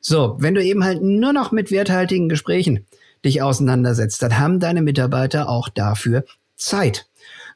So, 0.00 0.36
wenn 0.38 0.54
du 0.54 0.62
eben 0.62 0.84
halt 0.84 1.02
nur 1.02 1.32
noch 1.32 1.52
mit 1.52 1.70
werthaltigen 1.70 2.28
Gesprächen 2.28 2.86
dich 3.24 3.40
auseinandersetzt, 3.40 4.22
dann 4.22 4.38
haben 4.38 4.60
deine 4.60 4.82
Mitarbeiter 4.82 5.48
auch 5.48 5.70
dafür 5.70 6.24
Zeit. 6.56 7.06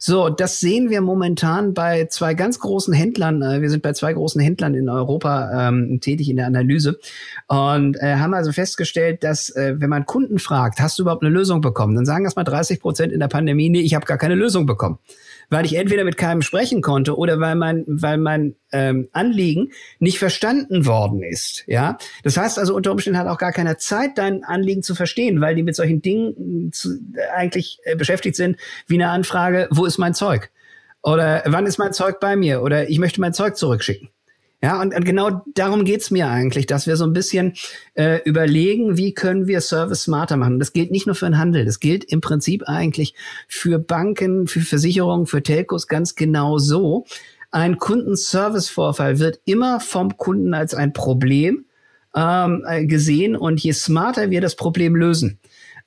So, 0.05 0.31
das 0.31 0.59
sehen 0.59 0.91
wir 0.91 1.01
momentan 1.01 1.75
bei 1.75 2.07
zwei 2.07 2.35
ganz 2.35 2.59
großen 2.59 2.93
Händlern. 2.93 3.41
Äh, 3.41 3.63
wir 3.63 3.71
sind 3.71 3.85
bei 3.85 3.93
zwei 3.93 4.13
großen 4.13 4.41
Händlern 4.41 4.75
in 4.75 4.89
Europa 4.89 5.69
ähm, 5.69 6.01
tätig 6.01 6.29
in 6.29 6.39
der 6.39 6.47
Analyse 6.49 6.99
und 7.47 7.97
äh, 8.03 8.17
haben 8.17 8.35
also 8.35 8.51
festgestellt, 8.51 9.23
dass 9.23 9.51
äh, 9.51 9.77
wenn 9.79 9.91
man 9.91 10.05
Kunden 10.05 10.41
fragt, 10.41 10.81
hast 10.81 10.99
du 10.99 11.05
überhaupt 11.05 11.23
eine 11.23 11.33
Lösung 11.33 11.61
bekommen, 11.61 11.95
dann 11.95 12.05
sagen 12.05 12.25
erstmal 12.25 12.45
30 12.45 12.81
Prozent 12.81 13.13
in 13.13 13.21
der 13.21 13.29
Pandemie, 13.29 13.71
nee, 13.71 13.83
ich 13.83 13.95
habe 13.95 14.05
gar 14.05 14.19
keine 14.19 14.35
Lösung 14.35 14.67
bekommen 14.67 14.99
weil 15.53 15.67
ich 15.67 15.77
entweder 15.77 16.05
mit 16.05 16.17
keinem 16.17 16.41
sprechen 16.41 16.81
konnte 16.81 17.17
oder 17.17 17.39
weil 17.39 17.55
mein, 17.57 17.85
weil 17.87 18.17
mein 18.17 18.55
ähm, 18.73 19.09
Anliegen 19.13 19.71
nicht 19.99 20.19
verstanden 20.19 20.87
worden 20.87 21.23
ist. 21.23 21.65
Ja, 21.67 21.99
das 22.25 22.37
heißt 22.37 22.59
also 22.59 22.75
unter 22.75 22.93
Umständen 22.93 23.19
hat 23.19 23.29
auch 23.29 23.39
gar 23.39 23.53
keiner 23.53 23.79
Zeit, 23.79 24.19
dein 24.19 24.45
Anliegen 24.45 24.83
zu 24.83 24.95
verstehen, 24.95 25.41
weil 25.41 25.55
die 25.55 25.63
mit 25.63 25.77
solchen 25.77 26.03
Dingen 26.03 26.71
zu, 26.73 26.99
äh, 27.15 27.29
eigentlich 27.35 27.79
äh, 27.85 27.97
beschäftigt 27.97 28.37
sind, 28.37 28.57
wie 28.87 28.95
eine 28.95 29.11
Anfrage: 29.11 29.69
Wo 29.71 29.85
ist 29.85 29.99
mein 29.99 30.15
Zeug? 30.15 30.51
Oder 31.03 31.43
wann 31.47 31.67
ist 31.67 31.79
mein 31.79 31.93
Zeug 31.93 32.21
bei 32.21 32.37
mir? 32.37 32.63
Oder 32.63 32.89
ich 32.89 32.99
möchte 32.99 33.21
mein 33.21 33.35
Zeug 33.35 33.57
zurückschicken. 33.57 34.09
Ja, 34.65 34.81
und, 34.81 34.95
und 34.95 35.05
genau 35.05 35.43
darum 35.55 35.85
geht's 35.85 36.13
mir 36.13 36.29
eigentlich, 36.29 36.67
dass 36.67 36.87
wir 36.87 36.97
so 36.97 37.05
ein 37.05 37.13
bisschen 37.13 37.55
äh, 37.95 38.21
überlegen, 38.25 38.97
wie 38.97 39.13
können 39.13 39.49
wir 39.49 39.61
Service 39.61 40.05
smarter 40.05 40.37
machen. 40.37 40.61
Das 40.61 40.73
gilt 40.73 40.93
nicht 40.93 41.07
nur 41.07 41.17
für 41.17 41.27
den 41.27 41.37
Handel, 41.37 41.65
das 41.65 41.81
gilt 41.81 42.05
im 42.05 42.21
Prinzip 42.21 42.63
eigentlich 42.69 43.15
für 43.49 43.81
Banken, 43.81 44.47
für 44.47 44.61
Versicherungen, 44.61 45.27
für 45.27 45.43
Telcos 45.43 45.89
ganz 45.89 46.15
genau 46.15 46.59
so. 46.59 47.05
Ein 47.53 47.77
Kundenservice-Vorfall 47.77 49.19
wird 49.19 49.41
immer 49.45 49.79
vom 49.79 50.17
Kunden 50.17 50.55
als 50.55 50.75
ein 50.75 50.95
Problem 50.95 51.67
ähm, 52.17 52.65
gesehen 52.89 53.37
und 53.37 53.61
je 53.61 53.73
smarter 53.73 54.31
wir 54.31 54.41
das 54.41 54.57
Problem 54.57 54.97
lösen, 54.97 55.39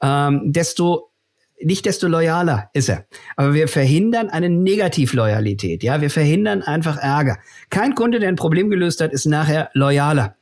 ähm, 0.02 0.54
desto 0.54 1.12
nicht 1.62 1.86
desto 1.86 2.08
loyaler 2.08 2.70
ist 2.74 2.90
er. 2.90 3.06
Aber 3.38 3.54
wir 3.54 3.68
verhindern 3.68 4.30
eine 4.30 4.50
Negativloyalität. 4.50 5.84
Ja, 5.84 6.02
wir 6.02 6.10
verhindern 6.10 6.62
einfach 6.62 6.98
Ärger. 6.98 7.40
Kein 7.70 7.96
Kunde, 7.96 8.20
der 8.20 8.30
ein 8.30 8.36
Problem 8.36 8.70
gelöst 8.70 9.02
hat, 9.02 9.14
ist 9.14 9.26
nachher 9.26 9.70
loyaler. 9.74 10.36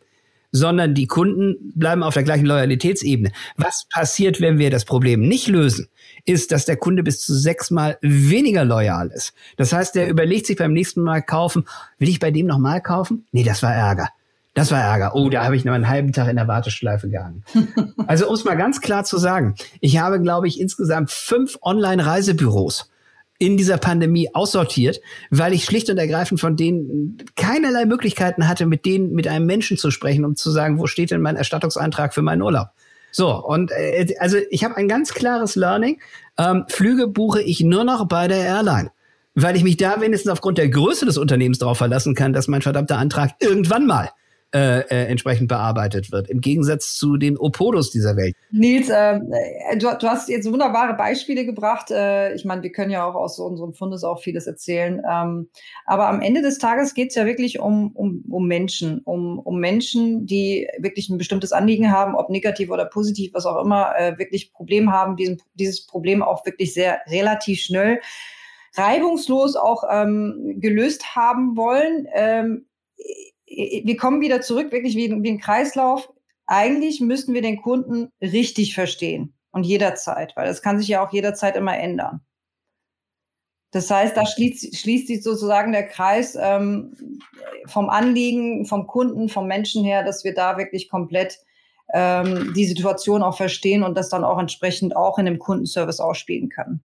Sondern 0.52 0.94
die 0.94 1.08
Kunden 1.08 1.72
bleiben 1.76 2.04
auf 2.04 2.16
der 2.16 2.24
gleichen 2.24 2.46
Loyalitätsebene. 2.46 3.32
Was 3.58 3.88
passiert, 3.90 4.42
wenn 4.42 4.58
wir 4.58 4.72
das 4.72 4.86
Problem 4.86 5.22
nicht 5.22 5.48
lösen? 5.48 5.88
Ist, 6.26 6.52
dass 6.54 6.66
der 6.66 6.78
Kunde 6.78 7.04
bis 7.04 7.20
zu 7.20 7.34
sechsmal 7.34 7.98
weniger 8.02 8.64
loyal 8.64 9.10
ist. 9.10 9.34
Das 9.58 9.74
heißt, 9.74 9.96
der 9.96 10.10
überlegt 10.10 10.48
sich 10.48 10.56
beim 10.56 10.72
nächsten 10.72 11.02
Mal 11.02 11.22
kaufen, 11.22 11.66
will 11.98 12.08
ich 12.08 12.20
bei 12.20 12.32
dem 12.32 12.46
nochmal 12.46 12.82
kaufen? 12.82 13.26
Nee, 13.32 13.44
das 13.44 13.62
war 13.62 13.74
Ärger. 13.74 14.10
Das 14.54 14.72
war 14.72 14.80
Ärger. 14.80 15.16
Oh, 15.16 15.30
da 15.30 15.44
habe 15.44 15.56
ich 15.56 15.66
noch 15.66 15.74
einen 15.74 15.90
halben 15.90 16.14
Tag 16.14 16.30
in 16.30 16.36
der 16.36 16.48
Warteschleife 16.48 17.10
gehangen. 17.10 17.44
also 18.08 18.28
um 18.30 18.36
es 18.36 18.46
mal 18.46 18.56
ganz 18.56 18.82
klar 18.82 19.04
zu 19.04 19.18
sagen, 19.18 19.56
ich 19.82 19.98
habe, 19.98 20.22
glaube 20.22 20.48
ich, 20.48 20.62
insgesamt 20.62 21.12
fünf 21.12 21.58
Online-Reisebüros 21.62 22.90
in 23.40 23.58
dieser 23.58 23.78
Pandemie 23.78 24.30
aussortiert, 24.34 25.02
weil 25.32 25.54
ich 25.54 25.66
schlicht 25.66 25.90
und 25.90 25.98
ergreifend 25.98 26.40
von 26.40 26.56
denen 26.56 27.18
keinerlei 27.36 27.86
Möglichkeiten 27.86 28.48
hatte, 28.48 28.68
mit 28.68 28.86
denen, 28.86 29.12
mit 29.14 29.28
einem 29.28 29.48
Menschen 29.48 29.78
zu 29.78 29.90
sprechen, 29.90 30.24
um 30.24 30.36
zu 30.36 30.52
sagen, 30.52 30.78
wo 30.78 30.86
steht 30.86 31.12
denn 31.12 31.22
mein 31.22 31.36
Erstattungsantrag 31.36 32.14
für 32.14 32.22
meinen 32.22 32.44
Urlaub? 32.44 32.68
So, 33.14 33.34
und 33.34 33.72
äh, 33.72 34.14
also 34.20 34.38
ich 34.50 34.66
habe 34.66 34.76
ein 34.76 34.90
ganz 34.90 35.14
klares 35.14 35.56
Learning. 35.56 36.02
Ähm, 36.38 36.66
Flüge 36.68 37.08
buche 37.08 37.42
ich 37.42 37.62
nur 37.62 37.86
noch 37.86 38.06
bei 38.08 38.28
der 38.28 38.44
Airline 38.44 38.92
weil 39.36 39.56
ich 39.56 39.64
mich 39.64 39.78
da 39.78 40.00
wenigstens 40.00 40.32
aufgrund 40.32 40.58
der 40.58 40.70
Größe 40.70 41.06
des 41.06 41.18
Unternehmens 41.18 41.58
darauf 41.58 41.78
verlassen 41.78 42.16
kann, 42.16 42.34
dass 42.34 42.48
mein 42.48 42.62
verdammter 42.62 42.98
Antrag 42.98 43.32
irgendwann 43.40 43.88
mal 43.88 44.12
äh, 44.54 44.82
äh, 44.82 45.08
entsprechend 45.08 45.48
bearbeitet 45.48 46.12
wird, 46.12 46.30
im 46.30 46.40
Gegensatz 46.40 46.94
zu 46.94 47.18
den 47.18 47.40
Opodos 47.40 47.90
dieser 47.90 48.16
Welt. 48.16 48.36
Nils, 48.52 48.88
äh, 48.88 49.20
du, 49.78 49.88
du, 50.00 50.08
hast 50.08 50.30
jetzt 50.30 50.52
wunderbare 50.52 50.94
Beispiele 50.94 51.44
gebracht. 51.44 51.90
Äh, 51.90 52.36
ich 52.36 52.46
meine, 52.46 52.62
wir 52.62 52.72
können 52.72 52.92
ja 52.92 53.04
auch 53.04 53.16
aus 53.16 53.40
unserem 53.40 53.74
Fundes 53.74 54.04
auch 54.04 54.22
vieles 54.22 54.46
erzählen. 54.46 55.02
Ähm, 55.10 55.50
aber 55.88 56.08
am 56.08 56.22
Ende 56.22 56.44
des 56.44 56.60
Tages 56.60 56.94
geht 56.94 57.10
es 57.10 57.16
ja 57.16 57.26
wirklich 57.26 57.60
um, 57.60 57.92
um, 57.96 58.24
um 58.30 58.48
Menschen, 58.48 59.00
um, 59.00 59.40
um 59.40 59.60
Menschen, 59.60 60.28
die 60.28 60.68
wirklich 60.78 61.10
ein 61.10 61.18
bestimmtes 61.18 61.52
Anliegen 61.52 61.92
haben, 61.92 62.14
ob 62.14 62.30
negativ 62.30 62.70
oder 62.70 62.86
positiv, 62.86 63.34
was 63.34 63.48
auch 63.48 63.60
immer, 63.60 63.96
äh, 63.98 64.20
wirklich 64.20 64.54
Problem 64.54 64.92
haben, 64.92 65.16
diesen, 65.16 65.42
dieses 65.56 65.88
Problem 65.88 66.22
auch 66.22 66.46
wirklich 66.46 66.76
sehr 66.76 67.00
relativ 67.10 67.60
schnell 67.60 68.02
reibungslos 68.76 69.56
auch 69.56 69.84
ähm, 69.90 70.58
gelöst 70.60 71.16
haben 71.16 71.58
wollen. 71.58 72.08
Ähm, 72.14 72.66
wir 73.84 73.98
kommen 73.98 74.22
wieder 74.22 74.42
zurück, 74.42 74.72
wirklich 74.72 74.96
wie, 74.96 75.12
wie 75.24 75.30
ein 75.30 75.40
Kreislauf. 75.40 76.10
Eigentlich 76.46 77.00
müssten 77.00 77.34
wir 77.34 77.42
den 77.42 77.62
Kunden 77.62 78.10
richtig 78.22 78.74
verstehen 78.74 79.34
und 79.52 79.66
jederzeit, 79.66 80.34
weil 80.36 80.48
das 80.48 80.62
kann 80.62 80.80
sich 80.80 80.88
ja 80.88 81.06
auch 81.06 81.14
jederzeit 81.14 81.56
immer 81.56 81.78
ändern. 81.78 82.22
Das 83.72 83.90
heißt, 83.90 84.16
da 84.16 84.26
schließt, 84.26 84.78
schließt 84.78 85.08
sich 85.08 85.24
sozusagen 85.24 85.72
der 85.72 85.88
Kreis 85.88 86.38
ähm, 86.40 87.20
vom 87.66 87.90
Anliegen, 87.90 88.66
vom 88.68 88.86
Kunden, 88.86 89.30
vom 89.30 89.48
Menschen 89.48 89.84
her, 89.84 90.04
dass 90.04 90.24
wir 90.24 90.36
da 90.36 90.58
wirklich 90.58 90.90
komplett 90.90 91.40
ähm, 91.92 92.54
die 92.56 92.66
Situation 92.66 93.24
auch 93.24 93.36
verstehen 93.36 93.82
und 93.82 93.96
das 93.96 94.10
dann 94.10 94.24
auch 94.24 94.38
entsprechend 94.38 94.96
auch 94.96 95.18
in 95.18 95.26
dem 95.26 95.40
Kundenservice 95.40 96.00
ausspielen 96.00 96.50
können. 96.50 96.84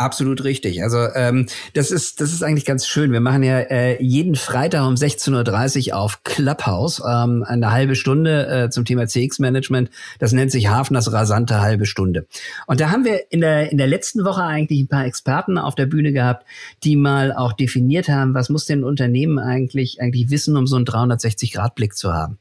Absolut 0.00 0.44
richtig. 0.44 0.82
Also 0.82 0.96
ähm, 1.14 1.44
das 1.74 1.90
ist 1.90 2.22
das 2.22 2.32
ist 2.32 2.42
eigentlich 2.42 2.64
ganz 2.64 2.86
schön. 2.86 3.12
Wir 3.12 3.20
machen 3.20 3.42
ja 3.42 3.58
äh, 3.58 4.02
jeden 4.02 4.34
Freitag 4.34 4.86
um 4.86 4.94
16.30 4.94 5.90
Uhr 5.90 5.98
auf 5.98 6.24
Clubhouse 6.24 7.02
ähm, 7.06 7.44
eine 7.46 7.70
halbe 7.70 7.94
Stunde 7.94 8.46
äh, 8.46 8.70
zum 8.70 8.86
Thema 8.86 9.06
CX-Management. 9.06 9.90
Das 10.18 10.32
nennt 10.32 10.52
sich 10.52 10.68
Hafners 10.68 11.12
rasante 11.12 11.60
halbe 11.60 11.84
Stunde. 11.84 12.26
Und 12.66 12.80
da 12.80 12.90
haben 12.90 13.04
wir 13.04 13.30
in 13.30 13.42
der 13.42 13.70
in 13.70 13.76
der 13.76 13.88
letzten 13.88 14.24
Woche 14.24 14.42
eigentlich 14.42 14.80
ein 14.80 14.88
paar 14.88 15.04
Experten 15.04 15.58
auf 15.58 15.74
der 15.74 15.84
Bühne 15.84 16.12
gehabt, 16.12 16.46
die 16.82 16.96
mal 16.96 17.34
auch 17.34 17.52
definiert 17.52 18.08
haben, 18.08 18.32
was 18.32 18.48
muss 18.48 18.64
denn 18.64 18.80
ein 18.80 18.84
Unternehmen 18.84 19.38
eigentlich 19.38 20.00
eigentlich 20.00 20.30
wissen, 20.30 20.56
um 20.56 20.66
so 20.66 20.76
einen 20.76 20.86
360-Grad-Blick 20.86 21.94
zu 21.94 22.14
haben. 22.14 22.38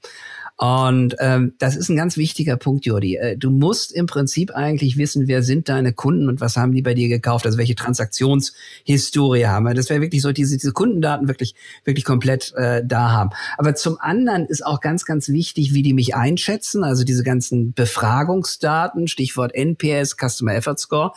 Und 0.59 1.15
ähm, 1.19 1.53
das 1.57 1.77
ist 1.77 1.87
ein 1.87 1.95
ganz 1.95 2.17
wichtiger 2.17 2.57
Punkt, 2.57 2.85
Jordi. 2.85 3.15
Äh, 3.15 3.37
du 3.37 3.49
musst 3.49 3.93
im 3.93 4.07
Prinzip 4.07 4.51
eigentlich 4.51 4.97
wissen, 4.97 5.29
wer 5.29 5.41
sind 5.41 5.69
deine 5.69 5.93
Kunden 5.93 6.27
und 6.27 6.41
was 6.41 6.57
haben 6.57 6.73
die 6.73 6.81
bei 6.81 6.93
dir 6.93 7.07
gekauft, 7.07 7.45
also 7.45 7.57
welche 7.57 7.75
Transaktionshistorie 7.75 9.45
haben. 9.45 9.73
Das 9.73 9.89
wäre 9.89 10.01
wirklich 10.01 10.21
so, 10.21 10.33
diese, 10.33 10.57
diese 10.57 10.73
Kundendaten 10.73 11.29
wirklich, 11.29 11.55
wirklich 11.85 12.03
komplett 12.03 12.53
äh, 12.57 12.83
da 12.85 13.09
haben. 13.09 13.29
Aber 13.57 13.73
zum 13.73 14.01
anderen 14.01 14.47
ist 14.47 14.65
auch 14.65 14.81
ganz, 14.81 15.05
ganz 15.05 15.29
wichtig, 15.29 15.73
wie 15.73 15.81
die 15.81 15.93
mich 15.93 16.13
einschätzen, 16.13 16.83
also 16.83 17.05
diese 17.05 17.23
ganzen 17.23 17.71
Befragungsdaten, 17.71 19.07
Stichwort 19.07 19.55
NPS, 19.55 20.17
Customer 20.17 20.55
Effort 20.55 20.77
Score, 20.77 21.11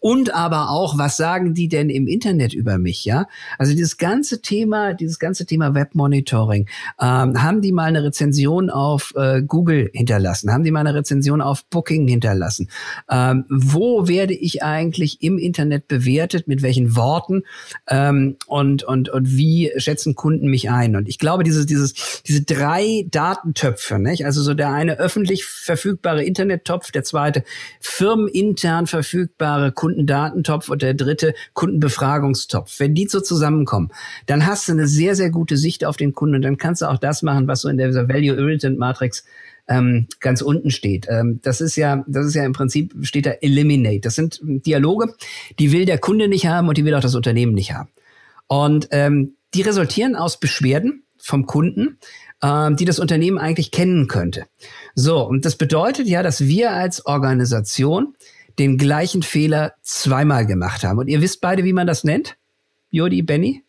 und 0.00 0.34
aber 0.34 0.70
auch, 0.70 0.96
was 0.96 1.18
sagen 1.18 1.52
die 1.52 1.68
denn 1.68 1.90
im 1.90 2.06
Internet 2.06 2.54
über 2.54 2.78
mich, 2.78 3.04
ja? 3.04 3.26
Also 3.58 3.72
dieses 3.72 3.98
ganze 3.98 4.40
Thema, 4.40 4.94
dieses 4.94 5.18
ganze 5.18 5.44
Thema 5.44 5.74
Webmonitoring, 5.74 6.66
ähm, 6.98 7.42
haben 7.42 7.60
die 7.60 7.72
mal 7.72 7.84
eine 7.84 8.02
Rezension 8.02 8.70
auf 8.70 8.85
äh, 9.14 9.42
Google 9.42 9.90
hinterlassen? 9.92 10.52
Haben 10.52 10.64
die 10.64 10.70
mal 10.70 10.80
eine 10.80 10.94
Rezension 10.94 11.40
auf 11.40 11.64
Booking 11.66 12.06
hinterlassen? 12.08 12.68
Ähm, 13.10 13.44
wo 13.48 14.08
werde 14.08 14.34
ich 14.34 14.62
eigentlich 14.62 15.22
im 15.22 15.38
Internet 15.38 15.88
bewertet? 15.88 16.48
Mit 16.48 16.62
welchen 16.62 16.96
Worten? 16.96 17.42
Ähm, 17.88 18.36
und, 18.46 18.84
und, 18.84 19.08
und 19.08 19.36
wie 19.36 19.72
schätzen 19.76 20.14
Kunden 20.14 20.48
mich 20.48 20.70
ein? 20.70 20.96
Und 20.96 21.08
ich 21.08 21.18
glaube, 21.18 21.44
dieses, 21.44 21.66
dieses, 21.66 22.22
diese 22.22 22.42
drei 22.42 23.06
Datentöpfe, 23.10 23.98
nicht? 23.98 24.24
Also 24.24 24.42
so 24.42 24.54
der 24.54 24.72
eine 24.72 24.98
öffentlich 24.98 25.44
verfügbare 25.44 26.24
Internettopf, 26.24 26.90
der 26.90 27.04
zweite 27.04 27.44
firmenintern 27.80 28.86
verfügbare 28.86 29.72
Kundendatentopf 29.72 30.68
und 30.68 30.82
der 30.82 30.94
dritte 30.94 31.34
Kundenbefragungstopf. 31.54 32.78
Wenn 32.78 32.94
die 32.94 33.06
so 33.08 33.20
zusammenkommen, 33.20 33.90
dann 34.26 34.46
hast 34.46 34.68
du 34.68 34.72
eine 34.72 34.86
sehr, 34.86 35.14
sehr 35.14 35.30
gute 35.30 35.56
Sicht 35.56 35.84
auf 35.84 35.96
den 35.96 36.12
Kunden 36.12 36.36
und 36.36 36.42
dann 36.42 36.56
kannst 36.56 36.82
du 36.82 36.86
auch 36.86 36.98
das 36.98 37.22
machen, 37.22 37.48
was 37.48 37.62
so 37.62 37.68
in 37.68 37.78
der 37.78 37.94
Value 37.94 38.34
Irritant 38.76 38.78
Matrix 38.78 39.24
ähm, 39.68 40.06
ganz 40.20 40.42
unten 40.42 40.70
steht. 40.70 41.06
Ähm, 41.08 41.40
das 41.42 41.60
ist 41.60 41.76
ja, 41.76 42.04
das 42.06 42.26
ist 42.26 42.34
ja 42.34 42.44
im 42.44 42.52
Prinzip 42.52 42.94
steht 43.02 43.26
da 43.26 43.30
Eliminate. 43.30 44.00
Das 44.00 44.14
sind 44.14 44.38
Dialoge, 44.42 45.14
die 45.58 45.72
will 45.72 45.84
der 45.84 45.98
Kunde 45.98 46.28
nicht 46.28 46.46
haben 46.46 46.68
und 46.68 46.76
die 46.76 46.84
will 46.84 46.94
auch 46.94 47.00
das 47.00 47.14
Unternehmen 47.14 47.54
nicht 47.54 47.72
haben. 47.72 47.88
Und 48.46 48.88
ähm, 48.92 49.34
die 49.54 49.62
resultieren 49.62 50.14
aus 50.14 50.38
Beschwerden 50.38 51.02
vom 51.18 51.46
Kunden, 51.46 51.98
ähm, 52.42 52.76
die 52.76 52.84
das 52.84 53.00
Unternehmen 53.00 53.38
eigentlich 53.38 53.72
kennen 53.72 54.06
könnte. 54.06 54.44
So, 54.94 55.26
und 55.26 55.44
das 55.44 55.56
bedeutet 55.56 56.06
ja, 56.06 56.22
dass 56.22 56.46
wir 56.46 56.72
als 56.72 57.04
Organisation 57.06 58.14
den 58.58 58.78
gleichen 58.78 59.22
Fehler 59.22 59.74
zweimal 59.82 60.46
gemacht 60.46 60.84
haben. 60.84 60.98
Und 60.98 61.08
ihr 61.08 61.20
wisst 61.20 61.40
beide, 61.40 61.64
wie 61.64 61.72
man 61.72 61.86
das 61.86 62.04
nennt? 62.04 62.36
Jodi, 62.90 63.22
Benny? 63.22 63.64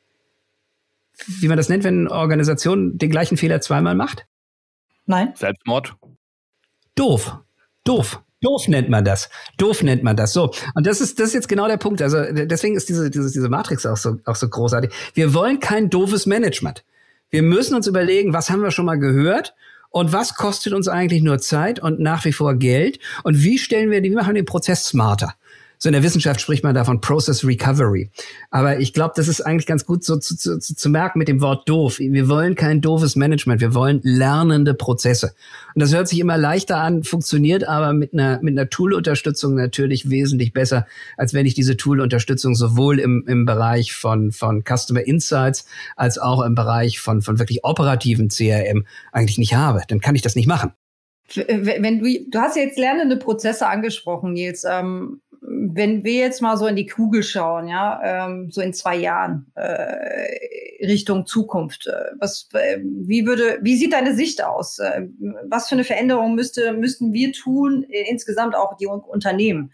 Wie 1.25 1.47
man 1.47 1.57
das 1.57 1.67
nennt, 1.67 1.83
wenn 1.83 2.07
eine 2.07 2.11
Organisation 2.11 2.99
den 2.99 3.09
gleichen 3.09 3.37
Fehler 3.37 3.59
zweimal 3.59 3.95
macht? 3.95 4.27
Nein. 5.07 5.33
Selbstmord. 5.35 5.95
Doof. 6.95 7.37
Doof. 7.83 8.21
Doof 8.41 8.67
nennt 8.67 8.89
man 8.89 9.03
das. 9.03 9.29
Doof 9.57 9.81
nennt 9.81 10.03
man 10.03 10.15
das. 10.15 10.33
So. 10.33 10.51
Und 10.75 10.85
das 10.85 11.01
ist, 11.01 11.19
das 11.19 11.29
ist 11.29 11.33
jetzt 11.33 11.49
genau 11.49 11.67
der 11.67 11.77
Punkt. 11.77 12.01
Also, 12.01 12.23
deswegen 12.31 12.75
ist 12.75 12.87
diese, 12.87 13.09
diese, 13.09 13.31
diese 13.31 13.49
Matrix 13.49 13.85
auch 13.85 13.97
so, 13.97 14.17
auch 14.25 14.35
so 14.35 14.47
großartig. 14.47 14.91
Wir 15.15 15.33
wollen 15.33 15.59
kein 15.59 15.89
doofes 15.89 16.27
Management. 16.27 16.83
Wir 17.29 17.41
müssen 17.41 17.75
uns 17.75 17.87
überlegen, 17.87 18.33
was 18.33 18.49
haben 18.49 18.61
wir 18.61 18.71
schon 18.71 18.85
mal 18.85 18.99
gehört? 18.99 19.55
Und 19.89 20.13
was 20.13 20.35
kostet 20.35 20.73
uns 20.73 20.87
eigentlich 20.87 21.23
nur 21.23 21.39
Zeit 21.39 21.79
und 21.79 21.99
nach 21.99 22.25
wie 22.25 22.33
vor 22.33 22.53
Geld? 22.55 22.99
Und 23.23 23.43
wie 23.43 23.57
stellen 23.57 23.89
wir, 23.89 24.03
wie 24.03 24.11
machen 24.11 24.35
wir 24.35 24.41
den 24.41 24.45
Prozess 24.45 24.83
smarter? 24.83 25.33
So 25.79 25.89
in 25.89 25.93
der 25.93 26.03
Wissenschaft 26.03 26.41
spricht 26.41 26.63
man 26.63 26.73
davon 26.73 27.01
Process 27.01 27.45
Recovery. 27.45 28.09
Aber 28.49 28.79
ich 28.79 28.93
glaube, 28.93 29.13
das 29.15 29.27
ist 29.27 29.41
eigentlich 29.41 29.67
ganz 29.67 29.85
gut 29.85 30.03
so 30.03 30.17
zu, 30.17 30.35
zu, 30.35 30.59
zu 30.59 30.89
merken 30.89 31.19
mit 31.19 31.27
dem 31.27 31.41
Wort 31.41 31.69
doof. 31.69 31.99
Wir 31.99 32.27
wollen 32.27 32.55
kein 32.55 32.81
doofes 32.81 33.15
Management. 33.15 33.61
Wir 33.61 33.73
wollen 33.75 33.99
lernende 34.03 34.73
Prozesse. 34.73 35.33
Und 35.75 35.81
das 35.81 35.93
hört 35.93 36.07
sich 36.07 36.19
immer 36.19 36.37
leichter 36.37 36.77
an, 36.77 37.03
funktioniert 37.03 37.67
aber 37.67 37.93
mit 37.93 38.13
einer, 38.13 38.39
mit 38.41 38.57
einer 38.57 38.69
Tool-Unterstützung 38.69 39.55
natürlich 39.55 40.09
wesentlich 40.09 40.53
besser, 40.53 40.87
als 41.15 41.33
wenn 41.33 41.45
ich 41.45 41.53
diese 41.53 41.77
Tool-Unterstützung 41.77 42.55
sowohl 42.55 42.99
im, 42.99 43.23
im 43.27 43.45
Bereich 43.45 43.93
von, 43.93 44.31
von 44.31 44.63
Customer 44.63 45.05
Insights 45.05 45.65
als 45.95 46.17
auch 46.17 46.41
im 46.41 46.55
Bereich 46.55 46.99
von, 46.99 47.21
von 47.21 47.37
wirklich 47.37 47.63
operativen 47.63 48.29
CRM 48.29 48.85
eigentlich 49.11 49.37
nicht 49.37 49.53
habe. 49.53 49.81
Dann 49.87 49.99
kann 49.99 50.15
ich 50.15 50.23
das 50.23 50.35
nicht 50.35 50.47
machen. 50.47 50.71
Wenn 51.35 51.99
du, 51.99 52.29
du 52.29 52.39
hast 52.39 52.55
jetzt 52.55 52.79
lernende 52.79 53.17
Prozesse 53.17 53.67
angesprochen, 53.67 54.33
Nils. 54.33 54.63
Ähm, 54.63 55.19
wenn 55.41 56.03
wir 56.03 56.13
jetzt 56.13 56.41
mal 56.41 56.57
so 56.57 56.67
in 56.67 56.75
die 56.75 56.87
Kugel 56.87 57.23
schauen, 57.23 57.67
ja, 57.67 58.27
ähm, 58.27 58.51
so 58.51 58.61
in 58.61 58.73
zwei 58.73 58.95
Jahren 58.95 59.51
äh, 59.55 60.85
Richtung 60.85 61.25
Zukunft, 61.25 61.87
äh, 61.87 62.11
was, 62.19 62.49
äh, 62.53 62.79
wie 62.83 63.25
würde, 63.25 63.59
wie 63.61 63.77
sieht 63.77 63.93
deine 63.93 64.15
Sicht 64.15 64.43
aus? 64.43 64.79
Äh, 64.79 65.07
was 65.47 65.69
für 65.69 65.75
eine 65.75 65.83
Veränderung 65.83 66.35
müsste, 66.35 66.73
müssten 66.73 67.13
wir 67.13 67.31
tun, 67.33 67.85
äh, 67.89 68.09
insgesamt 68.09 68.55
auch 68.55 68.77
die 68.77 68.87
Unternehmen? 68.87 69.71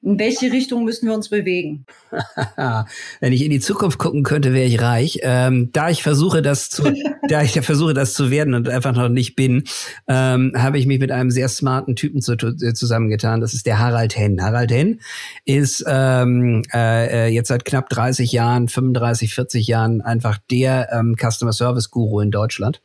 In 0.00 0.16
welche 0.16 0.52
Richtung 0.52 0.84
müssen 0.84 1.08
wir 1.08 1.14
uns 1.14 1.28
bewegen? 1.28 1.84
Wenn 3.20 3.32
ich 3.32 3.44
in 3.44 3.50
die 3.50 3.58
Zukunft 3.58 3.98
gucken 3.98 4.22
könnte, 4.22 4.54
wäre 4.54 4.66
ich 4.66 4.80
reich. 4.80 5.18
Ähm, 5.22 5.70
da 5.72 5.90
ich 5.90 6.04
versuche, 6.04 6.40
das 6.40 6.70
zu, 6.70 6.84
da 7.28 7.42
ich 7.42 7.60
versuche, 7.60 7.94
das 7.94 8.14
zu 8.14 8.30
werden 8.30 8.54
und 8.54 8.68
einfach 8.68 8.94
noch 8.94 9.08
nicht 9.08 9.34
bin, 9.34 9.64
ähm, 10.06 10.52
habe 10.56 10.78
ich 10.78 10.86
mich 10.86 11.00
mit 11.00 11.10
einem 11.10 11.32
sehr 11.32 11.48
smarten 11.48 11.96
Typen 11.96 12.20
zu, 12.20 12.34
äh, 12.34 12.74
zusammengetan. 12.74 13.40
Das 13.40 13.54
ist 13.54 13.66
der 13.66 13.80
Harald 13.80 14.16
Henn. 14.16 14.40
Harald 14.40 14.70
Henn 14.70 15.00
ist 15.44 15.84
ähm, 15.88 16.62
äh, 16.72 17.26
äh 17.26 17.28
jetzt 17.28 17.48
seit 17.48 17.64
knapp 17.64 17.88
30 17.88 18.30
Jahren, 18.30 18.68
35, 18.68 19.34
40 19.34 19.66
Jahren 19.66 20.00
einfach 20.00 20.38
der 20.48 20.92
ähm, 20.92 21.16
Customer 21.18 21.52
Service 21.52 21.90
Guru 21.90 22.20
in 22.20 22.30
Deutschland. 22.30 22.80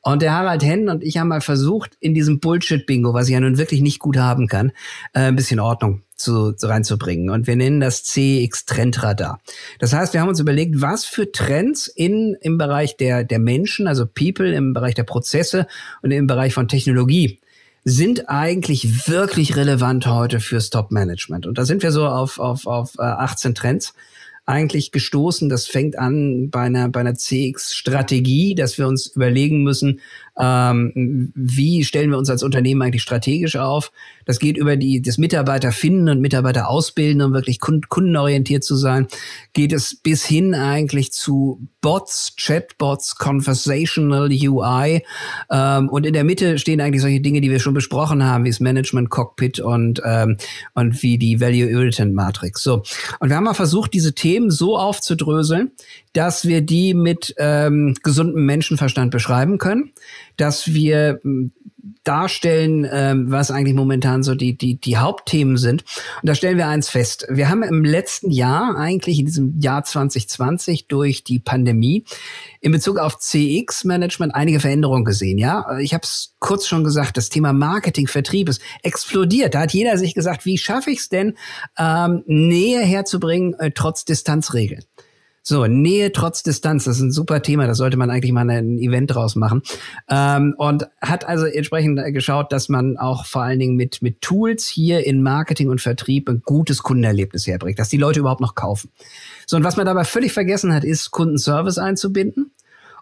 Und 0.00 0.22
der 0.22 0.34
Harald 0.34 0.64
Henn 0.64 0.88
und 0.88 1.04
ich 1.04 1.18
haben 1.18 1.28
mal 1.28 1.40
versucht, 1.40 1.96
in 2.00 2.14
diesem 2.14 2.40
Bullshit-Bingo, 2.40 3.14
was 3.14 3.28
ich 3.28 3.34
ja 3.34 3.40
nun 3.40 3.58
wirklich 3.58 3.80
nicht 3.80 4.00
gut 4.00 4.16
haben 4.16 4.48
kann, 4.48 4.72
äh, 5.12 5.20
ein 5.20 5.36
bisschen 5.36 5.60
Ordnung 5.60 6.02
zu, 6.18 6.52
zu 6.52 6.66
reinzubringen. 6.66 7.30
Und 7.30 7.46
wir 7.46 7.56
nennen 7.56 7.80
das 7.80 8.04
CX-Trendradar. 8.04 9.40
Das 9.78 9.92
heißt, 9.92 10.12
wir 10.12 10.20
haben 10.20 10.28
uns 10.28 10.40
überlegt, 10.40 10.82
was 10.82 11.04
für 11.04 11.32
Trends 11.32 11.86
in, 11.86 12.36
im 12.40 12.58
Bereich 12.58 12.96
der, 12.96 13.24
der 13.24 13.38
Menschen, 13.38 13.86
also 13.86 14.04
People, 14.04 14.52
im 14.52 14.74
Bereich 14.74 14.94
der 14.94 15.04
Prozesse 15.04 15.66
und 16.02 16.10
im 16.10 16.26
Bereich 16.26 16.52
von 16.52 16.68
Technologie 16.68 17.40
sind 17.84 18.28
eigentlich 18.28 19.08
wirklich 19.08 19.56
relevant 19.56 20.06
heute 20.06 20.40
fürs 20.40 20.68
Top-Management. 20.68 21.46
Und 21.46 21.56
da 21.56 21.64
sind 21.64 21.82
wir 21.82 21.92
so 21.92 22.06
auf, 22.06 22.38
auf, 22.38 22.66
auf 22.66 22.98
18 22.98 23.52
äh, 23.52 23.54
Trends 23.54 23.94
eigentlich 24.44 24.92
gestoßen. 24.92 25.48
Das 25.48 25.66
fängt 25.66 25.98
an 25.98 26.50
bei 26.50 26.62
einer, 26.62 26.88
bei 26.88 27.00
einer 27.00 27.14
CX-Strategie, 27.14 28.54
dass 28.54 28.78
wir 28.78 28.88
uns 28.88 29.06
überlegen 29.08 29.62
müssen, 29.62 30.00
ähm, 30.38 31.32
wie 31.34 31.84
stellen 31.84 32.10
wir 32.10 32.18
uns 32.18 32.30
als 32.30 32.42
Unternehmen 32.42 32.82
eigentlich 32.82 33.02
strategisch 33.02 33.56
auf. 33.56 33.90
Das 34.24 34.38
geht 34.38 34.56
über 34.56 34.76
die, 34.76 35.02
das 35.02 35.18
Mitarbeiter 35.18 35.72
finden 35.72 36.08
und 36.08 36.20
Mitarbeiter 36.20 36.68
ausbilden, 36.68 37.22
um 37.22 37.32
wirklich 37.32 37.60
kundenorientiert 37.60 38.62
zu 38.62 38.76
sein. 38.76 39.08
Geht 39.52 39.72
es 39.72 39.96
bis 39.96 40.24
hin 40.24 40.54
eigentlich 40.54 41.12
zu 41.12 41.66
Bots, 41.80 42.34
Chatbots, 42.36 43.16
Conversational 43.16 44.28
UI. 44.30 45.02
Ähm, 45.50 45.88
und 45.88 46.06
in 46.06 46.12
der 46.12 46.24
Mitte 46.24 46.58
stehen 46.58 46.80
eigentlich 46.80 47.02
solche 47.02 47.20
Dinge, 47.20 47.40
die 47.40 47.50
wir 47.50 47.58
schon 47.58 47.74
besprochen 47.74 48.24
haben, 48.24 48.44
wie 48.44 48.50
das 48.50 48.60
Management 48.60 49.10
Cockpit 49.10 49.60
und, 49.60 50.00
ähm, 50.04 50.36
und 50.74 51.02
wie 51.02 51.18
die 51.18 51.40
Value 51.40 51.68
Irritant 51.68 52.14
Matrix. 52.14 52.62
So. 52.62 52.82
Und 53.18 53.30
wir 53.30 53.36
haben 53.36 53.44
mal 53.44 53.54
versucht, 53.54 53.92
diese 53.94 54.14
Themen 54.14 54.50
so 54.50 54.76
aufzudröseln, 54.76 55.72
dass 56.18 56.48
wir 56.48 56.62
die 56.62 56.94
mit 56.94 57.32
ähm, 57.38 57.94
gesundem 58.02 58.44
Menschenverstand 58.44 59.12
beschreiben 59.12 59.58
können, 59.58 59.92
dass 60.36 60.74
wir 60.74 61.20
hm, 61.22 61.52
darstellen, 62.02 62.84
ähm, 62.90 63.30
was 63.30 63.52
eigentlich 63.52 63.76
momentan 63.76 64.24
so 64.24 64.34
die, 64.34 64.58
die, 64.58 64.80
die 64.80 64.96
Hauptthemen 64.96 65.56
sind. 65.58 65.84
Und 66.20 66.28
da 66.28 66.34
stellen 66.34 66.56
wir 66.56 66.66
eins 66.66 66.88
fest. 66.88 67.24
Wir 67.30 67.48
haben 67.48 67.62
im 67.62 67.84
letzten 67.84 68.32
Jahr, 68.32 68.76
eigentlich 68.76 69.20
in 69.20 69.26
diesem 69.26 69.60
Jahr 69.60 69.84
2020 69.84 70.88
durch 70.88 71.22
die 71.22 71.38
Pandemie, 71.38 72.04
in 72.60 72.72
Bezug 72.72 72.98
auf 72.98 73.18
CX-Management 73.18 74.34
einige 74.34 74.58
Veränderungen 74.58 75.04
gesehen. 75.04 75.38
Ja, 75.38 75.78
ich 75.78 75.94
habe 75.94 76.02
es 76.02 76.34
kurz 76.40 76.66
schon 76.66 76.82
gesagt, 76.82 77.16
das 77.16 77.28
Thema 77.28 77.52
Marketing, 77.52 78.08
Vertrieb 78.08 78.48
ist 78.48 78.60
explodiert. 78.82 79.54
Da 79.54 79.60
hat 79.60 79.72
jeder 79.72 79.96
sich 79.98 80.14
gesagt, 80.14 80.46
wie 80.46 80.58
schaffe 80.58 80.90
ich 80.90 80.98
es 80.98 81.08
denn, 81.10 81.36
ähm, 81.78 82.24
Nähe 82.26 82.80
herzubringen, 82.80 83.54
äh, 83.60 83.70
trotz 83.72 84.04
Distanzregeln. 84.04 84.82
So, 85.48 85.64
Nähe 85.64 86.12
trotz 86.12 86.42
Distanz, 86.42 86.84
das 86.84 86.96
ist 86.96 87.02
ein 87.02 87.10
super 87.10 87.40
Thema, 87.40 87.66
da 87.66 87.74
sollte 87.74 87.96
man 87.96 88.10
eigentlich 88.10 88.32
mal 88.32 88.50
ein 88.50 88.76
Event 88.76 89.14
draus 89.14 89.34
machen. 89.34 89.62
Ähm, 90.10 90.54
und 90.58 90.86
hat 91.00 91.26
also 91.26 91.46
entsprechend 91.46 91.98
geschaut, 92.12 92.52
dass 92.52 92.68
man 92.68 92.98
auch 92.98 93.24
vor 93.24 93.44
allen 93.44 93.58
Dingen 93.58 93.74
mit, 93.74 94.02
mit 94.02 94.20
Tools 94.20 94.68
hier 94.68 95.06
in 95.06 95.22
Marketing 95.22 95.70
und 95.70 95.80
Vertrieb 95.80 96.28
ein 96.28 96.42
gutes 96.44 96.82
Kundenerlebnis 96.82 97.46
herbringt, 97.46 97.78
dass 97.78 97.88
die 97.88 97.96
Leute 97.96 98.20
überhaupt 98.20 98.42
noch 98.42 98.56
kaufen. 98.56 98.90
So, 99.46 99.56
und 99.56 99.64
was 99.64 99.78
man 99.78 99.86
dabei 99.86 100.04
völlig 100.04 100.34
vergessen 100.34 100.74
hat, 100.74 100.84
ist 100.84 101.12
Kundenservice 101.12 101.78
einzubinden. 101.78 102.50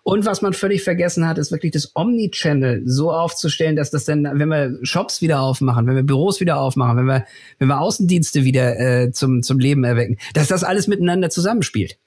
Und 0.05 0.25
was 0.25 0.41
man 0.41 0.53
völlig 0.53 0.85
vergessen 0.85 1.27
hat, 1.27 1.39
ist 1.39 1.51
wirklich 1.51 1.73
das 1.73 1.97
Omnichannel 1.97 2.83
so 2.85 3.11
aufzustellen, 3.11 3.75
dass 3.75 3.91
das 3.91 4.05
dann, 4.05 4.23
wenn 4.23 4.49
wir 4.51 4.79
Shops 4.83 5.21
wieder 5.21 5.41
aufmachen, 5.41 5.89
wenn 5.89 5.97
wir 5.97 6.05
Büros 6.05 6.39
wieder 6.39 6.61
aufmachen, 6.61 6.97
wenn 6.97 7.07
wir, 7.07 7.27
wenn 7.59 7.67
wir 7.67 7.81
Außendienste 7.81 8.45
wieder 8.45 8.79
äh, 8.79 9.11
zum, 9.11 9.43
zum 9.43 9.59
Leben 9.59 9.83
erwecken, 9.83 10.19
dass 10.33 10.47
das 10.47 10.63
alles 10.63 10.87
miteinander 10.87 11.29
zusammenspielt. 11.29 11.99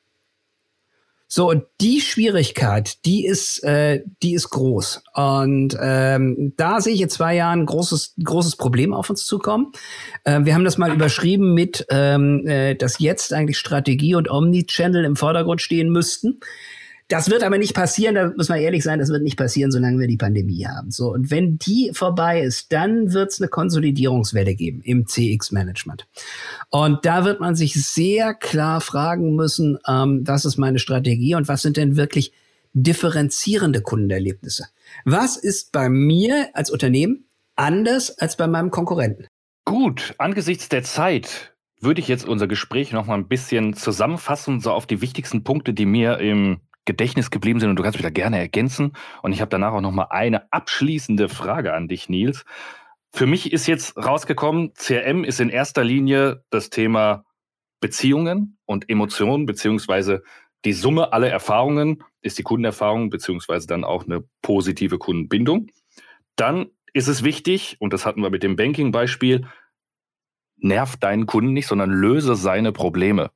So, 1.31 1.47
und 1.47 1.63
die 1.79 2.01
Schwierigkeit, 2.01 3.05
die 3.05 3.23
ist, 3.23 3.63
äh, 3.63 4.01
die 4.23 4.33
ist 4.33 4.49
groß. 4.49 5.03
Und 5.13 5.77
ähm, 5.79 6.53
da 6.57 6.81
sehe 6.81 6.95
ich 6.95 7.01
in 7.01 7.09
zwei 7.09 7.35
Jahren 7.35 7.59
ein 7.59 7.65
großes, 7.67 8.15
großes 8.23 8.55
Problem 8.55 8.95
auf 8.95 9.11
uns 9.11 9.27
zukommen. 9.27 9.71
Äh, 10.23 10.39
wir 10.45 10.55
haben 10.55 10.63
das 10.63 10.79
mal 10.79 10.91
überschrieben 10.91 11.53
mit, 11.53 11.85
ähm, 11.91 12.47
äh, 12.47 12.73
dass 12.73 12.97
jetzt 12.97 13.31
eigentlich 13.31 13.59
Strategie 13.59 14.15
und 14.15 14.27
Omnichannel 14.27 15.05
im 15.05 15.15
Vordergrund 15.15 15.61
stehen 15.61 15.91
müssten. 15.91 16.39
Das 17.09 17.31
wird 17.31 17.43
aber 17.43 17.57
nicht 17.57 17.73
passieren, 17.73 18.13
da 18.13 18.31
muss 18.37 18.49
man 18.49 18.59
ehrlich 18.59 18.83
sein, 18.83 18.99
das 18.99 19.09
wird 19.09 19.23
nicht 19.23 19.35
passieren, 19.35 19.71
solange 19.71 19.99
wir 19.99 20.07
die 20.07 20.15
Pandemie 20.15 20.67
haben. 20.67 20.91
So, 20.91 21.11
und 21.11 21.31
wenn 21.31 21.57
die 21.57 21.89
vorbei 21.91 22.39
ist, 22.41 22.71
dann 22.71 23.13
wird 23.13 23.31
es 23.31 23.41
eine 23.41 23.49
Konsolidierungswelle 23.49 24.53
geben 24.53 24.81
im 24.83 25.07
CX-Management. 25.07 26.07
Und 26.69 27.05
da 27.05 27.25
wird 27.25 27.39
man 27.39 27.55
sich 27.55 27.73
sehr 27.73 28.35
klar 28.35 28.79
fragen 28.79 29.35
müssen, 29.35 29.79
ähm, 29.87 30.21
was 30.25 30.45
ist 30.45 30.57
meine 30.57 30.77
Strategie 30.77 31.33
und 31.33 31.47
was 31.47 31.63
sind 31.63 31.77
denn 31.77 31.97
wirklich 31.97 32.31
differenzierende 32.73 33.81
Kundenerlebnisse? 33.81 34.67
Was 35.03 35.35
ist 35.35 35.71
bei 35.71 35.89
mir 35.89 36.49
als 36.53 36.69
Unternehmen 36.69 37.25
anders 37.55 38.19
als 38.19 38.37
bei 38.37 38.45
meinem 38.45 38.69
Konkurrenten? 38.69 39.25
Gut, 39.65 40.13
angesichts 40.19 40.69
der 40.69 40.83
Zeit 40.83 41.55
würde 41.81 42.01
ich 42.01 42.07
jetzt 42.07 42.27
unser 42.27 42.47
Gespräch 42.47 42.91
noch 42.91 43.07
mal 43.07 43.15
ein 43.15 43.27
bisschen 43.27 43.73
zusammenfassen, 43.73 44.59
so 44.59 44.71
auf 44.71 44.85
die 44.85 45.01
wichtigsten 45.01 45.43
Punkte, 45.43 45.73
die 45.73 45.85
mir 45.87 46.19
im 46.19 46.59
Gedächtnis 46.85 47.31
geblieben 47.31 47.59
sind 47.59 47.69
und 47.69 47.75
du 47.75 47.83
kannst 47.83 47.97
mich 47.97 48.03
da 48.03 48.09
gerne 48.09 48.39
ergänzen. 48.39 48.93
Und 49.21 49.31
ich 49.31 49.41
habe 49.41 49.49
danach 49.49 49.73
auch 49.73 49.81
noch 49.81 49.91
mal 49.91 50.07
eine 50.09 50.51
abschließende 50.51 51.29
Frage 51.29 51.73
an 51.73 51.87
dich, 51.87 52.09
Nils. 52.09 52.45
Für 53.11 53.25
mich 53.25 53.51
ist 53.51 53.67
jetzt 53.67 53.97
rausgekommen, 53.97 54.73
CRM 54.73 55.23
ist 55.23 55.39
in 55.39 55.49
erster 55.49 55.83
Linie 55.83 56.43
das 56.49 56.69
Thema 56.69 57.25
Beziehungen 57.79 58.57
und 58.65 58.89
Emotionen, 58.89 59.45
beziehungsweise 59.45 60.23
die 60.65 60.73
Summe 60.73 61.13
aller 61.13 61.29
Erfahrungen 61.29 62.03
ist 62.21 62.37
die 62.37 62.43
Kundenerfahrung, 62.43 63.09
beziehungsweise 63.09 63.67
dann 63.67 63.83
auch 63.83 64.05
eine 64.05 64.23
positive 64.41 64.97
Kundenbindung. 64.97 65.67
Dann 66.35 66.67
ist 66.93 67.07
es 67.07 67.23
wichtig, 67.23 67.77
und 67.79 67.93
das 67.93 68.05
hatten 68.05 68.21
wir 68.21 68.29
mit 68.29 68.43
dem 68.43 68.55
Banking-Beispiel, 68.55 69.47
nerv 70.57 70.97
deinen 70.97 71.25
Kunden 71.25 71.53
nicht, 71.53 71.67
sondern 71.67 71.89
löse 71.89 72.35
seine 72.35 72.71
Probleme. 72.71 73.31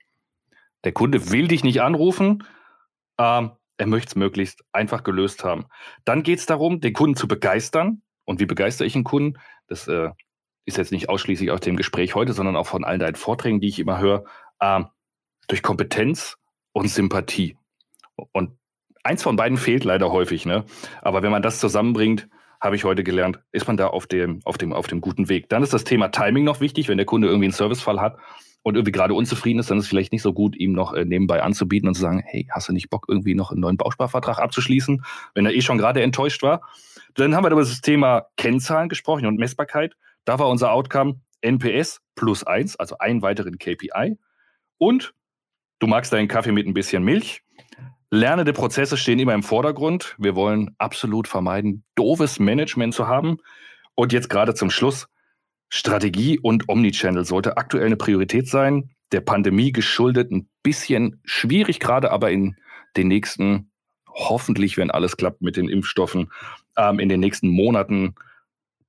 Der 0.83 0.91
Kunde 0.91 1.31
will 1.31 1.47
dich 1.47 1.63
nicht 1.63 1.81
anrufen, 1.81 2.43
ähm, 3.17 3.51
er 3.77 3.87
möchte 3.87 4.09
es 4.09 4.15
möglichst 4.15 4.63
einfach 4.71 5.03
gelöst 5.03 5.43
haben. 5.43 5.65
Dann 6.05 6.23
geht 6.23 6.39
es 6.39 6.45
darum, 6.45 6.79
den 6.79 6.93
Kunden 6.93 7.15
zu 7.15 7.27
begeistern. 7.27 8.01
Und 8.25 8.39
wie 8.39 8.45
begeistere 8.45 8.87
ich 8.87 8.95
einen 8.95 9.03
Kunden? 9.03 9.39
Das 9.67 9.87
äh, 9.87 10.09
ist 10.65 10.77
jetzt 10.77 10.91
nicht 10.91 11.09
ausschließlich 11.09 11.51
aus 11.51 11.59
dem 11.59 11.75
Gespräch 11.75 12.15
heute, 12.15 12.33
sondern 12.33 12.55
auch 12.55 12.67
von 12.67 12.83
all 12.83 12.97
deinen 12.97 13.15
Vorträgen, 13.15 13.59
die 13.59 13.67
ich 13.67 13.79
immer 13.79 13.99
höre, 13.99 14.23
äh, 14.59 14.83
durch 15.47 15.61
Kompetenz 15.61 16.37
und 16.71 16.87
Sympathie. 16.87 17.57
Und 18.31 18.57
eins 19.03 19.23
von 19.23 19.35
beiden 19.35 19.57
fehlt 19.57 19.83
leider 19.83 20.11
häufig, 20.11 20.45
ne? 20.45 20.63
Aber 21.01 21.23
wenn 21.23 21.31
man 21.31 21.41
das 21.41 21.59
zusammenbringt, 21.59 22.29
habe 22.61 22.77
ich 22.77 22.85
heute 22.85 23.03
gelernt, 23.03 23.41
ist 23.51 23.67
man 23.67 23.75
da 23.75 23.87
auf 23.87 24.07
dem, 24.07 24.39
auf 24.45 24.57
dem, 24.57 24.71
auf 24.71 24.87
dem 24.87 25.01
guten 25.01 25.27
Weg. 25.27 25.49
Dann 25.49 25.63
ist 25.63 25.73
das 25.73 25.83
Thema 25.83 26.09
Timing 26.09 26.45
noch 26.45 26.61
wichtig, 26.61 26.87
wenn 26.87 26.97
der 26.97 27.05
Kunde 27.05 27.27
irgendwie 27.27 27.47
einen 27.47 27.53
Servicefall 27.53 27.99
hat 27.99 28.17
und 28.63 28.75
irgendwie 28.75 28.93
gerade 28.93 29.13
unzufrieden 29.13 29.59
ist, 29.59 29.69
dann 29.69 29.77
ist 29.77 29.85
es 29.85 29.89
vielleicht 29.89 30.13
nicht 30.13 30.21
so 30.21 30.33
gut, 30.33 30.55
ihm 30.55 30.71
noch 30.71 30.93
äh, 30.93 31.05
nebenbei 31.05 31.43
anzubieten 31.43 31.87
und 31.87 31.95
zu 31.95 32.01
sagen, 32.01 32.23
hey, 32.25 32.47
hast 32.49 32.69
du 32.69 32.73
nicht 32.73 32.89
Bock, 32.89 33.05
irgendwie 33.07 33.35
noch 33.35 33.51
einen 33.51 33.59
neuen 33.59 33.77
Bausparvertrag 33.77 34.39
abzuschließen, 34.39 35.03
wenn 35.35 35.45
er 35.45 35.53
eh 35.53 35.61
schon 35.61 35.77
gerade 35.77 36.01
enttäuscht 36.01 36.41
war. 36.43 36.61
Dann 37.13 37.35
haben 37.35 37.43
wir 37.43 37.51
über 37.51 37.61
das 37.61 37.81
Thema 37.81 38.27
Kennzahlen 38.37 38.89
gesprochen 38.89 39.25
und 39.25 39.37
Messbarkeit. 39.37 39.95
Da 40.25 40.39
war 40.39 40.49
unser 40.49 40.71
Outcome 40.71 41.19
NPS 41.41 42.01
plus 42.15 42.43
eins, 42.43 42.77
also 42.77 42.97
einen 42.97 43.21
weiteren 43.21 43.57
KPI. 43.57 44.17
Und 44.77 45.13
du 45.79 45.87
magst 45.87 46.13
deinen 46.13 46.29
Kaffee 46.29 46.53
mit 46.53 46.65
ein 46.65 46.73
bisschen 46.73 47.03
Milch. 47.03 47.43
Lernende 48.09 48.53
Prozesse 48.53 48.95
stehen 48.95 49.19
immer 49.19 49.33
im 49.33 49.43
Vordergrund. 49.43 50.15
Wir 50.17 50.35
wollen 50.35 50.73
absolut 50.77 51.27
vermeiden, 51.27 51.83
doofes 51.95 52.39
Management 52.39 52.93
zu 52.93 53.07
haben. 53.07 53.37
Und 53.95 54.13
jetzt 54.13 54.29
gerade 54.29 54.53
zum 54.53 54.69
Schluss 54.69 55.07
Strategie 55.75 56.37
und 56.37 56.69
Omnichannel 56.69 57.25
sollte 57.25 57.57
aktuell 57.57 57.87
eine 57.87 57.95
Priorität 57.95 58.47
sein. 58.47 58.91
Der 59.11 59.21
Pandemie 59.21 59.71
geschuldet 59.71 60.31
ein 60.31 60.47
bisschen 60.61 61.19
schwierig, 61.25 61.79
gerade 61.79 62.11
aber 62.11 62.29
in 62.29 62.57
den 62.95 63.07
nächsten, 63.07 63.71
hoffentlich, 64.07 64.77
wenn 64.77 64.91
alles 64.91 65.17
klappt 65.17 65.41
mit 65.41 65.57
den 65.57 65.69
Impfstoffen, 65.69 66.31
ähm, 66.77 66.99
in 66.99 67.09
den 67.09 67.19
nächsten 67.19 67.47
Monaten 67.47 68.13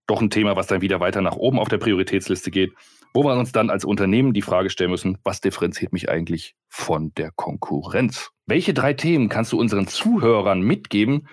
doch 0.07 0.21
ein 0.21 0.29
Thema, 0.29 0.57
was 0.57 0.67
dann 0.67 0.83
wieder 0.83 1.01
weiter 1.01 1.23
nach 1.23 1.37
oben 1.37 1.59
auf 1.59 1.69
der 1.69 1.79
Prioritätsliste 1.79 2.51
geht, 2.51 2.75
wo 3.15 3.25
wir 3.25 3.33
uns 3.33 3.51
dann 3.51 3.71
als 3.71 3.87
Unternehmen 3.87 4.35
die 4.35 4.43
Frage 4.43 4.69
stellen 4.69 4.91
müssen, 4.91 5.17
was 5.25 5.41
differenziert 5.41 5.95
mich 5.95 6.11
eigentlich 6.11 6.55
von 6.69 7.15
der 7.15 7.31
Konkurrenz? 7.31 8.31
Welche 8.45 8.75
drei 8.75 8.93
Themen 8.93 9.31
kannst 9.31 9.53
du 9.53 9.59
unseren 9.59 9.87
Zuhörern 9.87 10.61
mitgeben? 10.61 11.29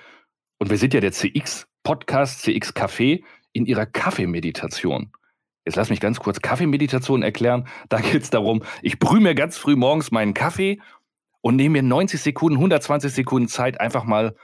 Und 0.60 0.70
wir 0.70 0.78
sind 0.78 0.93
ja 0.93 1.02
der 1.02 1.12
CX 1.12 1.68
Podcast, 1.84 2.41
CX 2.43 2.74
Café 2.74 3.22
in 3.52 3.66
ihrer 3.66 3.86
Kaffeemeditation. 3.86 5.12
Jetzt 5.66 5.76
lass 5.76 5.89
mich 5.89 5.99
ganz 5.99 6.20
kurz 6.20 6.41
Kaffeemeditation 6.41 7.22
erklären. 7.22 7.68
Da 7.89 7.99
geht 7.99 8.24
es 8.24 8.30
darum, 8.30 8.64
ich 8.82 8.99
brühe 8.99 9.22
mir 9.22 9.36
ganz 9.36 9.57
früh 9.57 9.76
morgens 9.76 10.12
meinen 10.12 10.34
Kaffee 10.34 10.82
und 11.41 11.55
nehme 11.55 11.82
mir 11.82 11.84
90 11.84 12.22
Sekunden, 12.22 12.57
120 12.57 13.12
Sekunden 13.14 13.47
Zeit, 13.47 13.80
einfach 13.80 14.03
mal 14.03 14.36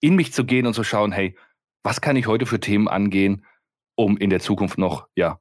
in 0.00 0.16
mich 0.16 0.32
zu 0.32 0.44
gehen 0.44 0.66
und 0.66 0.74
zu 0.74 0.84
schauen, 0.84 1.12
hey, 1.12 1.36
was 1.82 2.00
kann 2.00 2.16
ich 2.16 2.26
heute 2.26 2.46
für 2.46 2.60
Themen 2.60 2.88
angehen, 2.88 3.44
um 3.94 4.16
in 4.16 4.30
der 4.30 4.40
Zukunft 4.40 4.78
noch, 4.78 5.08
ja, 5.14 5.40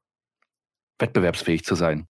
wettbewerbsfähig 1.00 1.64
zu 1.64 1.76
sein? 1.76 2.08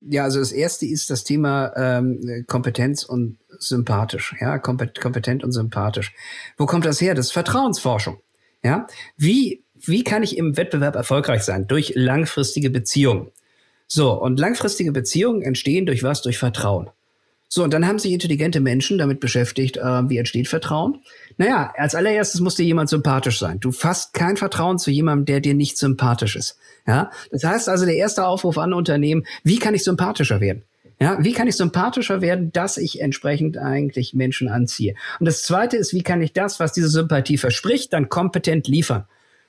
Ja, 0.00 0.24
also 0.24 0.38
das 0.38 0.52
erste 0.52 0.86
ist 0.86 1.10
das 1.10 1.24
Thema 1.24 1.72
ähm, 1.76 2.44
Kompetenz 2.46 3.02
und 3.02 3.38
sympathisch. 3.58 4.36
Ja, 4.40 4.58
kompetent 4.58 5.42
und 5.42 5.52
sympathisch. 5.52 6.14
Wo 6.58 6.66
kommt 6.66 6.84
das 6.84 7.00
her? 7.00 7.14
Das 7.14 7.26
ist 7.26 7.32
Vertrauensforschung. 7.32 8.20
Ja, 8.62 8.86
wie 9.16 9.64
wie 9.84 10.04
kann 10.04 10.22
ich 10.22 10.36
im 10.36 10.56
Wettbewerb 10.56 10.96
erfolgreich 10.96 11.42
sein? 11.42 11.66
Durch 11.66 11.92
langfristige 11.94 12.70
Beziehungen. 12.70 13.30
So, 13.86 14.12
und 14.12 14.40
langfristige 14.40 14.92
Beziehungen 14.92 15.42
entstehen 15.42 15.86
durch 15.86 16.02
was? 16.02 16.22
Durch 16.22 16.38
Vertrauen. 16.38 16.90
So, 17.48 17.62
und 17.62 17.72
dann 17.72 17.86
haben 17.86 18.00
sich 18.00 18.12
intelligente 18.12 18.60
Menschen 18.60 18.98
damit 18.98 19.20
beschäftigt, 19.20 19.76
äh, 19.76 20.08
wie 20.08 20.18
entsteht 20.18 20.48
Vertrauen? 20.48 20.98
Naja, 21.36 21.72
als 21.76 21.94
allererstes 21.94 22.40
muss 22.40 22.56
dir 22.56 22.64
jemand 22.64 22.88
sympathisch 22.88 23.38
sein. 23.38 23.60
Du 23.60 23.70
fasst 23.70 24.14
kein 24.14 24.36
Vertrauen 24.36 24.78
zu 24.78 24.90
jemandem, 24.90 25.26
der 25.26 25.40
dir 25.40 25.54
nicht 25.54 25.78
sympathisch 25.78 26.34
ist. 26.34 26.58
Ja, 26.88 27.10
das 27.30 27.44
heißt 27.44 27.68
also, 27.68 27.84
der 27.84 27.96
erste 27.96 28.26
Aufruf 28.26 28.58
an 28.58 28.72
Unternehmen, 28.72 29.24
wie 29.44 29.58
kann 29.58 29.74
ich 29.74 29.84
sympathischer 29.84 30.40
werden? 30.40 30.64
Ja, 30.98 31.22
wie 31.22 31.34
kann 31.34 31.46
ich 31.46 31.56
sympathischer 31.56 32.20
werden, 32.20 32.52
dass 32.52 32.78
ich 32.78 33.00
entsprechend 33.00 33.58
eigentlich 33.58 34.14
Menschen 34.14 34.48
anziehe? 34.48 34.94
Und 35.20 35.26
das 35.26 35.42
zweite 35.42 35.76
ist, 35.76 35.92
wie 35.92 36.02
kann 36.02 36.22
ich 36.22 36.32
das, 36.32 36.58
was 36.58 36.72
diese 36.72 36.88
Sympathie 36.88 37.36
verspricht, 37.36 37.92
dann 37.92 38.08
kompetent 38.08 38.66
liefern? 38.66 39.04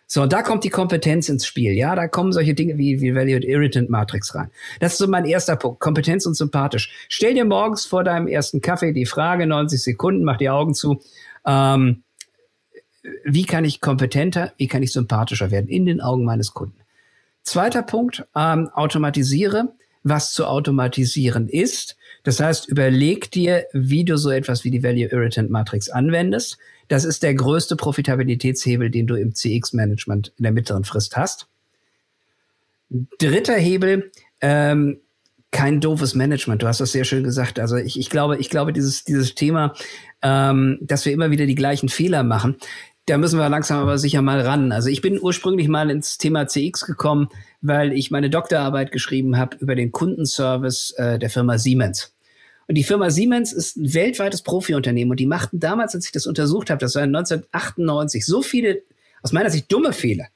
So, 0.10 0.26
da 0.26 0.42
kommt 0.42 0.64
die 0.64 0.70
Kompetenz 0.70 1.28
ins 1.28 1.46
Spiel. 1.46 1.74
Ja, 1.74 1.94
da 1.94 2.08
kommen 2.08 2.32
solche 2.32 2.54
Dinge 2.54 2.78
wie, 2.78 3.02
wie 3.02 3.14
Value 3.14 3.44
Irritant 3.44 3.90
Matrix 3.90 4.34
rein. 4.34 4.50
Das 4.80 4.94
ist 4.94 5.00
so 5.00 5.08
mein 5.08 5.26
erster 5.26 5.58
Punkt. 5.58 5.82
Kompetenz 5.82 6.26
und 6.26 6.36
sympathisch. 6.36 6.90
Stell 7.10 7.34
dir 7.34 7.44
morgens 7.44 7.86
vor 7.86 8.06
deinem 8.06 8.28
ersten 8.28 8.62
Kaffee 8.62 8.94
die 8.94 9.06
Frage, 9.06 9.46
90 9.46 9.84
Sekunden, 9.84 10.24
mach 10.24 10.38
die 10.38 10.50
Augen 10.50 10.74
zu. 10.74 11.02
Ähm, 11.46 12.04
wie 13.26 13.46
kann 13.46 13.66
ich 13.66 13.82
kompetenter, 13.82 14.54
wie 14.58 14.68
kann 14.68 14.82
ich 14.82 14.94
sympathischer 14.94 15.52
werden 15.52 15.68
in 15.68 15.86
den 15.86 16.00
Augen 16.00 16.24
meines 16.24 16.54
Kunden? 16.54 16.80
Zweiter 17.44 17.82
Punkt, 17.82 18.26
ähm, 18.36 18.70
automatisiere, 18.74 19.74
was 20.04 20.32
zu 20.32 20.46
automatisieren 20.46 21.50
ist. 21.50 21.98
Das 22.24 22.40
heißt, 22.40 22.68
überleg 22.68 23.32
dir, 23.32 23.66
wie 23.74 24.06
du 24.06 24.18
so 24.18 24.30
etwas 24.30 24.64
wie 24.64 24.72
die 24.72 24.84
Value 24.84 25.10
Irritant 25.12 25.50
Matrix 25.50 25.90
anwendest. 25.90 26.58
Das 26.88 27.04
ist 27.04 27.24
der 27.24 27.34
größte 27.34 27.76
Profitabilitätshebel, 27.76 28.90
den 28.90 29.08
du 29.08 29.16
im 29.16 29.34
CX-Management 29.36 30.34
in 30.38 30.44
der 30.44 30.52
mittleren 30.52 30.84
Frist 30.84 31.18
hast. 31.18 31.48
Dritter 33.20 33.56
Hebel, 33.56 34.12
ähm, 34.42 35.00
kein 35.52 35.82
doofes 35.82 36.16
Management. 36.16 36.62
Du 36.62 36.68
hast 36.68 36.80
das 36.80 36.92
sehr 36.92 37.04
schön 37.04 37.24
gesagt. 37.24 37.60
Also 37.60 37.76
ich, 37.78 38.00
ich 38.00 38.10
glaube, 38.10 38.38
ich 38.38 38.50
glaube, 38.50 38.74
dieses, 38.74 39.04
dieses 39.04 39.36
Thema, 39.36 39.74
ähm, 40.22 40.78
dass 40.82 41.06
wir 41.06 41.14
immer 41.14 41.32
wieder 41.32 41.46
die 41.46 41.56
gleichen 41.56 41.90
Fehler 41.90 42.24
machen, 42.24 42.58
da 43.08 43.18
müssen 43.18 43.40
wir 43.40 43.48
langsam 43.48 43.80
aber 43.80 43.98
sicher 43.98 44.22
mal 44.22 44.42
ran. 44.42 44.74
Also 44.74 44.90
ich 44.90 45.02
bin 45.02 45.20
ursprünglich 45.20 45.70
mal 45.70 45.90
ins 45.90 46.18
Thema 46.18 46.48
CX 46.48 46.86
gekommen, 46.86 47.30
weil 47.62 47.94
ich 47.94 48.12
meine 48.12 48.30
Doktorarbeit 48.30 48.92
geschrieben 48.92 49.38
habe 49.38 49.56
über 49.58 49.76
den 49.76 49.92
Kundenservice 49.92 50.92
äh, 50.98 51.18
der 51.18 51.30
Firma 51.30 51.58
Siemens. 51.58 52.14
Und 52.68 52.76
die 52.76 52.84
Firma 52.84 53.10
Siemens 53.10 53.54
ist 53.54 53.78
ein 53.78 53.94
weltweites 53.94 54.42
Profiunternehmen 54.42 55.12
und 55.12 55.20
die 55.20 55.26
machten 55.26 55.60
damals, 55.60 55.96
als 55.96 56.06
ich 56.06 56.12
das 56.12 56.28
untersucht 56.28 56.70
habe, 56.70 56.80
das 56.80 56.96
war 56.96 57.04
1998, 57.04 58.26
so 58.26 58.42
viele, 58.42 58.82
aus 59.22 59.32
meiner 59.32 59.50
Sicht, 59.50 59.72
dumme 59.72 59.94
Fehler. 59.94 60.28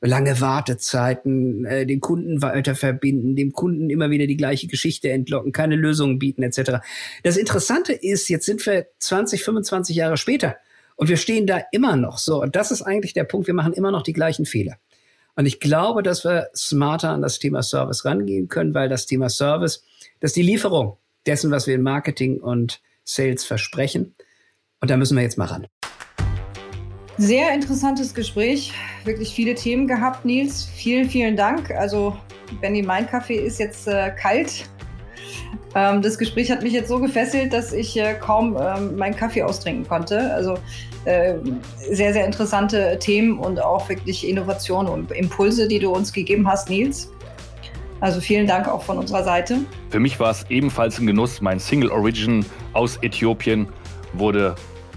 Lange 0.00 0.40
Wartezeiten, 0.40 1.64
äh, 1.64 1.84
den 1.84 2.00
Kunden 2.00 2.40
weiter 2.40 2.76
verbinden, 2.76 3.34
dem 3.34 3.52
Kunden 3.52 3.90
immer 3.90 4.10
wieder 4.10 4.28
die 4.28 4.36
gleiche 4.36 4.68
Geschichte 4.68 5.10
entlocken, 5.10 5.50
keine 5.50 5.74
Lösungen 5.74 6.20
bieten 6.20 6.44
etc. 6.44 6.84
Das 7.24 7.36
Interessante 7.36 7.92
ist, 7.92 8.28
jetzt 8.28 8.46
sind 8.46 8.64
wir 8.64 8.86
20, 9.00 9.42
25 9.42 9.96
Jahre 9.96 10.16
später 10.16 10.56
und 10.94 11.08
wir 11.08 11.16
stehen 11.16 11.48
da 11.48 11.62
immer 11.72 11.96
noch 11.96 12.18
so. 12.18 12.40
Und 12.40 12.54
das 12.54 12.70
ist 12.70 12.82
eigentlich 12.82 13.12
der 13.12 13.24
Punkt, 13.24 13.48
wir 13.48 13.54
machen 13.54 13.72
immer 13.72 13.90
noch 13.90 14.02
die 14.02 14.12
gleichen 14.12 14.46
Fehler. 14.46 14.78
Und 15.34 15.46
ich 15.46 15.58
glaube, 15.58 16.04
dass 16.04 16.24
wir 16.24 16.48
smarter 16.54 17.10
an 17.10 17.22
das 17.22 17.40
Thema 17.40 17.62
Service 17.62 18.04
rangehen 18.04 18.48
können, 18.48 18.74
weil 18.74 18.88
das 18.88 19.06
Thema 19.06 19.28
Service, 19.28 19.82
das 20.20 20.30
ist 20.30 20.36
die 20.36 20.42
Lieferung 20.42 20.96
dessen, 21.28 21.50
was 21.50 21.66
wir 21.66 21.74
in 21.74 21.82
Marketing 21.82 22.40
und 22.40 22.80
Sales 23.04 23.44
versprechen. 23.44 24.14
Und 24.80 24.90
da 24.90 24.96
müssen 24.96 25.16
wir 25.16 25.22
jetzt 25.22 25.38
mal 25.38 25.46
ran. 25.46 25.66
Sehr 27.18 27.52
interessantes 27.52 28.14
Gespräch, 28.14 28.72
wirklich 29.04 29.34
viele 29.34 29.54
Themen 29.54 29.88
gehabt, 29.88 30.24
Nils. 30.24 30.64
Vielen, 30.64 31.08
vielen 31.08 31.36
Dank. 31.36 31.70
Also, 31.72 32.16
Benny, 32.60 32.82
mein 32.82 33.06
Kaffee 33.06 33.36
ist 33.36 33.58
jetzt 33.58 33.88
äh, 33.88 34.10
kalt. 34.10 34.68
Ähm, 35.74 36.00
das 36.00 36.16
Gespräch 36.16 36.50
hat 36.50 36.62
mich 36.62 36.72
jetzt 36.72 36.88
so 36.88 37.00
gefesselt, 37.00 37.52
dass 37.52 37.72
ich 37.72 37.96
äh, 37.96 38.14
kaum 38.14 38.56
ähm, 38.60 38.96
meinen 38.96 39.16
Kaffee 39.16 39.42
austrinken 39.42 39.86
konnte. 39.86 40.32
Also 40.32 40.58
äh, 41.04 41.34
sehr, 41.90 42.12
sehr 42.12 42.24
interessante 42.24 42.98
Themen 43.00 43.38
und 43.38 43.60
auch 43.60 43.88
wirklich 43.88 44.26
Innovationen 44.26 44.92
und 44.92 45.10
Impulse, 45.10 45.66
die 45.66 45.78
du 45.78 45.90
uns 45.90 46.12
gegeben 46.12 46.48
hast, 46.48 46.70
Nils. 46.70 47.10
Also 48.00 48.20
vielen 48.20 48.46
Dank 48.46 48.68
auch 48.68 48.82
von 48.82 48.98
unserer 48.98 49.24
Seite. 49.24 49.58
Für 49.90 50.00
mich 50.00 50.20
war 50.20 50.30
es 50.30 50.46
ebenfalls 50.48 50.98
ein 50.98 51.06
Genuss. 51.06 51.40
Mein 51.40 51.58
Single 51.58 51.90
Origin 51.90 52.44
aus 52.72 52.98
Äthiopien 53.02 53.68
wurde 54.12 54.54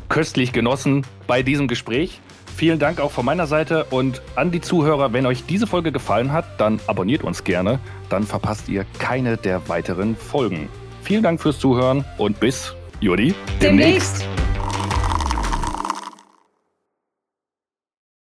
köstlich 0.09 0.51
genossen 0.51 1.05
bei 1.27 1.41
diesem 1.41 1.67
Gespräch. 1.67 2.19
Vielen 2.55 2.79
Dank 2.79 2.99
auch 2.99 3.11
von 3.11 3.25
meiner 3.25 3.47
Seite 3.47 3.85
und 3.85 4.21
an 4.35 4.51
die 4.51 4.61
Zuhörer, 4.61 5.13
wenn 5.13 5.25
euch 5.25 5.45
diese 5.45 5.65
Folge 5.65 5.91
gefallen 5.91 6.31
hat, 6.31 6.45
dann 6.59 6.79
abonniert 6.85 7.23
uns 7.23 7.43
gerne, 7.43 7.79
dann 8.09 8.23
verpasst 8.23 8.69
ihr 8.69 8.85
keine 8.99 9.37
der 9.37 9.67
weiteren 9.67 10.15
Folgen. 10.15 10.69
Vielen 11.01 11.23
Dank 11.23 11.41
fürs 11.41 11.57
Zuhören 11.57 12.05
und 12.17 12.39
bis, 12.39 12.75
Juri, 12.99 13.33
demnächst. 13.61 14.21
demnächst. 14.21 14.40